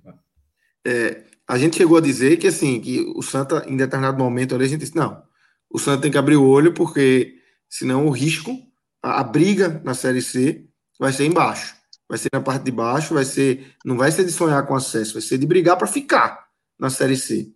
[0.86, 4.64] é, a gente chegou a dizer que assim que o Santa em determinado momento ali
[4.64, 5.20] a gente disse não
[5.68, 7.34] o Santa tem que abrir o olho porque
[7.78, 8.58] senão o risco
[9.02, 10.66] a, a, briga na série C
[10.98, 11.74] vai ser embaixo.
[12.08, 15.14] Vai ser na parte de baixo vai ser não vai ser de sonhar com acesso
[15.14, 16.46] vai ser de brigar para ficar
[16.78, 17.52] na série C.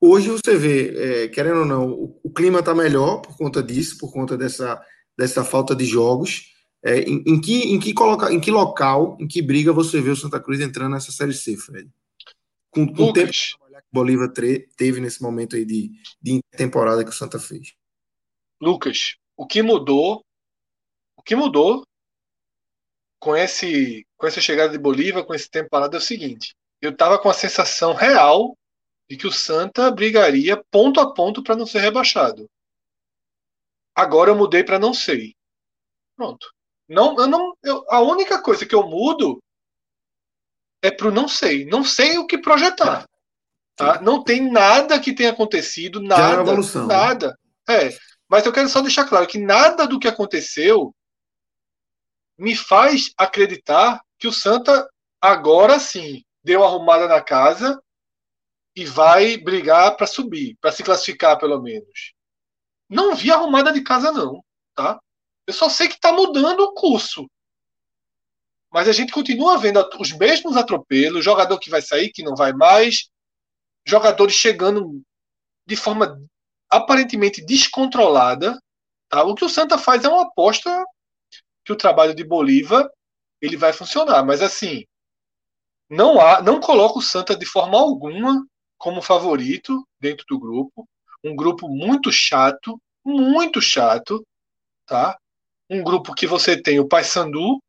[0.00, 3.96] Hoje você vê é, querendo ou não o, o clima está melhor por conta disso
[3.98, 4.80] por conta dessa
[5.16, 6.50] dessa falta de jogos.
[6.84, 10.10] É, em, em, que em que coloca em que local em que briga você vê
[10.10, 11.88] o Santa Cruz entrando nessa série C Fred?
[12.70, 17.10] Com, com o tempo que o Bolívar teve nesse momento aí de, de temporada que
[17.10, 17.74] o Santa fez.
[18.60, 20.24] Lucas, o que mudou?
[21.16, 21.84] O que mudou
[23.20, 27.18] com esse com essa chegada de Bolívar, com esse temporada é o seguinte: eu tava
[27.18, 28.56] com a sensação real
[29.10, 32.48] de que o Santa brigaria ponto a ponto para não ser rebaixado.
[33.96, 35.34] Agora eu mudei para não sei.
[36.16, 36.46] Pronto.
[36.88, 39.42] Não, eu não, eu, a única coisa que eu mudo
[40.80, 41.64] é pro não sei.
[41.66, 43.06] Não sei o que projetar.
[43.74, 44.00] Tá?
[44.00, 46.36] Não tem nada que tenha acontecido, nada.
[46.36, 46.94] É evolução, né?
[46.94, 47.38] nada.
[47.68, 48.11] É.
[48.32, 50.96] Mas eu quero só deixar claro que nada do que aconteceu
[52.38, 54.88] me faz acreditar que o Santa
[55.20, 57.78] agora sim deu arrumada na casa
[58.74, 62.14] e vai brigar para subir, para se classificar pelo menos.
[62.88, 64.42] Não vi arrumada de casa não,
[64.74, 64.98] tá?
[65.46, 67.30] Eu só sei que está mudando o curso.
[68.70, 72.54] Mas a gente continua vendo os mesmos atropelos, jogador que vai sair, que não vai
[72.54, 73.10] mais,
[73.84, 75.02] jogadores chegando
[75.66, 76.18] de forma
[76.72, 78.58] aparentemente descontrolada.
[79.08, 79.22] Tá?
[79.22, 80.84] O que o Santa faz é uma aposta
[81.64, 82.88] que o trabalho de Bolívar
[83.40, 84.24] ele vai funcionar.
[84.24, 84.84] Mas assim,
[85.88, 88.44] não há, não coloca o Santa de forma alguma
[88.78, 90.88] como favorito dentro do grupo.
[91.22, 94.26] Um grupo muito chato, muito chato,
[94.86, 95.16] tá?
[95.70, 97.60] Um grupo que você tem o Paysandu,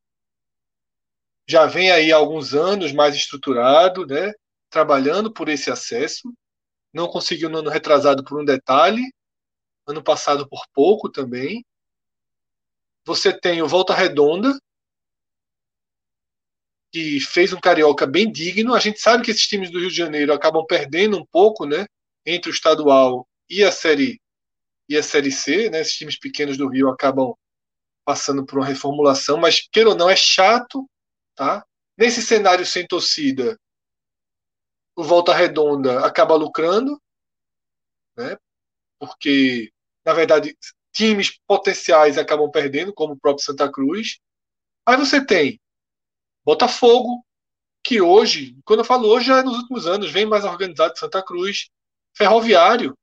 [1.48, 4.32] já vem aí há alguns anos mais estruturado, né?
[4.70, 6.34] Trabalhando por esse acesso.
[6.94, 9.02] Não conseguiu no ano retrasado por um detalhe,
[9.88, 11.66] ano passado por pouco também.
[13.06, 14.58] Você tem o Volta Redonda,
[16.92, 18.74] que fez um carioca bem digno.
[18.74, 21.86] A gente sabe que esses times do Rio de Janeiro acabam perdendo um pouco, né,
[22.26, 24.22] entre o estadual e a série
[24.88, 25.82] e a série C, né?
[25.82, 27.34] Esses times pequenos do Rio acabam
[28.06, 30.88] passando por uma reformulação, mas queira ou não é chato,
[31.36, 31.66] tá?
[31.98, 33.58] Nesse cenário sem torcida,
[34.96, 37.02] o Volta Redonda acaba lucrando,
[38.18, 38.38] né?
[39.00, 39.72] Porque
[40.06, 40.58] na verdade
[40.92, 44.20] times potenciais acabam perdendo, como o próprio Santa Cruz.
[44.86, 45.60] Aí você tem
[46.46, 47.26] Botafogo,
[47.84, 51.00] que hoje, quando eu falo hoje, já é nos últimos anos, vem mais organizado que
[51.00, 51.70] Santa Cruz.
[52.16, 52.96] Ferroviário,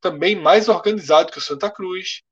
[0.00, 2.22] também mais organizado que o Santa Cruz.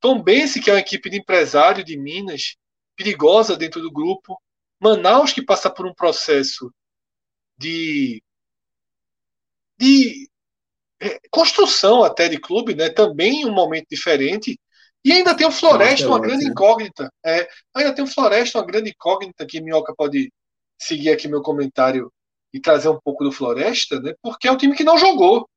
[0.00, 2.56] Tombense, que é uma equipe de empresário de Minas,
[2.96, 4.40] perigosa dentro do grupo.
[4.80, 6.72] Manaus, que passa por um processo
[7.62, 8.22] de,
[9.78, 10.28] de
[11.00, 12.90] é, construção até de clube, né?
[12.90, 14.58] também um momento diferente.
[15.04, 17.12] E ainda tem o Floresta, uma grande incógnita.
[17.24, 20.32] É, ainda tem o Floresta, uma grande incógnita, que Minhoca pode
[20.80, 22.12] seguir aqui meu comentário
[22.52, 24.14] e trazer um pouco do Floresta, né?
[24.22, 25.48] porque é um time que não jogou.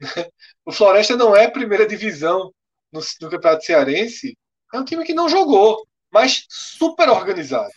[0.64, 2.52] o Floresta não é primeira divisão
[2.92, 4.36] no, no Campeonato Cearense,
[4.72, 7.72] é um time que não jogou, mas super organizado.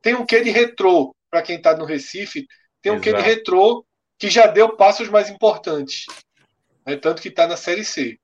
[0.00, 2.46] Tem um quê de retrô, para quem está no Recife,
[2.84, 3.16] tem um Exato.
[3.16, 3.82] quê de retrô
[4.18, 6.04] que já deu passos mais importantes.
[6.86, 6.96] Né?
[6.96, 8.18] Tanto que está na Série C.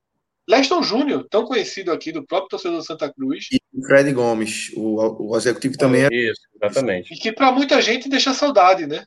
[0.47, 3.47] Leston Júnior, tão conhecido aqui do próprio torcedor do Santa Cruz.
[3.51, 6.09] E o Fred Gomes, o, o executivo também é.
[6.13, 7.15] Isso, exatamente.
[7.15, 9.05] E que para muita gente deixa saudade, né?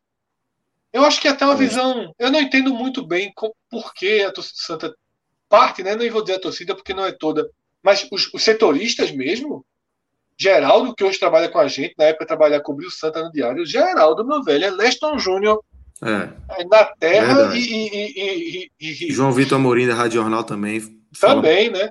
[0.91, 2.11] Eu acho que até uma visão.
[2.17, 3.31] Eu não entendo muito bem
[3.69, 4.95] por que a torcida do Santa
[5.47, 5.95] parte, né?
[5.95, 7.47] Não vou dizer a torcida porque não é toda,
[7.83, 9.63] mas os, os setoristas mesmo.
[10.43, 13.65] Geraldo, que hoje trabalha com a gente, na época trabalhava cobriu o Santa no Diário.
[13.65, 15.63] Geraldo, meu velho, é Leston Júnior
[16.01, 16.61] é.
[16.61, 16.65] é.
[16.65, 20.81] na terra e, e, e, e, João Vitor Amorim da Rádio Jornal também
[21.19, 21.89] também, né?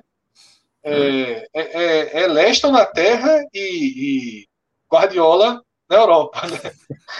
[0.83, 4.47] É, é, é, é Leston na Terra e, e
[4.91, 6.41] Guardiola na Europa.
[6.47, 6.59] Né?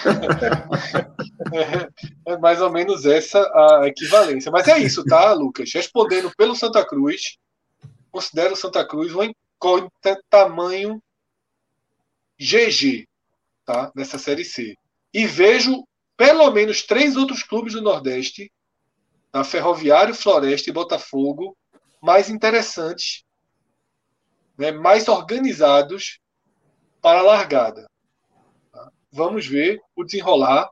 [2.27, 4.51] é, é, mais ou menos essa a equivalência.
[4.51, 5.72] Mas é isso, tá, Lucas?
[5.73, 7.38] Respondendo pelo Santa Cruz,
[8.11, 11.01] considero o Santa Cruz uma incógnita tamanho
[12.43, 13.07] GG,
[13.65, 13.91] tá?
[13.95, 14.75] Nessa Série C.
[15.13, 15.87] E vejo
[16.17, 18.51] pelo menos três outros clubes do Nordeste,
[19.31, 21.57] a Ferroviário, Floresta e Botafogo,
[22.01, 23.23] mais interessantes,
[24.57, 26.19] né, mais organizados
[27.01, 27.89] para a largada.
[28.71, 28.91] Tá?
[29.11, 30.69] Vamos ver o desenrolar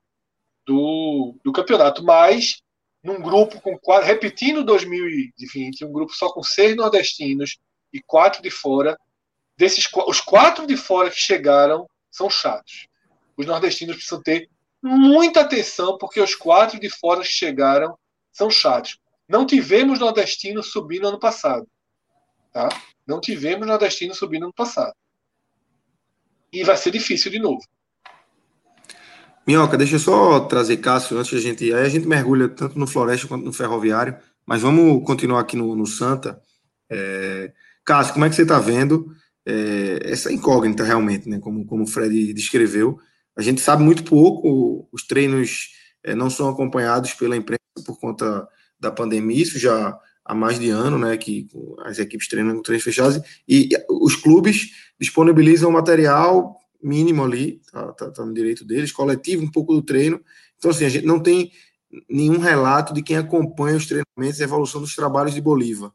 [0.65, 2.61] do, do campeonato, mas
[3.03, 7.57] num grupo com quatro, repetindo 2020, um grupo só com seis nordestinos
[7.91, 8.97] e quatro de fora.
[9.61, 12.87] Desses, os quatro de fora que chegaram são chatos.
[13.37, 14.49] Os nordestinos precisam ter
[14.81, 17.95] muita atenção, porque os quatro de fora que chegaram
[18.31, 18.97] são chatos.
[19.29, 21.67] Não tivemos nordestino subindo ano passado.
[22.51, 22.69] Tá?
[23.05, 24.95] Não tivemos nordestino subindo ano passado.
[26.51, 27.61] E vai ser difícil de novo.
[29.45, 31.71] Minhoca, deixa eu só trazer Cássio antes da gente.
[31.71, 35.75] Aí a gente mergulha tanto no Floresta quanto no Ferroviário, mas vamos continuar aqui no,
[35.75, 36.41] no Santa.
[36.89, 37.53] É...
[37.85, 41.39] Cássio, como é que você está vendo é, essa incógnita realmente, né?
[41.39, 42.99] Como, como o Fred descreveu.
[43.35, 45.69] A gente sabe muito pouco, os treinos
[46.03, 48.47] é, não são acompanhados pela imprensa por conta
[48.79, 51.47] da pandemia, isso já há mais de ano, né, que
[51.85, 58.11] as equipes treinam com treinos fechados, e os clubes disponibilizam material mínimo ali, tá, tá,
[58.11, 60.19] tá, no direito deles, coletivo, um pouco do treino.
[60.57, 61.51] Então, assim, a gente não tem
[62.09, 65.91] nenhum relato de quem acompanha os treinamentos e a evolução dos trabalhos de Bolívar.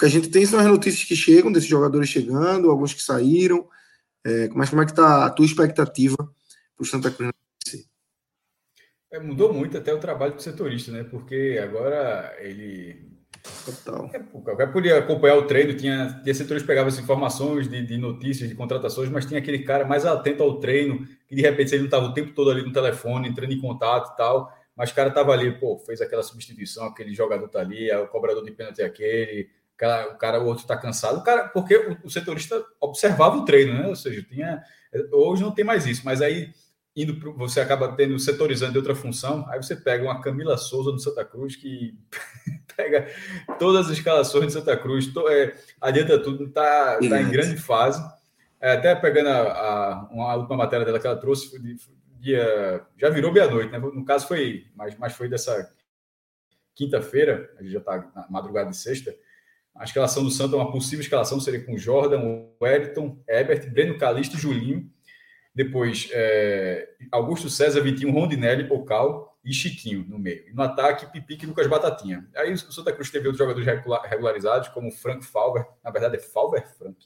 [0.00, 3.68] Que a gente tem são as notícias que chegam desses jogadores chegando, alguns que saíram.
[4.24, 7.30] É, mas como é que está a tua expectativa para o Santa Cruz
[9.12, 11.02] é, mudou muito até o trabalho do setorista, né?
[11.02, 13.10] Porque agora ele
[13.64, 14.10] Total.
[14.12, 17.96] É, cara podia acompanhar o treino, tinha, tinha setores que pegavam as informações de, de,
[17.96, 21.80] notícias, de contratações, mas tinha aquele cara mais atento ao treino, que de repente ele
[21.80, 24.94] não estava o tempo todo ali no telefone, entrando em contato e tal, mas o
[24.94, 28.82] cara estava ali, pô, fez aquela substituição, aquele jogador tá ali, o cobrador de pênalti
[28.82, 29.48] é aquele,
[29.80, 33.44] cara, o, cara, o outro está cansado, o cara, porque o, o setorista observava o
[33.46, 33.88] treino, né?
[33.88, 34.62] Ou seja, tinha.
[35.10, 36.52] Hoje não tem mais isso, mas aí
[36.94, 40.92] indo pro, você acaba tendo setorizando de outra função, aí você pega uma Camila Souza
[40.92, 41.96] do Santa Cruz que
[42.76, 43.08] pega
[43.58, 48.02] todas as escalações de Santa Cruz, to, é, adianta tudo, está tá em grande fase.
[48.60, 51.76] É, até pegando a, a, uma última matéria dela que ela trouxe, de,
[52.18, 53.78] dia, já virou meia-noite, né?
[53.78, 55.72] No caso foi, mas, mas foi dessa
[56.74, 59.14] quinta-feira, a gente já está na madrugada de sexta.
[59.80, 62.20] A escalação do Santa, uma possível escalação seria com Jordan,
[62.60, 64.92] Wellington, Ebert, Breno Calixto Julinho.
[65.54, 70.54] Depois, é, Augusto César, Vitinho, Rondinelli, Pocal e Chiquinho no meio.
[70.54, 72.28] No ataque, Pipique e Lucas Batatinha.
[72.36, 73.66] Aí o Santa Cruz teve outros jogadores
[74.04, 76.98] regularizados, como Frank Falver, na verdade é Falver Frank,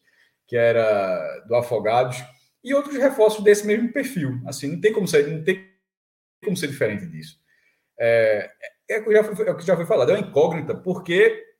[0.44, 2.24] que era do Afogados,
[2.64, 4.42] e outros reforços desse mesmo perfil.
[4.46, 5.64] Assim, não tem como ser, não tem
[6.44, 7.38] como ser diferente disso.
[7.96, 8.50] É,
[8.90, 9.14] é, é,
[9.46, 11.53] é o que já foi falado, é uma incógnita, porque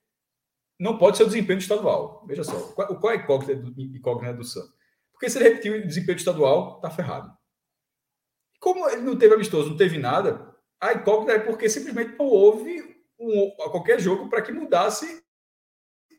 [0.85, 2.23] não pode ser o desempenho estadual.
[2.27, 4.71] Veja só, qual, qual é a incógnita do, incógnita do Santos?
[5.11, 7.35] Porque se ele repetir o desempenho estadual, tá ferrado.
[8.61, 13.03] Como ele não teve amistoso, não teve nada, a incógnita é porque simplesmente não houve
[13.19, 15.25] um, qualquer jogo para que mudasse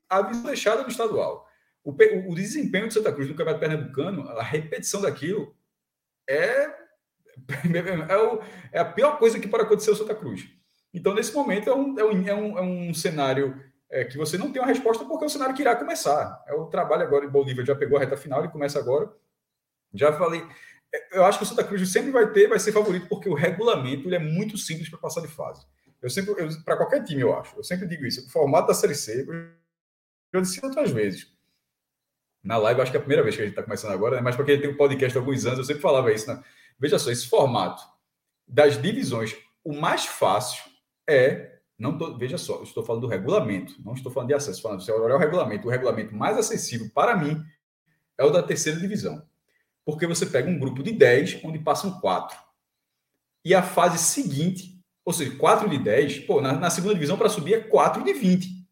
[0.10, 1.48] a visão deixada no estadual.
[1.84, 5.56] O, o, o, desempenho do Santa Cruz no Campeonato Pernambucano, a repetição daquilo
[6.28, 6.66] é,
[8.10, 10.50] é, o, é, a pior coisa que pode acontecer ao Santa Cruz.
[10.92, 14.38] Então, nesse momento, é um, é um, é um, é um cenário é, que você
[14.38, 16.44] não tem uma resposta porque é o cenário que irá começar.
[16.48, 19.12] É o trabalho agora em Bolívia, já pegou a reta final, ele começa agora.
[19.94, 20.46] Já falei,
[20.94, 23.34] é, eu acho que o Santa Cruz sempre vai ter, vai ser favorito porque o
[23.34, 25.66] regulamento ele é muito simples para passar de fase.
[26.02, 27.58] Eu sempre, para qualquer time, eu acho.
[27.58, 28.26] Eu sempre digo isso.
[28.28, 29.26] O formato da Série C,
[30.32, 31.34] eu disse outras vezes.
[32.44, 34.22] Na live, acho que é a primeira vez que a gente está começando agora, né?
[34.22, 36.28] mas porque tem um podcast há alguns anos, eu sempre falava isso.
[36.28, 36.44] Né?
[36.78, 37.82] Veja só, esse formato
[38.48, 40.64] das divisões, o mais fácil
[41.10, 44.62] é não tô, veja só, estou falando do regulamento, não estou falando de acesso.
[44.62, 47.44] Falando, se olhar o regulamento, o regulamento mais acessível para mim
[48.18, 49.22] é o da terceira divisão.
[49.84, 52.38] Porque você pega um grupo de 10, onde passam 4.
[53.44, 57.30] E a fase seguinte, ou seja, 4 de 10, pô, na, na segunda divisão para
[57.30, 58.66] subir é 4 de 20.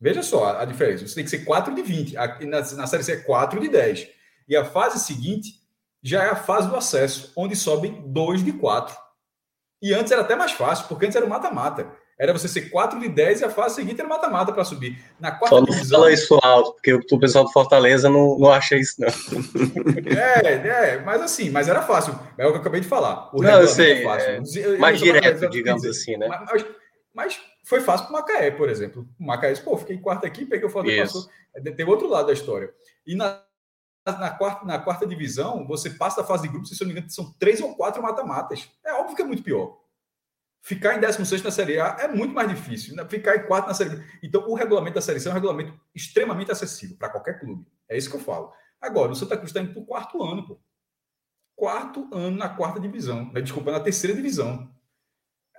[0.00, 1.06] Veja só a, a, diferença.
[1.06, 2.16] Você tem que ser 4 de 20.
[2.16, 4.08] Aqui na, na série C é 4 de 10.
[4.48, 5.60] E a fase seguinte
[6.02, 8.96] já é a fase do acesso, onde sobem 2 de 4.
[9.82, 11.90] E antes era até mais fácil, porque antes era o mata-mata.
[12.18, 15.02] Era você ser 4 de 10 e a fase seguinte era mata-mata para subir.
[15.18, 18.52] Na quarta Só não divisão, fala isso alto, porque o pessoal do Fortaleza não, não
[18.52, 19.08] acha isso, não.
[20.16, 22.16] é, é, mas assim, mas era fácil.
[22.38, 23.30] É o que eu acabei de falar.
[23.34, 24.00] O não, eu sei.
[24.00, 24.30] É fácil.
[24.30, 25.98] É, mais direto, digamos dizer.
[25.98, 26.28] assim, né?
[26.28, 26.66] Mas,
[27.12, 29.08] mas, foi fácil para o Macaé, por exemplo.
[29.18, 31.30] O Macaé pô, fiquei quarto aqui, peguei o Fortaleza, passou.
[31.76, 32.72] Tem outro lado da história.
[33.04, 33.42] E na,
[34.06, 37.00] na, quarta, na quarta divisão, você passa da fase de grupo, se eu não me
[37.00, 38.68] engano, são três ou quatro mata-matas.
[38.84, 39.83] É óbvio que é muito pior.
[40.64, 42.96] Ficar em 16 na Série A é muito mais difícil.
[42.96, 43.06] Né?
[43.06, 44.04] Ficar em quarto na Série B.
[44.22, 47.66] Então, o regulamento da Série C é um regulamento extremamente acessível para qualquer clube.
[47.86, 48.50] É isso que eu falo.
[48.80, 50.58] Agora, o Santa Cruz está indo para o quarto ano, pô.
[51.54, 53.30] Quarto ano na quarta divisão.
[53.30, 53.42] Né?
[53.42, 54.74] Desculpa, na terceira divisão.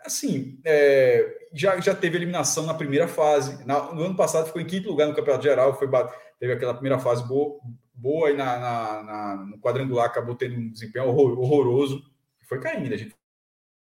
[0.04, 3.64] Assim, é, já, já teve eliminação na primeira fase.
[3.64, 5.78] Na, no ano passado ficou em quinto lugar no Campeonato Geral.
[5.78, 5.88] Foi,
[6.40, 7.60] teve aquela primeira fase boa,
[7.94, 12.04] boa e na, na, na, no quadrangular acabou tendo um desempenho horror, horroroso.
[12.50, 13.16] Foi caindo, a gente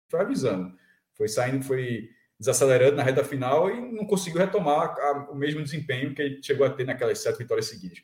[0.09, 0.80] foi avisando.
[1.21, 6.15] Foi saindo, foi desacelerando na reta final e não conseguiu retomar a, o mesmo desempenho
[6.15, 7.99] que ele chegou a ter naquelas sete vitórias seguidas.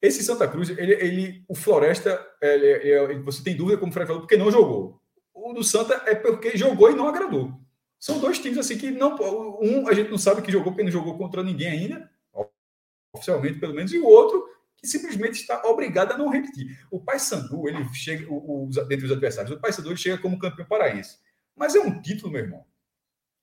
[0.00, 4.06] Esse Santa Cruz, ele, ele o Floresta, ele, ele, você tem dúvida, como o Fred
[4.06, 5.02] falou, porque não jogou.
[5.34, 7.52] O do Santa é porque jogou e não agradou.
[8.00, 9.18] São dois times assim que não.
[9.60, 12.10] Um a gente não sabe que jogou porque não jogou contra ninguém ainda,
[13.14, 14.48] oficialmente pelo menos, e o outro
[14.78, 16.78] que simplesmente está obrigado a não repetir.
[16.90, 20.66] O Paysandu, ele chega, o, o, dentre os adversários, o Paysandu ele chega como campeão
[20.66, 21.18] paraense.
[21.56, 22.64] Mas é um título, meu irmão,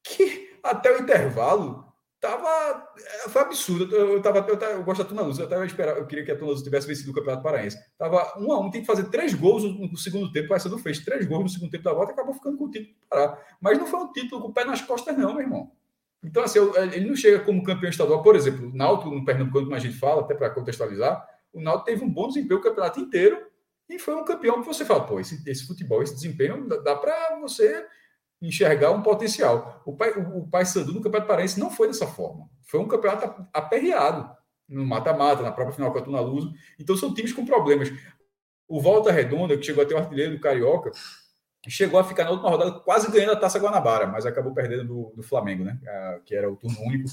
[0.04, 2.88] que até o intervalo tava.
[3.26, 3.94] É, foi absurdo.
[3.94, 6.36] Eu, eu, tava, eu gosto da Tuna Luz, eu, tava esperando, eu queria que a
[6.36, 7.78] Tuna Luz tivesse vencido o Campeonato Paraense.
[7.98, 10.54] Tava um a um, tem que fazer três gols no segundo tempo.
[10.54, 12.96] O não fez três gols no segundo tempo da volta acabou ficando com o título
[13.10, 13.58] parar.
[13.60, 15.72] Mas não foi um título com o pé nas costas, não, meu irmão.
[16.24, 16.60] Então, assim,
[16.94, 18.22] ele não chega como campeão estadual.
[18.22, 21.86] Por exemplo, o Náutico, no Pernambuco, como a gente fala, até para contextualizar, o Náutico
[21.86, 23.48] teve um bom desempenho o campeonato inteiro
[23.90, 27.40] e foi um campeão que você fala, pô, esse, esse futebol, esse desempenho, dá para
[27.42, 27.86] você
[28.42, 29.82] enxergar um potencial.
[29.86, 32.50] O, pai, o, o Paysandu no Campeonato Paraense não foi dessa forma.
[32.64, 34.36] Foi um campeonato aperreado
[34.68, 36.54] no mata-mata, na própria final com a Tuna Luso.
[36.80, 37.92] Então são times com problemas.
[38.68, 40.92] O Volta Redonda, que chegou a ter o artilheiro do Carioca,
[41.68, 45.14] chegou a ficar na última rodada quase ganhando a Taça Guanabara, mas acabou perdendo do,
[45.16, 45.78] do Flamengo, né?
[46.26, 47.10] Que era o turno único.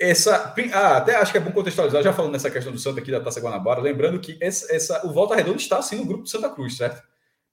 [0.00, 3.10] Essa, ah, até acho que é bom contextualizar, já falando nessa questão do Santa aqui
[3.10, 6.48] da Taça Guanabara, lembrando que essa, essa, o Volta Redonda está assim no grupo Santa
[6.48, 7.02] Cruz, certo?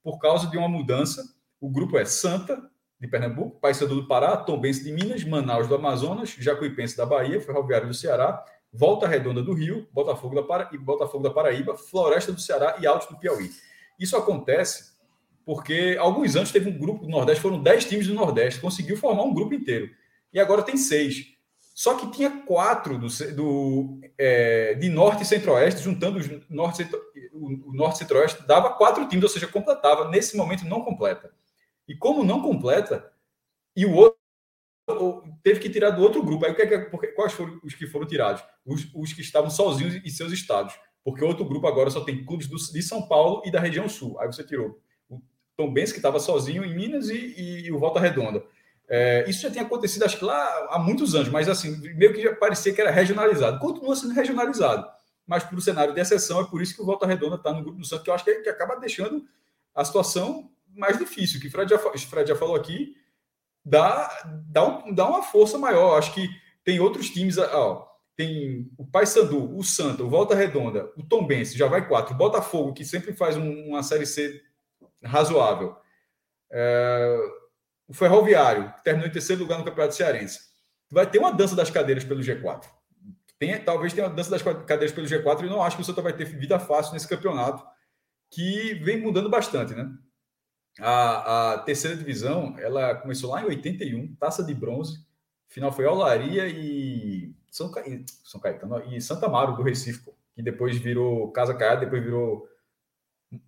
[0.02, 1.22] Por causa de uma mudança,
[1.60, 2.62] o grupo é Santa,
[3.00, 7.88] de Pernambuco, Paysandu do Pará, Tombense de Minas, Manaus do Amazonas, Jacuipense da Bahia, Ferroviário
[7.88, 8.42] do Ceará,
[8.72, 10.70] Volta Redonda do Rio, Botafogo da, Para...
[10.78, 13.50] Botafogo da Paraíba, Floresta do Ceará e Alto do Piauí.
[13.98, 14.96] Isso acontece
[15.44, 19.22] porque alguns anos teve um grupo do Nordeste, foram 10 times do Nordeste, conseguiu formar
[19.22, 19.88] um grupo inteiro.
[20.32, 21.36] E agora tem seis.
[21.72, 26.88] Só que tinha quatro do, do é, de Norte e Centro-Oeste, juntando os norte,
[27.32, 30.08] o, Norte e Centro-Oeste, dava quatro times, ou seja, completava.
[30.08, 31.30] Nesse momento não completa.
[31.88, 33.12] E como não completa,
[33.74, 34.16] e o outro
[35.42, 36.44] teve que tirar do outro grupo.
[36.44, 38.42] Aí o é, porque, quais foram os que foram tirados?
[38.64, 40.74] Os, os que estavam sozinhos em seus estados.
[41.04, 43.88] Porque o outro grupo agora só tem clubes do, de São Paulo e da região
[43.88, 44.18] sul.
[44.20, 45.20] Aí você tirou o
[45.56, 48.42] Tom Benz, que estava sozinho em Minas, e, e, e o Volta Redonda.
[48.88, 52.22] É, isso já tinha acontecido, acho que lá há muitos anos, mas assim, meio que
[52.22, 53.58] já parecia que era regionalizado.
[53.58, 54.86] Continua sendo regionalizado,
[55.26, 57.62] mas por um cenário de exceção, é por isso que o Volta Redonda está no
[57.62, 59.24] grupo do Santos, que eu acho que, que acaba deixando
[59.74, 62.94] a situação mais difícil, que o Fred já, Fred já falou aqui,
[63.64, 64.08] dá,
[64.48, 65.98] dá, um, dá uma força maior.
[65.98, 66.28] Acho que
[66.64, 67.86] tem outros times, ó,
[68.16, 72.72] tem o Paysandu, o Santa, o Volta Redonda, o Tombense, já vai quatro, o Botafogo,
[72.72, 74.42] que sempre faz um, uma Série C
[75.04, 75.76] razoável,
[76.50, 77.18] é,
[77.86, 80.40] o Ferroviário, que terminou em terceiro lugar no Campeonato Cearense.
[80.90, 82.64] Vai ter uma dança das cadeiras pelo G4.
[83.38, 86.00] Tem, talvez tenha uma dança das cadeiras pelo G4 e não acho que o Santa
[86.00, 87.62] vai ter vida fácil nesse campeonato,
[88.30, 89.88] que vem mudando bastante, né?
[90.78, 95.04] A, a, terceira divisão, ela começou lá em 81, taça de bronze.
[95.48, 97.82] Final foi Olaria e São, Ca...
[98.24, 102.46] São Caetano e Santa Amaro do Recife, pô, que depois virou Casa Caiada, depois virou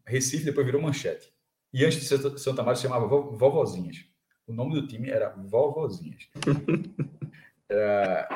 [0.07, 1.33] Recife, depois virou Manchete.
[1.73, 4.05] E antes de Santa Amaro se chamava Vovozinhas.
[4.47, 6.29] O nome do time era Vovozinhas.
[7.71, 8.27] Era...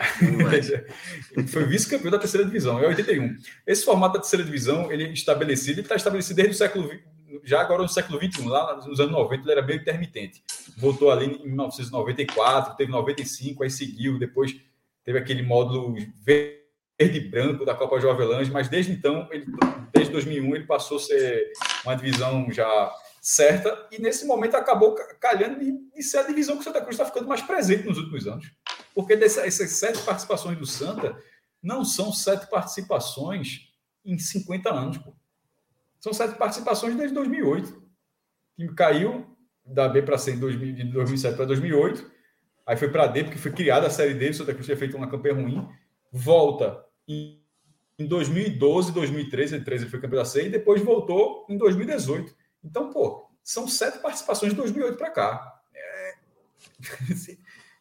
[1.49, 3.39] foi vice-campeão da terceira divisão, em 81.
[3.67, 6.91] Esse formato da terceira divisão, ele é estabelecido, ele está estabelecido desde o século
[7.45, 10.43] já agora no século XXI, lá nos anos 90, ele era bem intermitente.
[10.77, 14.55] Voltou ali em 1994, teve 95, aí seguiu, depois
[15.05, 19.47] teve aquele módulo verde branco da Copa Jovelange, mas desde então, ele,
[19.93, 21.53] desde 2001, ele passou a ser
[21.85, 26.63] uma divisão já certa e nesse momento acabou calhando de, de ser a divisão que
[26.63, 28.51] o Santa Cruz está ficando mais presente nos últimos anos.
[28.95, 31.17] Porque dessas sete participações do Santa
[31.63, 33.69] não são sete participações
[34.05, 34.99] em 50 anos.
[34.99, 35.15] Pô.
[36.03, 37.69] São sete participações desde 2008.
[37.71, 37.81] O
[38.57, 39.25] time caiu
[39.65, 42.11] da B para C em 2000, de 2007 para 2008.
[42.67, 44.31] Aí foi para D, porque foi criada a Série D.
[44.31, 45.69] O Santa Cruz tinha feito uma campanha ruim.
[46.11, 47.41] Volta em,
[47.97, 49.53] em 2012, 2013.
[49.53, 50.47] 2013 ele foi campeão da C.
[50.47, 52.35] E depois voltou em 2018.
[52.65, 55.61] Então, pô, são sete participações de 2008 para cá.
[55.73, 56.15] É...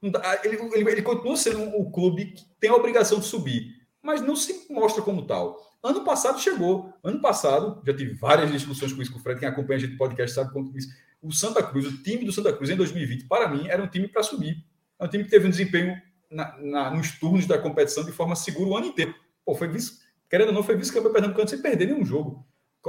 [0.46, 4.22] ele, ele, ele continua sendo o um clube que tem a obrigação de subir, mas
[4.22, 5.60] não se mostra como tal.
[5.84, 6.94] Ano passado chegou.
[7.04, 9.40] Ano passado, já tive várias discussões com isso com o Fred.
[9.40, 10.90] Quem acompanha a gente no podcast sabe quanto isso.
[11.22, 14.08] O Santa Cruz, o time do Santa Cruz em 2020, para mim, era um time
[14.08, 14.64] para subir.
[15.00, 16.00] É um time que teve um desempenho
[16.30, 19.14] na, na, nos turnos da competição de forma segura o ano inteiro.
[19.46, 20.00] Pô, foi vice,
[20.30, 22.46] querendo ou não, foi vice-campeão pernambucano sem perder nenhum jogo.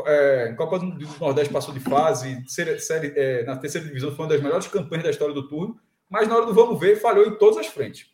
[0.07, 4.33] É, Copa do Nordeste passou de fase, série, série, é, na terceira divisão foi uma
[4.33, 5.79] das melhores campanhas da história do turno,
[6.09, 8.07] mas na hora do vamos ver, falhou em todas as frentes.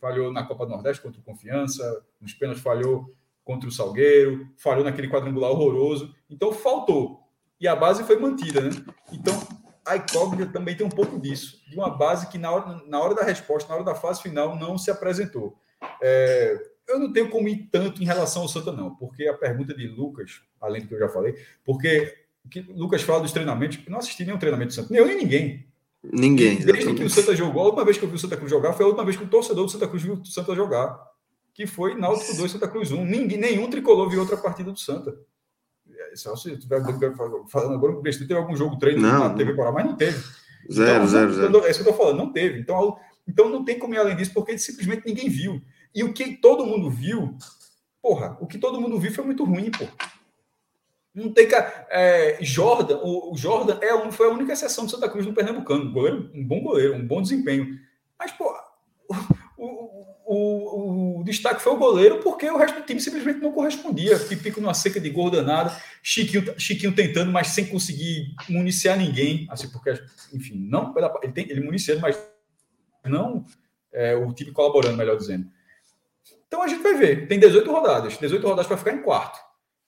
[0.00, 3.14] Falhou na Copa do Nordeste contra o Confiança, nos pênaltis falhou
[3.44, 6.14] contra o Salgueiro, falhou naquele quadrangular horroroso.
[6.28, 7.20] Então faltou.
[7.60, 8.70] E a base foi mantida, né?
[9.12, 9.34] Então
[9.86, 13.14] a incógnita também tem um pouco disso, de uma base que na hora, na hora
[13.14, 15.58] da resposta, na hora da fase final, não se apresentou.
[16.02, 16.58] É,
[16.88, 19.86] eu não tenho como ir tanto em relação ao Santa, não, porque a pergunta de
[19.86, 21.34] Lucas, além do que eu já falei,
[21.64, 22.14] porque
[22.50, 25.16] que Lucas fala dos treinamentos, eu não assisti nenhum treinamento do Santa, nem eu nem
[25.16, 25.66] ninguém.
[26.12, 26.56] Ninguém.
[26.56, 26.96] Desde exatamente.
[26.98, 28.84] que o Santa jogou, a última vez que eu vi o Santa Cruz jogar foi
[28.84, 30.98] a última vez que o torcedor do Santa Cruz viu o Santa jogar
[31.54, 33.04] que foi Náutico 2, Santa Cruz 1.
[33.04, 35.16] Ninguém, nenhum tricolor viu outra partida do Santa.
[35.88, 36.82] É, se tiver
[37.48, 40.18] falando agora, teve algum jogo treino não, na TV mas não teve.
[40.70, 41.64] Zero, então, zero, zero.
[41.64, 42.58] É isso que eu estou falando, não teve.
[42.58, 42.98] Então,
[43.28, 45.62] então não tem como ir além disso, porque simplesmente ninguém viu.
[45.94, 47.36] E o que todo mundo viu,
[48.02, 49.92] porra, o que todo mundo viu foi muito ruim, porra.
[51.14, 51.48] Não tem.
[51.90, 55.84] É, Jordan, o, Jordan é foi a única exceção do Santa Cruz no Pernambucano.
[55.84, 57.78] Um, goleiro, um bom goleiro, um bom desempenho.
[58.18, 58.52] Mas, pô,
[59.56, 64.18] o, o, o, destaque foi o goleiro, porque o resto do time simplesmente não correspondia.
[64.18, 69.46] Pico numa seca de gol danada, Chiquinho, Chiquinho tentando, mas sem conseguir municiar ninguém.
[69.50, 69.92] Assim, porque,
[70.32, 70.92] enfim, não
[71.22, 72.18] ele, tem, ele municiando, mas
[73.04, 73.44] não
[73.92, 75.46] é, o time colaborando, melhor dizendo.
[76.48, 77.28] Então a gente vai ver.
[77.28, 79.43] Tem 18 rodadas, 18 rodadas para ficar em quarto.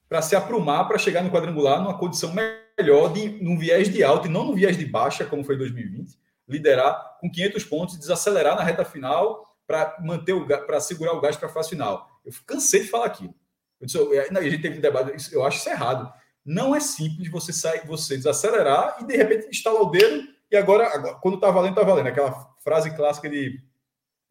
[0.09, 4.29] Para se aprumar para chegar no quadrangular numa condição melhor, de, num viés de alta
[4.29, 6.17] e não num viés de baixa, como foi em 2020,
[6.49, 11.21] liderar com 500 pontos e desacelerar na reta final para manter o para segurar o
[11.21, 12.09] gás para a fase final.
[12.25, 13.35] Eu cansei de falar aquilo.
[13.81, 16.13] Eu disse, a gente teve um debate, eu acho isso errado.
[16.45, 20.87] Não é simples você sair, você desacelerar e de repente instalar o dedo e agora,
[20.87, 22.07] agora quando tá valendo, tá valendo.
[22.07, 23.61] Aquela frase clássica de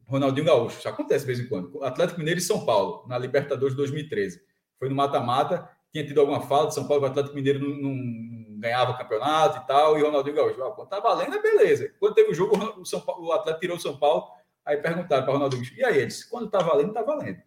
[0.06, 0.78] Ronaldinho Gaúcho.
[0.78, 1.82] Isso acontece de vez em quando.
[1.84, 4.40] Atlético Mineiro e São Paulo, na Libertadores de 2013.
[4.78, 8.60] Foi no mata-mata, tinha tido alguma fala de São Paulo, o Atlético Mineiro não, não
[8.60, 10.62] ganhava o campeonato e tal, e o Ronaldinho Gaúcho.
[10.62, 11.90] Ah, quando tá valendo, é beleza.
[11.98, 14.24] Quando teve o jogo, o, São Paulo, o Atlético tirou o São Paulo,
[14.64, 17.38] aí perguntaram para o Ronaldinho, e aí eles, quando tá valendo, tá valendo.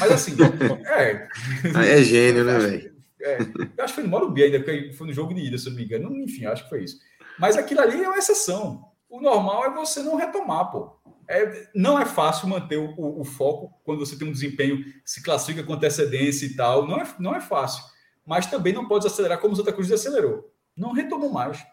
[0.00, 0.36] Mas assim,
[0.86, 1.28] é.
[1.74, 2.94] é gênio, né, velho?
[3.20, 5.68] É, eu acho que foi no Morumbi ainda, porque foi no jogo de ida, se
[5.68, 6.14] não me engano.
[6.16, 6.98] Enfim, acho que foi isso.
[7.38, 8.84] Mas aquilo ali é uma exceção.
[9.08, 10.96] O normal é você não retomar, pô.
[11.28, 15.22] É, não é fácil manter o, o, o, foco quando você tem um desempenho, se
[15.22, 16.86] classifica com antecedência e tal.
[16.86, 17.84] Não é, não é fácil.
[18.26, 20.52] Mas também não pode acelerar como o Santa Cruz acelerou.
[20.76, 21.64] Não retomou mais.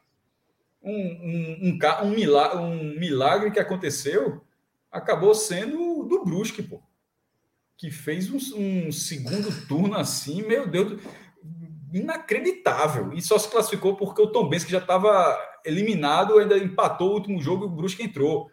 [0.83, 4.41] Um, um, um, um, milagre, um milagre que aconteceu
[4.91, 6.81] acabou sendo do Brusque, pô.
[7.77, 11.01] Que fez um, um segundo turno assim, meu Deus
[11.93, 13.13] inacreditável.
[13.13, 17.13] E só se classificou porque o Tom Benz, que já estava eliminado, ainda empatou o
[17.15, 18.49] último jogo e o Brusque entrou.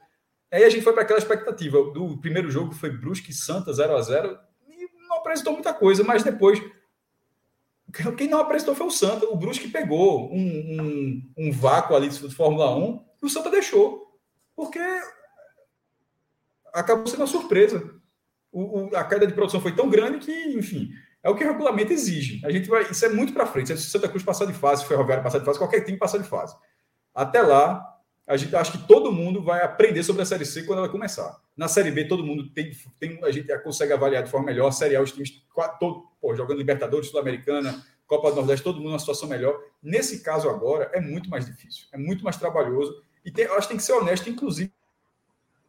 [0.50, 4.02] Aí a gente foi para aquela expectativa do primeiro jogo, foi Brusque Santa 0 a
[4.02, 4.38] 0
[4.68, 6.58] e não apresentou muita coisa, mas depois
[8.16, 9.26] quem não apresentou foi o Santa.
[9.26, 14.18] O Brusque pegou um, um, um vácuo ali de Fórmula 1 e o Santa deixou.
[14.54, 14.80] Porque
[16.72, 17.94] acabou sendo uma surpresa.
[18.52, 20.90] O, o, a queda de produção foi tão grande que, enfim,
[21.22, 22.44] é o que o regulamento exige.
[22.44, 23.76] A gente vai, isso é muito para frente.
[23.76, 26.28] Se Santa Cruz passar de fase, se Ferroviário passar de fase, qualquer time passar de
[26.28, 26.54] fase.
[27.14, 27.82] Até lá,
[28.28, 31.40] a gente acho que todo mundo vai aprender sobre a Série C quando ela começar.
[31.56, 34.70] Na Série B, todo mundo tem, tem a gente consegue avaliar de forma melhor.
[34.70, 35.42] Série A, os times
[35.80, 39.58] todo, pô, jogando Libertadores, Sul-Americana, Copa do Nordeste, todo mundo numa situação melhor.
[39.82, 43.02] Nesse caso agora, é muito mais difícil, é muito mais trabalhoso.
[43.24, 44.70] E tem, acho que tem que ser honesto, inclusive,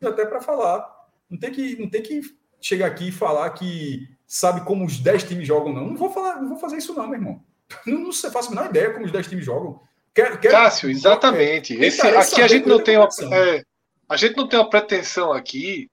[0.04, 1.08] até para falar.
[1.30, 2.22] Não tem, que, não tem que
[2.60, 5.88] chegar aqui e falar que sabe como os 10 times jogam, não.
[5.88, 7.42] Não vou falar, não vou fazer isso, não, meu irmão.
[7.86, 9.80] Não, não faço a menor ideia como os 10 times jogam.
[10.20, 10.54] Quero, quero...
[10.54, 11.74] Cássio, exatamente.
[11.76, 13.64] Esse, aqui a gente não tem uma, é,
[14.08, 15.90] a gente não tem uma pretensão aqui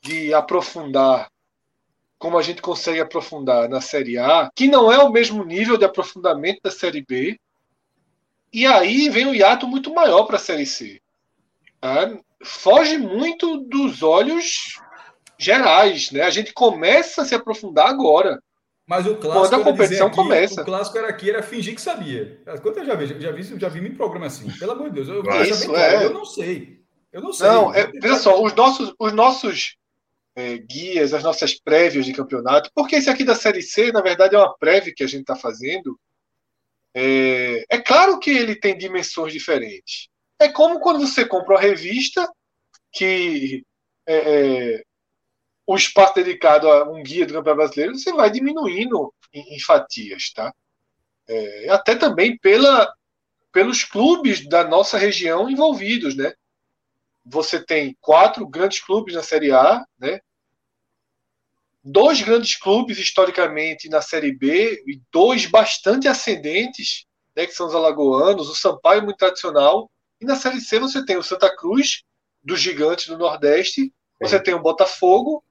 [0.00, 1.28] de aprofundar
[2.18, 5.84] como a gente consegue aprofundar na Série A, que não é o mesmo nível de
[5.84, 7.38] aprofundamento da Série B.
[8.52, 11.00] E aí vem um hiato muito maior para a Série C.
[11.80, 12.16] Tá?
[12.42, 14.78] Foge muito dos olhos
[15.36, 16.22] gerais, né?
[16.22, 18.40] A gente começa a se aprofundar agora.
[18.86, 20.62] Mas o clássico quando a competição aqui, começa.
[20.62, 22.40] O clássico era aqui, era fingir que sabia.
[22.62, 24.48] Quanto eu já vi, já vi, já vi em programa assim.
[24.58, 26.04] Pelo amor de Deus, eu, Isso, é.
[26.04, 26.80] eu não sei.
[27.12, 27.48] Eu não sei.
[27.48, 29.76] Não, é, veja só, os nossos, os nossos
[30.36, 34.36] é, guias, as nossas prévias de campeonato, porque esse aqui da Série C, na verdade,
[34.36, 35.98] é uma prévia que a gente está fazendo.
[36.94, 40.08] É, é claro que ele tem dimensões diferentes.
[40.38, 42.30] É como quando você compra uma revista
[42.92, 43.64] que
[44.06, 44.84] é, é
[45.66, 50.30] o espaço dedicado a um guia do campeonato brasileiro, você vai diminuindo em, em fatias,
[50.30, 50.54] tá?
[51.28, 52.92] É, até também pela,
[53.52, 56.32] pelos clubes da nossa região envolvidos, né?
[57.24, 60.20] Você tem quatro grandes clubes na Série A, né?
[61.82, 67.44] Dois grandes clubes historicamente na Série B e dois bastante ascendentes, né?
[67.44, 69.90] Que são os alagoanos, o Sampaio muito tradicional.
[70.20, 72.04] E na Série C você tem o Santa Cruz,
[72.40, 75.42] dos gigantes do Nordeste, você tem o Botafogo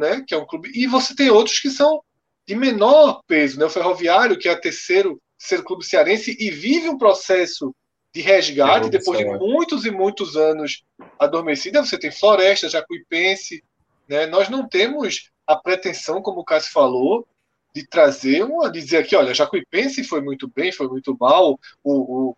[0.00, 0.24] né?
[0.26, 0.70] Que é um clube.
[0.74, 2.02] E você tem outros que são
[2.46, 3.66] de menor peso, né?
[3.66, 7.74] O Ferroviário, que é o terceiro, terceiro clube cearense e vive um processo
[8.12, 10.82] de resgate depois de muitos e muitos anos
[11.18, 11.84] adormecida.
[11.84, 13.62] Você tem Floresta, Jacuipense,
[14.08, 14.26] né?
[14.26, 17.24] Nós não temos a pretensão, como o Cássio falou,
[17.72, 21.58] de trazer uma, de dizer aqui, olha, Jacuipense foi muito bem, foi muito mal.
[21.84, 21.92] O,
[22.30, 22.36] o...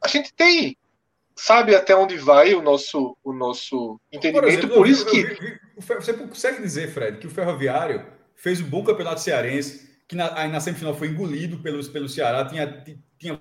[0.00, 0.76] A gente tem
[1.38, 4.42] sabe até onde vai o nosso, o nosso entendimento.
[4.42, 5.58] Por, exemplo, por isso eu, eu, que.
[5.76, 8.04] Você consegue dizer, Fred, que o Ferroviário
[8.34, 12.44] fez um bom campeonato cearense, que na, aí na semifinal foi engolido pelo, pelo Ceará,
[12.44, 12.84] tinha,
[13.16, 13.40] tinha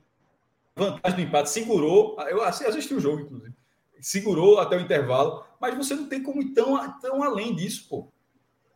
[0.76, 2.16] vantagem no empate, segurou.
[2.30, 3.54] Eu assisti o jogo, inclusive.
[4.00, 8.12] Segurou até o intervalo, mas você não tem como ir tão, tão além disso, pô.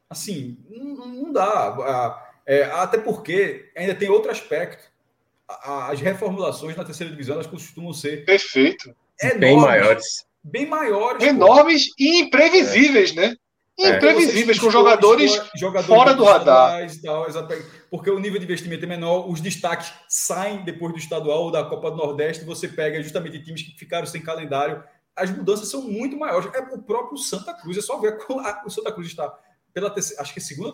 [0.10, 2.28] Assim, não, não dá.
[2.46, 4.92] É, até porque ainda tem outro aspecto.
[5.48, 10.06] As reformulações na terceira divisão elas costumam ser perfeito enormes, bem maiores.
[10.44, 11.24] Bem maiores.
[11.24, 11.94] Enormes pô.
[12.00, 13.16] e imprevisíveis, é.
[13.16, 13.36] né?
[13.80, 13.96] É.
[13.96, 16.88] Imprevisíveis, com jogadores, jogadores fora do radar.
[17.02, 17.26] Tal,
[17.90, 21.64] porque o nível de investimento é menor, os destaques saem depois do estadual ou da
[21.64, 24.84] Copa do Nordeste, você pega justamente times que ficaram sem calendário.
[25.16, 26.50] As mudanças são muito maiores.
[26.54, 29.34] É o próprio Santa Cruz, é só ver como o Santa Cruz está
[29.74, 30.74] pela terceira, acho que é segunda,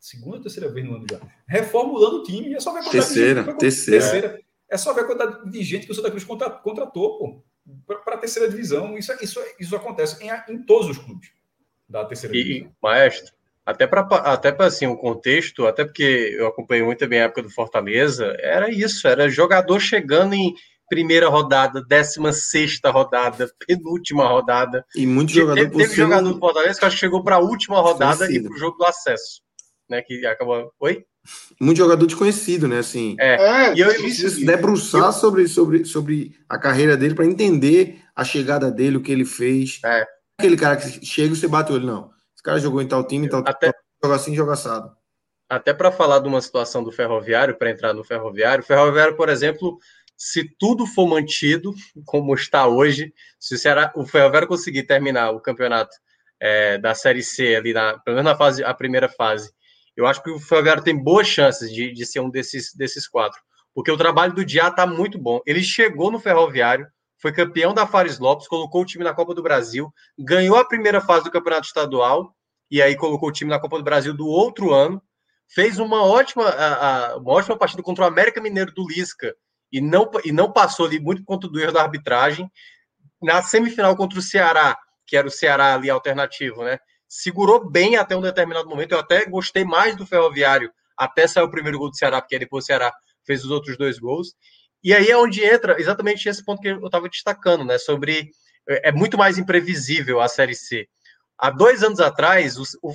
[0.00, 2.54] segunda ou terceira vez no ano já, reformulando o time.
[2.54, 4.00] É só ver a terceira, gente, terceira.
[4.00, 4.40] terceira.
[4.70, 7.44] É só ver a quantidade de gente que o Santa Cruz contratou, pô,
[7.86, 8.96] para a terceira divisão.
[8.96, 11.30] Isso, isso, isso acontece em, em todos os clubes
[11.88, 12.72] da terceira e, divisão.
[12.82, 13.32] Maestro,
[13.64, 17.42] até para até para assim o contexto, até porque eu acompanhei muito bem a época
[17.42, 20.54] do Fortaleza, era isso, era jogador chegando em
[20.88, 24.84] primeira rodada, décima sexta rodada, penúltima rodada.
[24.94, 27.80] E muito jogador teve, teve jogador do Fortaleza que acho que chegou para a última
[27.80, 29.40] rodada e para o jogo do acesso,
[29.88, 30.02] né?
[30.02, 30.72] Que acabou.
[30.80, 31.06] Oi?
[31.60, 32.78] Muito jogador desconhecido, né?
[32.78, 33.34] Assim, é.
[33.34, 35.12] é e eu preciso debruçar eu...
[35.12, 39.80] sobre, sobre, sobre a carreira dele para entender a chegada dele, o que ele fez.
[39.84, 40.04] É.
[40.38, 42.10] Aquele cara que chega e você bate o olho, não.
[42.34, 43.70] Esse cara jogou em tal time, em tal Até...
[43.70, 44.96] time, joga assim, joga assado.
[45.48, 49.28] Até para falar de uma situação do ferroviário, para entrar no ferroviário, o ferroviário, por
[49.28, 49.78] exemplo,
[50.16, 51.74] se tudo for mantido
[52.06, 55.94] como está hoje, se o, Ceará, o Ferroviário conseguir terminar o campeonato
[56.40, 59.52] é, da Série C ali, na, pelo menos na fase, a primeira fase,
[59.96, 63.40] eu acho que o Ferroviário tem boas chances de, de ser um desses, desses quatro,
[63.74, 65.40] porque o trabalho do Diá está muito bom.
[65.46, 66.86] Ele chegou no Ferroviário,
[67.20, 71.00] foi campeão da Fares Lopes, colocou o time na Copa do Brasil, ganhou a primeira
[71.00, 72.34] fase do Campeonato Estadual,
[72.70, 75.00] e aí colocou o time na Copa do Brasil do outro ano,
[75.48, 79.34] fez uma ótima, a, uma ótima partida contra o América Mineiro do Lisca,
[79.70, 82.50] e não, e não passou ali muito contra o erro da arbitragem.
[83.22, 86.78] Na semifinal contra o Ceará, que era o Ceará ali alternativo, né?
[87.14, 88.92] Segurou bem até um determinado momento.
[88.92, 92.64] Eu até gostei mais do Ferroviário até sair o primeiro gol do Ceará, porque depois
[92.64, 92.90] o Ceará
[93.22, 94.34] fez os outros dois gols.
[94.82, 97.76] E aí é onde entra exatamente esse ponto que eu estava destacando, né?
[97.76, 98.30] Sobre
[98.66, 100.88] é, é muito mais imprevisível a Série C.
[101.36, 102.94] Há dois anos atrás, o, o,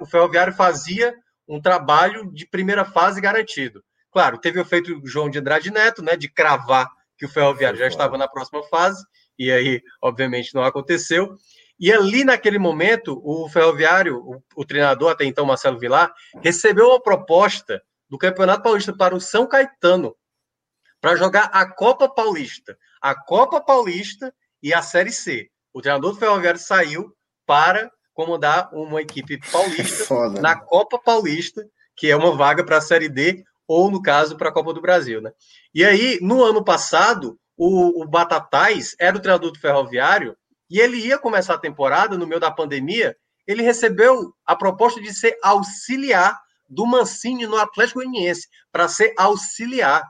[0.00, 1.14] o Ferroviário fazia
[1.48, 3.82] um trabalho de primeira fase garantido.
[4.12, 6.86] Claro, teve o feito João de Andrade Neto, né, de cravar
[7.16, 9.02] que o Ferroviário já estava na próxima fase,
[9.38, 11.34] e aí, obviamente, não aconteceu.
[11.78, 17.02] E ali, naquele momento, o Ferroviário, o, o treinador até então, Marcelo Vilar, recebeu uma
[17.02, 20.14] proposta do Campeonato Paulista para o São Caetano,
[21.00, 22.78] para jogar a Copa Paulista.
[23.00, 24.32] A Copa Paulista
[24.62, 25.50] e a Série C.
[25.72, 27.12] O treinador do Ferroviário saiu
[27.44, 32.80] para comandar uma equipe paulista Foda, na Copa Paulista, que é uma vaga para a
[32.80, 35.32] Série D, ou no caso para a Copa do Brasil, né?
[35.74, 40.36] E aí, no ano passado, o, o Batatais era o treinador do Ferroviário
[40.70, 43.16] e ele ia começar a temporada no meio da pandemia.
[43.46, 50.02] Ele recebeu a proposta de ser auxiliar do Mancini no Atlético Goianiense para ser auxiliar,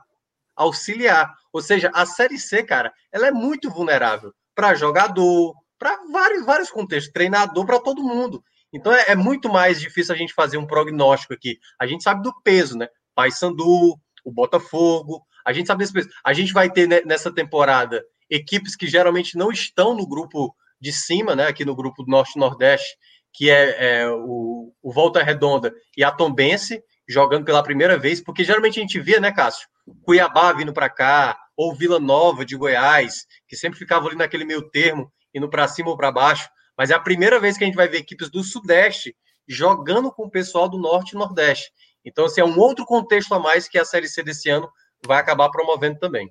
[0.55, 1.33] auxiliar.
[1.51, 6.71] Ou seja, a Série C, cara, ela é muito vulnerável para jogador, para vários vários
[6.71, 8.43] contextos, treinador para todo mundo.
[8.73, 11.59] Então é, é, muito mais difícil a gente fazer um prognóstico aqui.
[11.79, 12.87] A gente sabe do peso, né?
[13.13, 15.21] Paysandu, o Botafogo.
[15.45, 16.09] A gente sabe desse peso.
[16.23, 21.35] A gente vai ter nessa temporada equipes que geralmente não estão no grupo de cima,
[21.35, 21.47] né?
[21.47, 22.97] Aqui no grupo do Norte Nordeste,
[23.33, 28.43] que é, é o, o, Volta Redonda e a Tombense jogando pela primeira vez, porque
[28.43, 29.67] geralmente a gente via, né, Cássio?
[30.03, 34.69] Cuiabá vindo para cá, ou Vila Nova de Goiás, que sempre ficava ali naquele meio
[34.69, 36.49] termo, indo para cima ou para baixo.
[36.77, 39.15] Mas é a primeira vez que a gente vai ver equipes do Sudeste
[39.47, 41.71] jogando com o pessoal do Norte e Nordeste.
[42.03, 44.69] Então, assim, é um outro contexto a mais que a Série C desse ano
[45.05, 46.29] vai acabar promovendo também.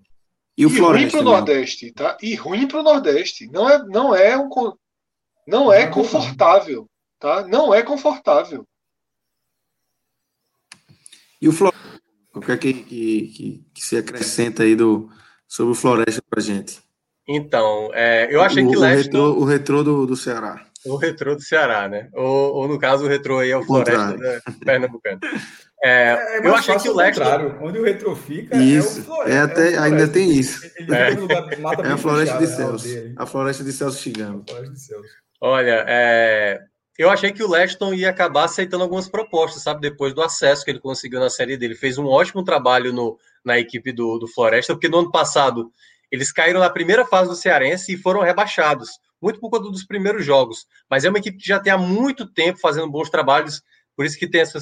[0.57, 2.17] E, o e ruim para o Nordeste, tá?
[2.23, 3.51] E ruim para o Nordeste.
[3.51, 4.49] Não é, não é um,
[5.47, 7.47] não é confortável, tá?
[7.47, 8.67] Não é confortável.
[11.41, 12.01] E o Floresta,
[12.35, 15.11] o que é que, que, que, que, se acrescenta aí do,
[15.47, 16.81] sobre o Floresta para gente?
[17.27, 20.65] Então, é, eu achei o, que o retrô, o retrô do, do Ceará.
[20.87, 22.11] O retrô do Ceará, né?
[22.13, 25.21] Ou, ou no caso, o retrô aí é o Floresta da Pernambucano.
[25.83, 27.59] É, é, é eu achei que o Leston.
[27.61, 29.31] Onde o retrô fica isso, é o Floresta.
[29.31, 30.71] É até, é ainda tem isso.
[30.77, 31.11] Ele, é.
[31.11, 31.45] Lugar,
[31.85, 32.89] é a Floresta de Celso.
[33.17, 34.45] A Floresta de Celso chegando.
[35.41, 36.61] Olha, é,
[36.99, 39.81] eu achei que o Leston ia acabar aceitando algumas propostas, sabe?
[39.81, 41.75] Depois do acesso que ele conseguiu na série dele.
[41.75, 45.71] Fez um ótimo trabalho no, na equipe do, do Floresta, porque no ano passado
[46.11, 48.91] eles caíram na primeira fase do Cearense e foram rebaixados
[49.25, 50.67] muito por conta dos primeiros jogos.
[50.89, 53.63] Mas é uma equipe que já tem há muito tempo fazendo bons trabalhos,
[53.97, 54.61] por isso que tem essa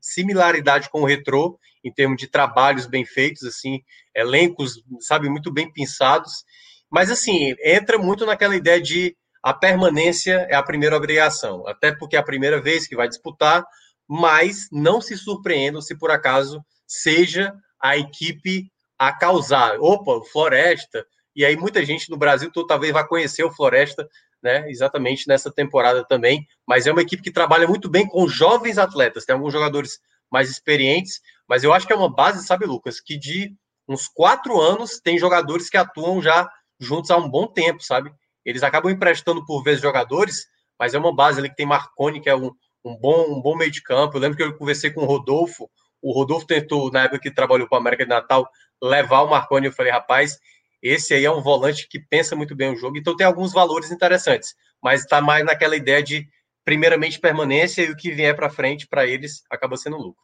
[0.00, 3.80] similaridade com o Retrô, em termos de trabalhos bem feitos, assim,
[4.14, 6.44] elencos, sabe, muito bem pensados.
[6.90, 12.16] Mas, assim, entra muito naquela ideia de a permanência é a primeira obrigação, até porque
[12.16, 13.64] é a primeira vez que vai disputar,
[14.08, 19.78] mas não se surpreendam se por acaso seja a equipe a causar.
[19.80, 21.04] Opa, Floresta,
[21.36, 24.08] e aí muita gente no Brasil talvez vá conhecer o Floresta,
[24.42, 24.70] né?
[24.70, 26.46] Exatamente nessa temporada também.
[26.66, 29.24] Mas é uma equipe que trabalha muito bem com jovens atletas.
[29.24, 30.00] Tem alguns jogadores
[30.30, 33.54] mais experientes, mas eu acho que é uma base, sabe, Lucas, que de
[33.88, 36.48] uns quatro anos tem jogadores que atuam já
[36.78, 38.12] juntos há um bom tempo, sabe?
[38.44, 40.46] Eles acabam emprestando por vezes jogadores,
[40.78, 42.50] mas é uma base ali que tem Marconi, que é um,
[42.84, 44.16] um bom, um bom meio de campo.
[44.16, 45.70] Eu lembro que eu conversei com o Rodolfo.
[46.00, 48.48] O Rodolfo tentou, na época que trabalhou para a América de Natal,
[48.82, 49.66] levar o Marconi.
[49.66, 50.38] Eu falei, rapaz,
[50.82, 53.90] esse aí é um volante que pensa muito bem o jogo, então tem alguns valores
[53.90, 56.28] interessantes, mas está mais naquela ideia de,
[56.64, 60.22] primeiramente, permanência e o que vier para frente, para eles, acaba sendo lucro.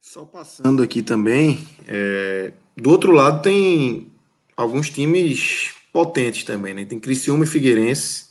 [0.00, 2.52] Só passando aqui também, é...
[2.76, 4.12] do outro lado tem
[4.56, 6.84] alguns times potentes também, né?
[6.84, 8.26] Tem Criciúma e Figueirense,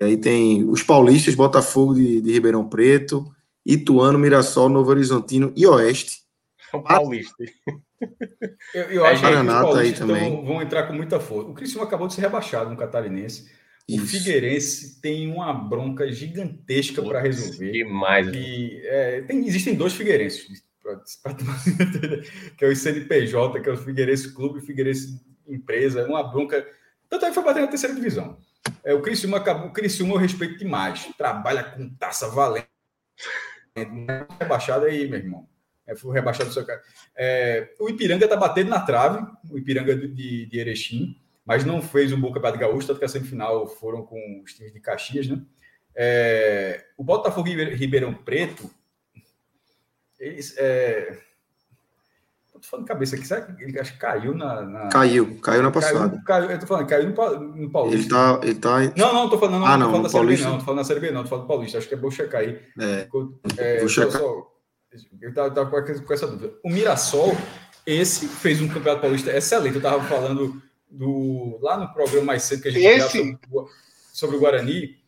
[0.00, 3.24] e aí tem os paulistas, Botafogo de, de Ribeirão Preto,
[3.64, 6.24] Ituano, Mirassol, Novo Horizontino e Oeste.
[6.74, 7.32] O paulista.
[8.74, 11.50] Eu, eu é, acho que os paulistas então, vão entrar com muita força.
[11.50, 13.50] O Criciúma acabou de ser rebaixado no Catarinense.
[13.88, 14.04] Isso.
[14.04, 17.70] O Figueirense tem uma bronca gigantesca para resolver.
[17.70, 18.28] Demais.
[18.30, 20.64] Que, é, tem, existem dois Figueirenses,
[22.58, 26.00] que é o CNPJ, que é o Figueirense Clube e o Figueirense Empresa.
[26.00, 26.66] É uma bronca.
[27.08, 28.36] Tanto é que foi bater na terceira divisão.
[28.82, 29.68] É, o Criciúma acabou.
[29.68, 31.08] O Criciúma eu respeito demais.
[31.16, 32.66] Trabalha com taça valendo.
[34.40, 35.48] Rebaixado aí, meu irmão.
[35.86, 36.82] É, foi rebaixado do seu cara.
[37.16, 42.12] É, o Ipiranga está batendo na trave, o Ipiranga de, de Erechim, mas não fez
[42.12, 45.40] um bom campeonato gaúcho, tanto que a semifinal foram com os times de Caxias, né?
[45.94, 48.68] É, o Botafogo e Ribeirão Preto,
[50.18, 50.54] eles.
[50.58, 51.16] É,
[52.52, 54.88] tô falando de cabeça aqui, será que ele acho que caiu na, na.
[54.88, 56.10] Caiu, caiu na passada.
[56.10, 57.98] Caiu, caiu, eu tô falando, caiu no, no Paulista.
[57.98, 58.40] Ele tá.
[58.42, 59.00] Ele tá...
[59.00, 60.78] Não, não, tô falando, não, ah, não, tô falando da Série B, não, tô falando
[60.78, 62.60] da Série B, não, tô falando do Paulista, acho que é bom checar aí.
[62.78, 63.08] É,
[63.56, 64.20] é vou checar.
[64.20, 64.55] Só,
[65.20, 66.54] eu estava com essa dúvida.
[66.64, 67.36] O Mirassol,
[67.86, 69.74] esse fez um campeonato paulista excelente.
[69.74, 73.10] Eu estava falando do lá no programa mais cedo que a gente esse...
[73.10, 73.38] sobre,
[74.12, 74.98] sobre, o Guarani,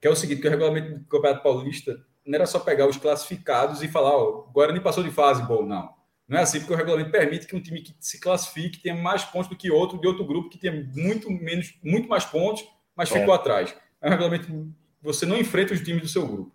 [0.00, 2.96] que é o seguinte: que o regulamento do campeonato paulista não era só pegar os
[2.96, 5.94] classificados e falar, ó, o Guarani passou de fase, bom, não.
[6.28, 9.24] Não é assim, porque o regulamento permite que um time que se classifique tenha mais
[9.24, 12.64] pontos do que outro de outro grupo que tenha muito menos, muito mais pontos,
[12.96, 13.36] mas ficou é.
[13.36, 13.76] atrás.
[14.00, 14.74] É um regulamento
[15.06, 16.52] você não enfrenta os times do seu grupo.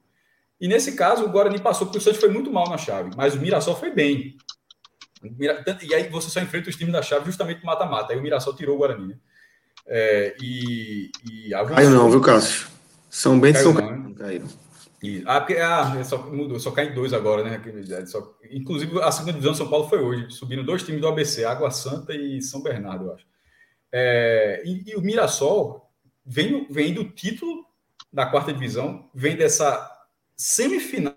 [0.61, 3.33] E nesse caso, o Guarani passou, porque o Santos foi muito mal na chave, mas
[3.33, 4.37] o Mirassol foi bem.
[5.81, 8.13] E aí você só enfrenta os times da chave justamente no mata-mata.
[8.13, 9.07] Aí o Mirassol tirou o Guarani.
[9.07, 9.15] Né?
[9.87, 11.75] É, e, e avançou.
[11.75, 12.67] Caiu não, viu, Cássio?
[13.09, 14.13] São Bento e São não, né?
[14.15, 14.47] Caíram.
[15.03, 17.59] E, ah, porque ah, é só mudou, só cai em dois agora, né?
[18.05, 20.29] Só, inclusive, a segunda divisão de São Paulo foi hoje.
[20.29, 23.25] Subiram dois times do ABC, Água Santa e São Bernardo, eu acho.
[23.91, 25.89] É, e, e, o Mirassol
[26.23, 27.65] vem, vem do título
[28.13, 29.90] da quarta divisão, vem dessa
[30.41, 31.15] semifinal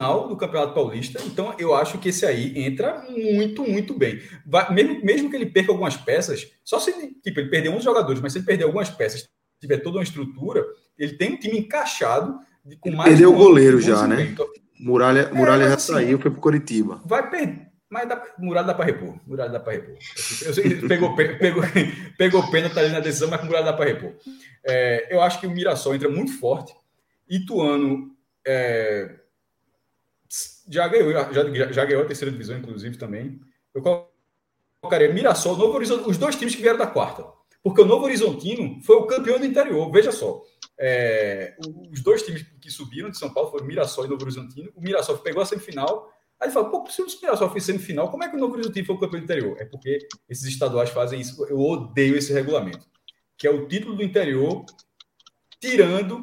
[0.00, 1.20] do Campeonato Paulista.
[1.26, 4.20] Então, eu acho que esse aí entra muito, muito bem.
[4.46, 7.84] Vai, mesmo, mesmo que ele perca algumas peças, só se ele, tipo, ele perder 11
[7.84, 9.28] jogadores, mas se ele perder algumas peças,
[9.60, 10.64] tiver toda uma estrutura,
[10.98, 12.38] ele tem um time encaixado
[12.80, 13.10] com mais.
[13.10, 14.22] Perdeu o goleiro já, né?
[14.22, 14.46] Então,
[14.78, 17.02] Muralha, Muralha é, já assim, saiu, foi para Curitiba.
[17.04, 17.66] Vai perder.
[17.88, 19.14] Mas dá, Muralha dá para repor.
[19.26, 19.96] Muralha dá para repor.
[20.44, 21.62] Eu sei, pegou, pegou,
[22.18, 24.12] pegou pena, tá ali na decisão, mas Muralha dá para repor.
[24.64, 26.74] É, eu acho que o Mirassol entra muito forte.
[27.28, 28.15] Ituano
[28.46, 29.16] é,
[30.68, 33.40] já ganhou, já, já ganhou a terceira divisão, inclusive, também.
[33.74, 33.82] Eu
[34.80, 37.24] colocaria Mirassol, Novo Horizonte, os dois times que vieram da quarta.
[37.62, 39.90] Porque o Novo Horizontino foi o campeão do interior.
[39.90, 40.40] Veja só.
[40.78, 41.56] É,
[41.90, 44.70] os dois times que subiram de São Paulo foram Mirassol e Novo Horizontino.
[44.74, 46.12] O Mirassol pegou a semifinal.
[46.38, 48.94] Aí fala, pô, se o Mirassol foi semifinal, como é que o Novo Horizontino foi
[48.94, 49.56] o campeão do interior?
[49.58, 49.98] É porque
[50.28, 51.44] esses estaduais fazem isso.
[51.46, 52.86] Eu odeio esse regulamento.
[53.36, 54.64] Que é o título do interior,
[55.60, 56.22] tirando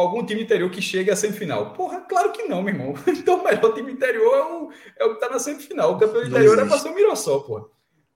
[0.00, 1.72] algum time interior que chegue à semifinal?
[1.72, 2.94] Porra, claro que não, meu irmão.
[3.08, 5.94] Então o melhor time interior é o, é o que está na semifinal.
[5.94, 7.66] O campeão interior é para ser o Mirassol, porra.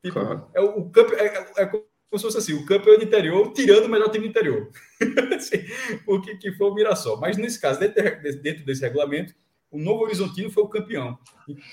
[0.02, 0.46] Tipo, claro.
[0.54, 1.84] é o, o campe, é, é, como
[2.16, 4.70] se fosse assim, o campeão de interior tirando o melhor time interior.
[5.34, 5.58] assim,
[6.06, 7.18] o que, que foi o Mirassol.
[7.18, 8.02] Mas nesse caso, dentro,
[8.42, 9.34] dentro desse regulamento,
[9.70, 11.18] o Novo Horizontino foi o campeão.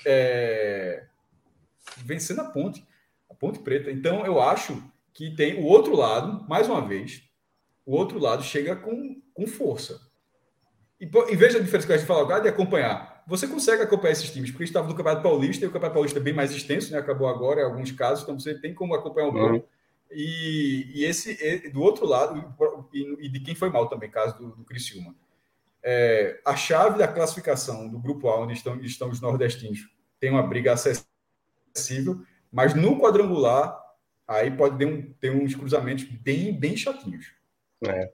[0.06, 1.04] É,
[1.98, 2.86] vencendo a ponte,
[3.30, 3.90] a ponte preta.
[3.90, 4.82] Então eu acho
[5.12, 7.27] que tem o outro lado, mais uma vez,
[7.88, 10.00] o outro lado chega com com força.
[11.00, 13.22] E, e veja a diferença que a gente fala de acompanhar.
[13.28, 16.22] Você consegue acompanhar esses times, porque estava no Campeonato Paulista, e o Campeonato Paulista é
[16.22, 16.98] bem mais extenso, né?
[16.98, 19.54] acabou agora em alguns casos, então você tem como acompanhar um pouco.
[19.54, 19.62] Uhum.
[20.10, 22.52] E, e, esse, do outro lado,
[22.92, 25.14] e, e, de quem foi mal também, caso do, do Criciúma.
[25.80, 29.86] É, a chave da classificação do grupo A, onde estão, estão os nordestinos,
[30.18, 33.78] tem uma briga acessível, mas no quadrangular,
[34.26, 37.37] aí pode ter, um, ter uns cruzamentos bem, bem chatinhos.
[37.86, 38.10] É.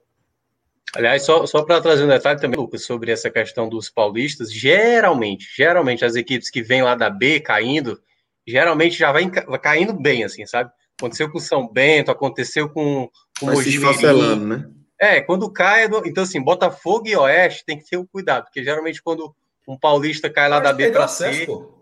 [0.95, 5.45] Aliás, só, só para trazer um detalhe também, Lucas, sobre essa questão dos paulistas, geralmente,
[5.55, 7.99] geralmente as equipes que vêm lá da B caindo,
[8.47, 9.29] geralmente já vai,
[9.61, 10.71] caindo bem, assim, sabe?
[10.97, 14.39] Aconteceu com São Bento, aconteceu com, com o Mojimirim.
[14.45, 14.69] né?
[14.97, 18.45] É, quando cai, é então assim, Botafogo e Oeste tem que ter o um cuidado,
[18.45, 19.35] porque geralmente quando
[19.67, 21.45] um paulista cai lá da B para C...
[21.45, 21.75] Pô.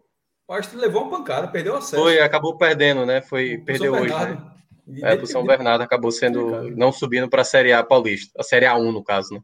[0.48, 2.02] O Oeste levou uma pancada, perdeu acesso.
[2.02, 3.22] Foi, acabou perdendo, né?
[3.22, 4.53] Foi, perdeu hoje, né?
[5.02, 8.66] É, do São Bernardo acabou sendo não subindo para a Série A paulista, a Série
[8.66, 9.42] A1 no caso, né?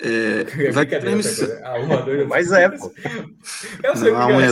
[0.00, 1.48] É, vai ter transmissão.
[2.28, 2.92] Mas é, pô.
[3.82, 4.48] Eu, sei não, que é,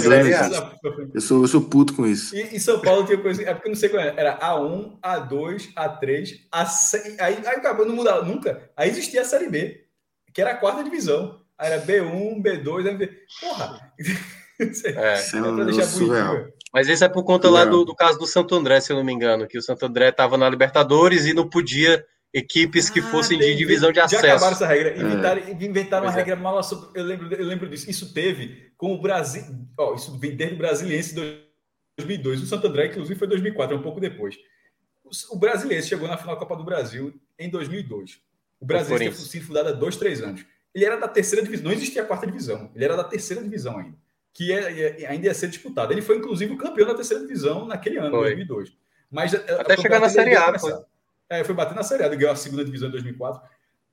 [1.14, 2.34] eu, sou, eu sou puto com isso.
[2.34, 3.42] E, e São Paulo tinha coisa.
[3.42, 4.18] É porque eu não sei qual era.
[4.18, 7.16] Era A1, A2, A3, A6.
[7.18, 8.70] Aí, aí acabou, não mudava nunca.
[8.76, 9.84] Aí existia a Série B,
[10.32, 11.40] que era a quarta divisão.
[11.58, 13.10] Aí era B1, B2, MB.
[13.40, 13.92] Porra!
[14.62, 16.46] É, é pra deixar surreal.
[16.72, 19.04] Mas isso é por conta lá do, do, caso do Santo André, se eu não
[19.04, 23.10] me engano, que o Santo André estava na Libertadores e não podia equipes que ah,
[23.10, 24.22] fossem de divisão de acesso.
[24.22, 24.96] Já acabaram essa regra.
[24.96, 25.50] Inventaram, é.
[25.50, 26.16] inventaram uma é.
[26.16, 26.60] regra mal.
[26.94, 27.90] Eu lembro, eu lembro disso.
[27.90, 29.44] Isso teve com o Brasil.
[29.78, 31.42] Ó, isso vem desde o Brasiliense de
[31.98, 32.42] 2002.
[32.42, 34.36] O Santo André, inclusive, foi 2004, é um pouco depois.
[35.04, 38.18] O, o Brasiliense chegou na final da Copa do Brasil em 2002.
[38.58, 40.42] O Brasiliense tinha sido fundado há dois, três anos.
[40.74, 41.66] Ele era da terceira divisão.
[41.66, 42.70] Não existia a quarta divisão.
[42.74, 43.98] Ele era da terceira divisão ainda.
[44.32, 45.92] Que é, ainda ia ser disputado.
[45.92, 48.34] Ele foi, inclusive, o campeão da terceira divisão naquele ano, foi.
[48.34, 48.72] 2002.
[49.10, 50.58] Mas, Até chegar na Série A.
[50.58, 50.72] Foi.
[51.28, 53.42] É, foi bater na Série A, ganhou a segunda divisão em 2004.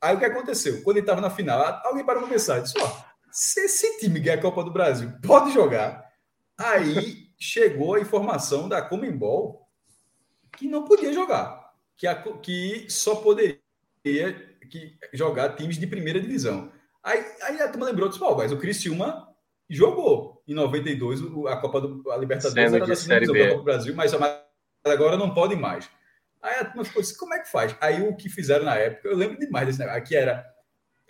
[0.01, 0.81] Aí o que aconteceu?
[0.81, 4.37] Quando ele estava na final, alguém parou para pensar, disse, ó, se esse time ganhar
[4.37, 6.09] a Copa do Brasil, pode jogar.
[6.57, 9.67] Aí chegou a informação da Comembol
[10.57, 13.59] que não podia jogar, que, a, que só poderia
[14.69, 16.71] que jogar times de primeira divisão.
[17.01, 19.33] Aí, aí a turma lembrou, disse, mas o Criciúma
[19.69, 23.57] jogou em 92 a Copa do a Libertadores Sendo era da segunda divisão da Copa
[23.59, 24.11] do Brasil, mas
[24.83, 25.87] agora não pode mais.
[26.41, 27.75] Aí a turma ficou assim, como é que faz?
[27.79, 30.43] Aí o que fizeram na época, eu lembro demais desse negócio, aqui era,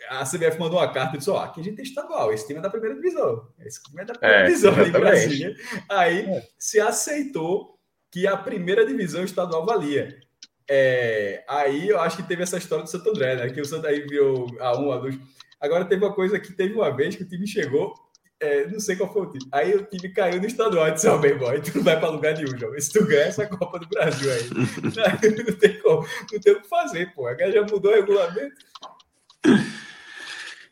[0.10, 2.60] a CBF mandou uma carta e disse, ó, aqui a gente tem estadual, esse time
[2.60, 5.56] é da primeira divisão, esse time é da primeira é, divisão ali Brasília.
[5.88, 6.48] Aí é.
[6.58, 7.80] se aceitou
[8.12, 10.20] que a primeira divisão estadual valia.
[10.68, 13.50] É, aí eu acho que teve essa história do Santo André, né?
[13.50, 15.18] Que o Santo aí viu a um, a dois.
[15.62, 17.94] Agora teve uma coisa que teve uma vez que o time chegou
[18.42, 19.46] é, não sei qual foi o time.
[19.52, 22.00] Aí o time caiu no estadual e disse: Ó, oh, meu boy, tu não vai
[22.00, 22.80] para lugar nenhum, João.
[22.80, 24.50] Se tu ganha essa Copa do Brasil aí,
[25.46, 27.28] não tem como, não tem o que fazer, pô.
[27.28, 28.56] Agora já mudou o regulamento.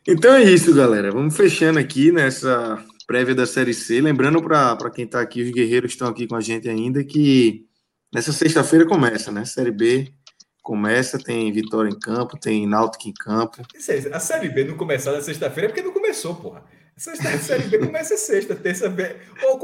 [0.06, 1.10] Então é isso, galera.
[1.10, 4.00] Vamos fechando aqui nessa prévia da Série C.
[4.00, 7.66] Lembrando para quem está aqui, os guerreiros estão aqui com a gente ainda, que
[8.12, 9.44] nessa sexta-feira começa, né?
[9.44, 10.10] Série B
[10.62, 13.62] começa, tem Vitória em campo, tem Náutico em campo.
[14.12, 16.62] A Série B não começar na sexta-feira é porque não começou, porra.
[16.98, 19.16] Sexta série B começa sexta, terça B.
[19.44, 19.58] Ou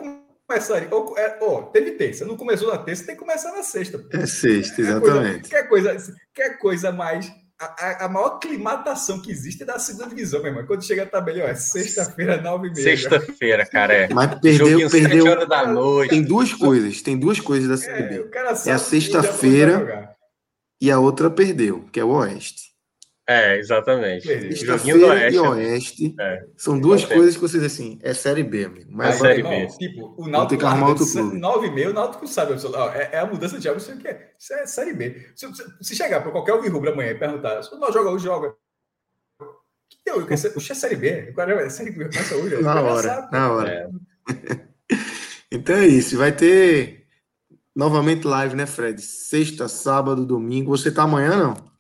[0.48, 0.88] começaria.
[0.90, 2.24] Ou, é, ou, teve terça.
[2.24, 4.02] Não começou na terça, tem que começar na sexta.
[4.12, 5.50] É sexta, exatamente.
[5.50, 7.30] Quer coisa, quer coisa, quer coisa mais.
[7.60, 10.66] A, a, maior climatação que existe é da segunda divisão, meu irmão.
[10.66, 12.84] Quando chega a tabela, ó, é sexta-feira, nove e meia.
[12.84, 13.94] Sexta-feira, cara.
[13.94, 14.08] É.
[14.12, 15.26] Mas perdeu, perdeu.
[15.26, 16.10] Horas da noite.
[16.10, 18.30] Tem duas coisas, tem duas coisas da Série B.
[18.34, 20.14] É, é a sexta-feira
[20.80, 22.63] e a outra perdeu, que é o Oeste.
[23.26, 24.26] É, exatamente.
[24.26, 26.44] Sexta-feira e Oeste é.
[26.56, 28.90] são duas coisas que vocês assim, é Série B, amigo.
[28.92, 29.66] Mas é Série B.
[29.78, 31.38] Tipo, o Náutico tem que arrumar outro clube.
[31.38, 32.52] 9 e meio, o Náutico sabe,
[32.94, 35.26] é, é a mudança de algo, isso que é, isso é Série B.
[35.34, 35.46] Se,
[35.80, 38.54] se chegar para qualquer rubro amanhã e perguntar, se o Náutico joga hoje, joga.
[39.88, 40.20] Que deu?
[40.20, 41.28] Eu Puxa, é Série B.
[41.30, 42.60] Agora é Série B, começa hoje.
[42.62, 43.70] Na hora, sabe, na hora.
[43.70, 43.88] É.
[45.50, 47.06] então é isso, vai ter
[47.74, 49.00] novamente live, né, Fred?
[49.00, 50.76] Sexta, sábado, domingo.
[50.76, 51.73] Você tá amanhã, não?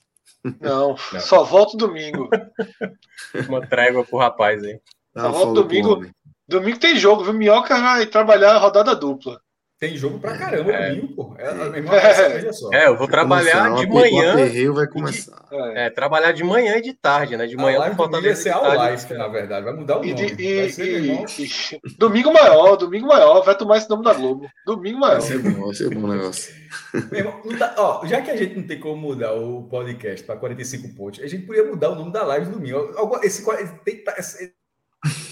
[0.60, 1.20] Não, não.
[1.20, 2.28] só volto domingo.
[3.48, 4.80] Uma trégua pro rapaz aí.
[5.16, 6.06] Só volto domingo.
[6.46, 7.32] Domingo tem jogo, viu?
[7.32, 9.40] Minhoca vai trabalhar rodada dupla.
[9.78, 10.90] Tem jogo pra caramba é.
[10.90, 11.34] domingo, pô.
[11.36, 14.36] É, é, é, eu vou trabalhar de manhã.
[14.70, 15.44] O vai começar.
[15.74, 17.46] É, trabalhar de manhã e de tarde, né?
[17.46, 19.64] De manhã vai faltar ser ao live, na verdade.
[19.64, 20.34] Vai mudar o nome.
[20.38, 23.44] E, e, e, domingo maior, domingo maior.
[23.44, 24.48] Vai tomar esse nome da Globo.
[24.64, 25.20] Domingo maior.
[25.20, 26.54] Vai ser bom, vai ser bom negócio.
[27.12, 30.94] Irmão, tá, ó, já que a gente não tem como mudar o podcast para 45
[30.94, 32.92] pontos, a gente podia mudar o nome da live do domingo.
[33.22, 33.44] Esse,
[33.84, 34.54] tem, esse,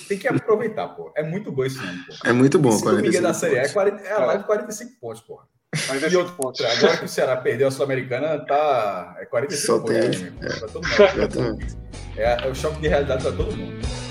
[0.09, 1.13] tem que aproveitar, pô.
[1.17, 2.29] É muito bom esse nome, pô.
[2.29, 5.01] É muito bom, Esse domingo é da Série A, é, 40, é a live 45
[5.01, 5.41] pontos, pô.
[5.75, 9.17] E outro ponto, agora que o Ceará perdeu a Sul-Americana, tá.
[9.19, 10.21] É 45 Só pontos.
[10.21, 10.59] Tem, é.
[10.59, 11.67] Pra todo mundo.
[12.17, 14.02] É, é o choque de realidade para todo mundo.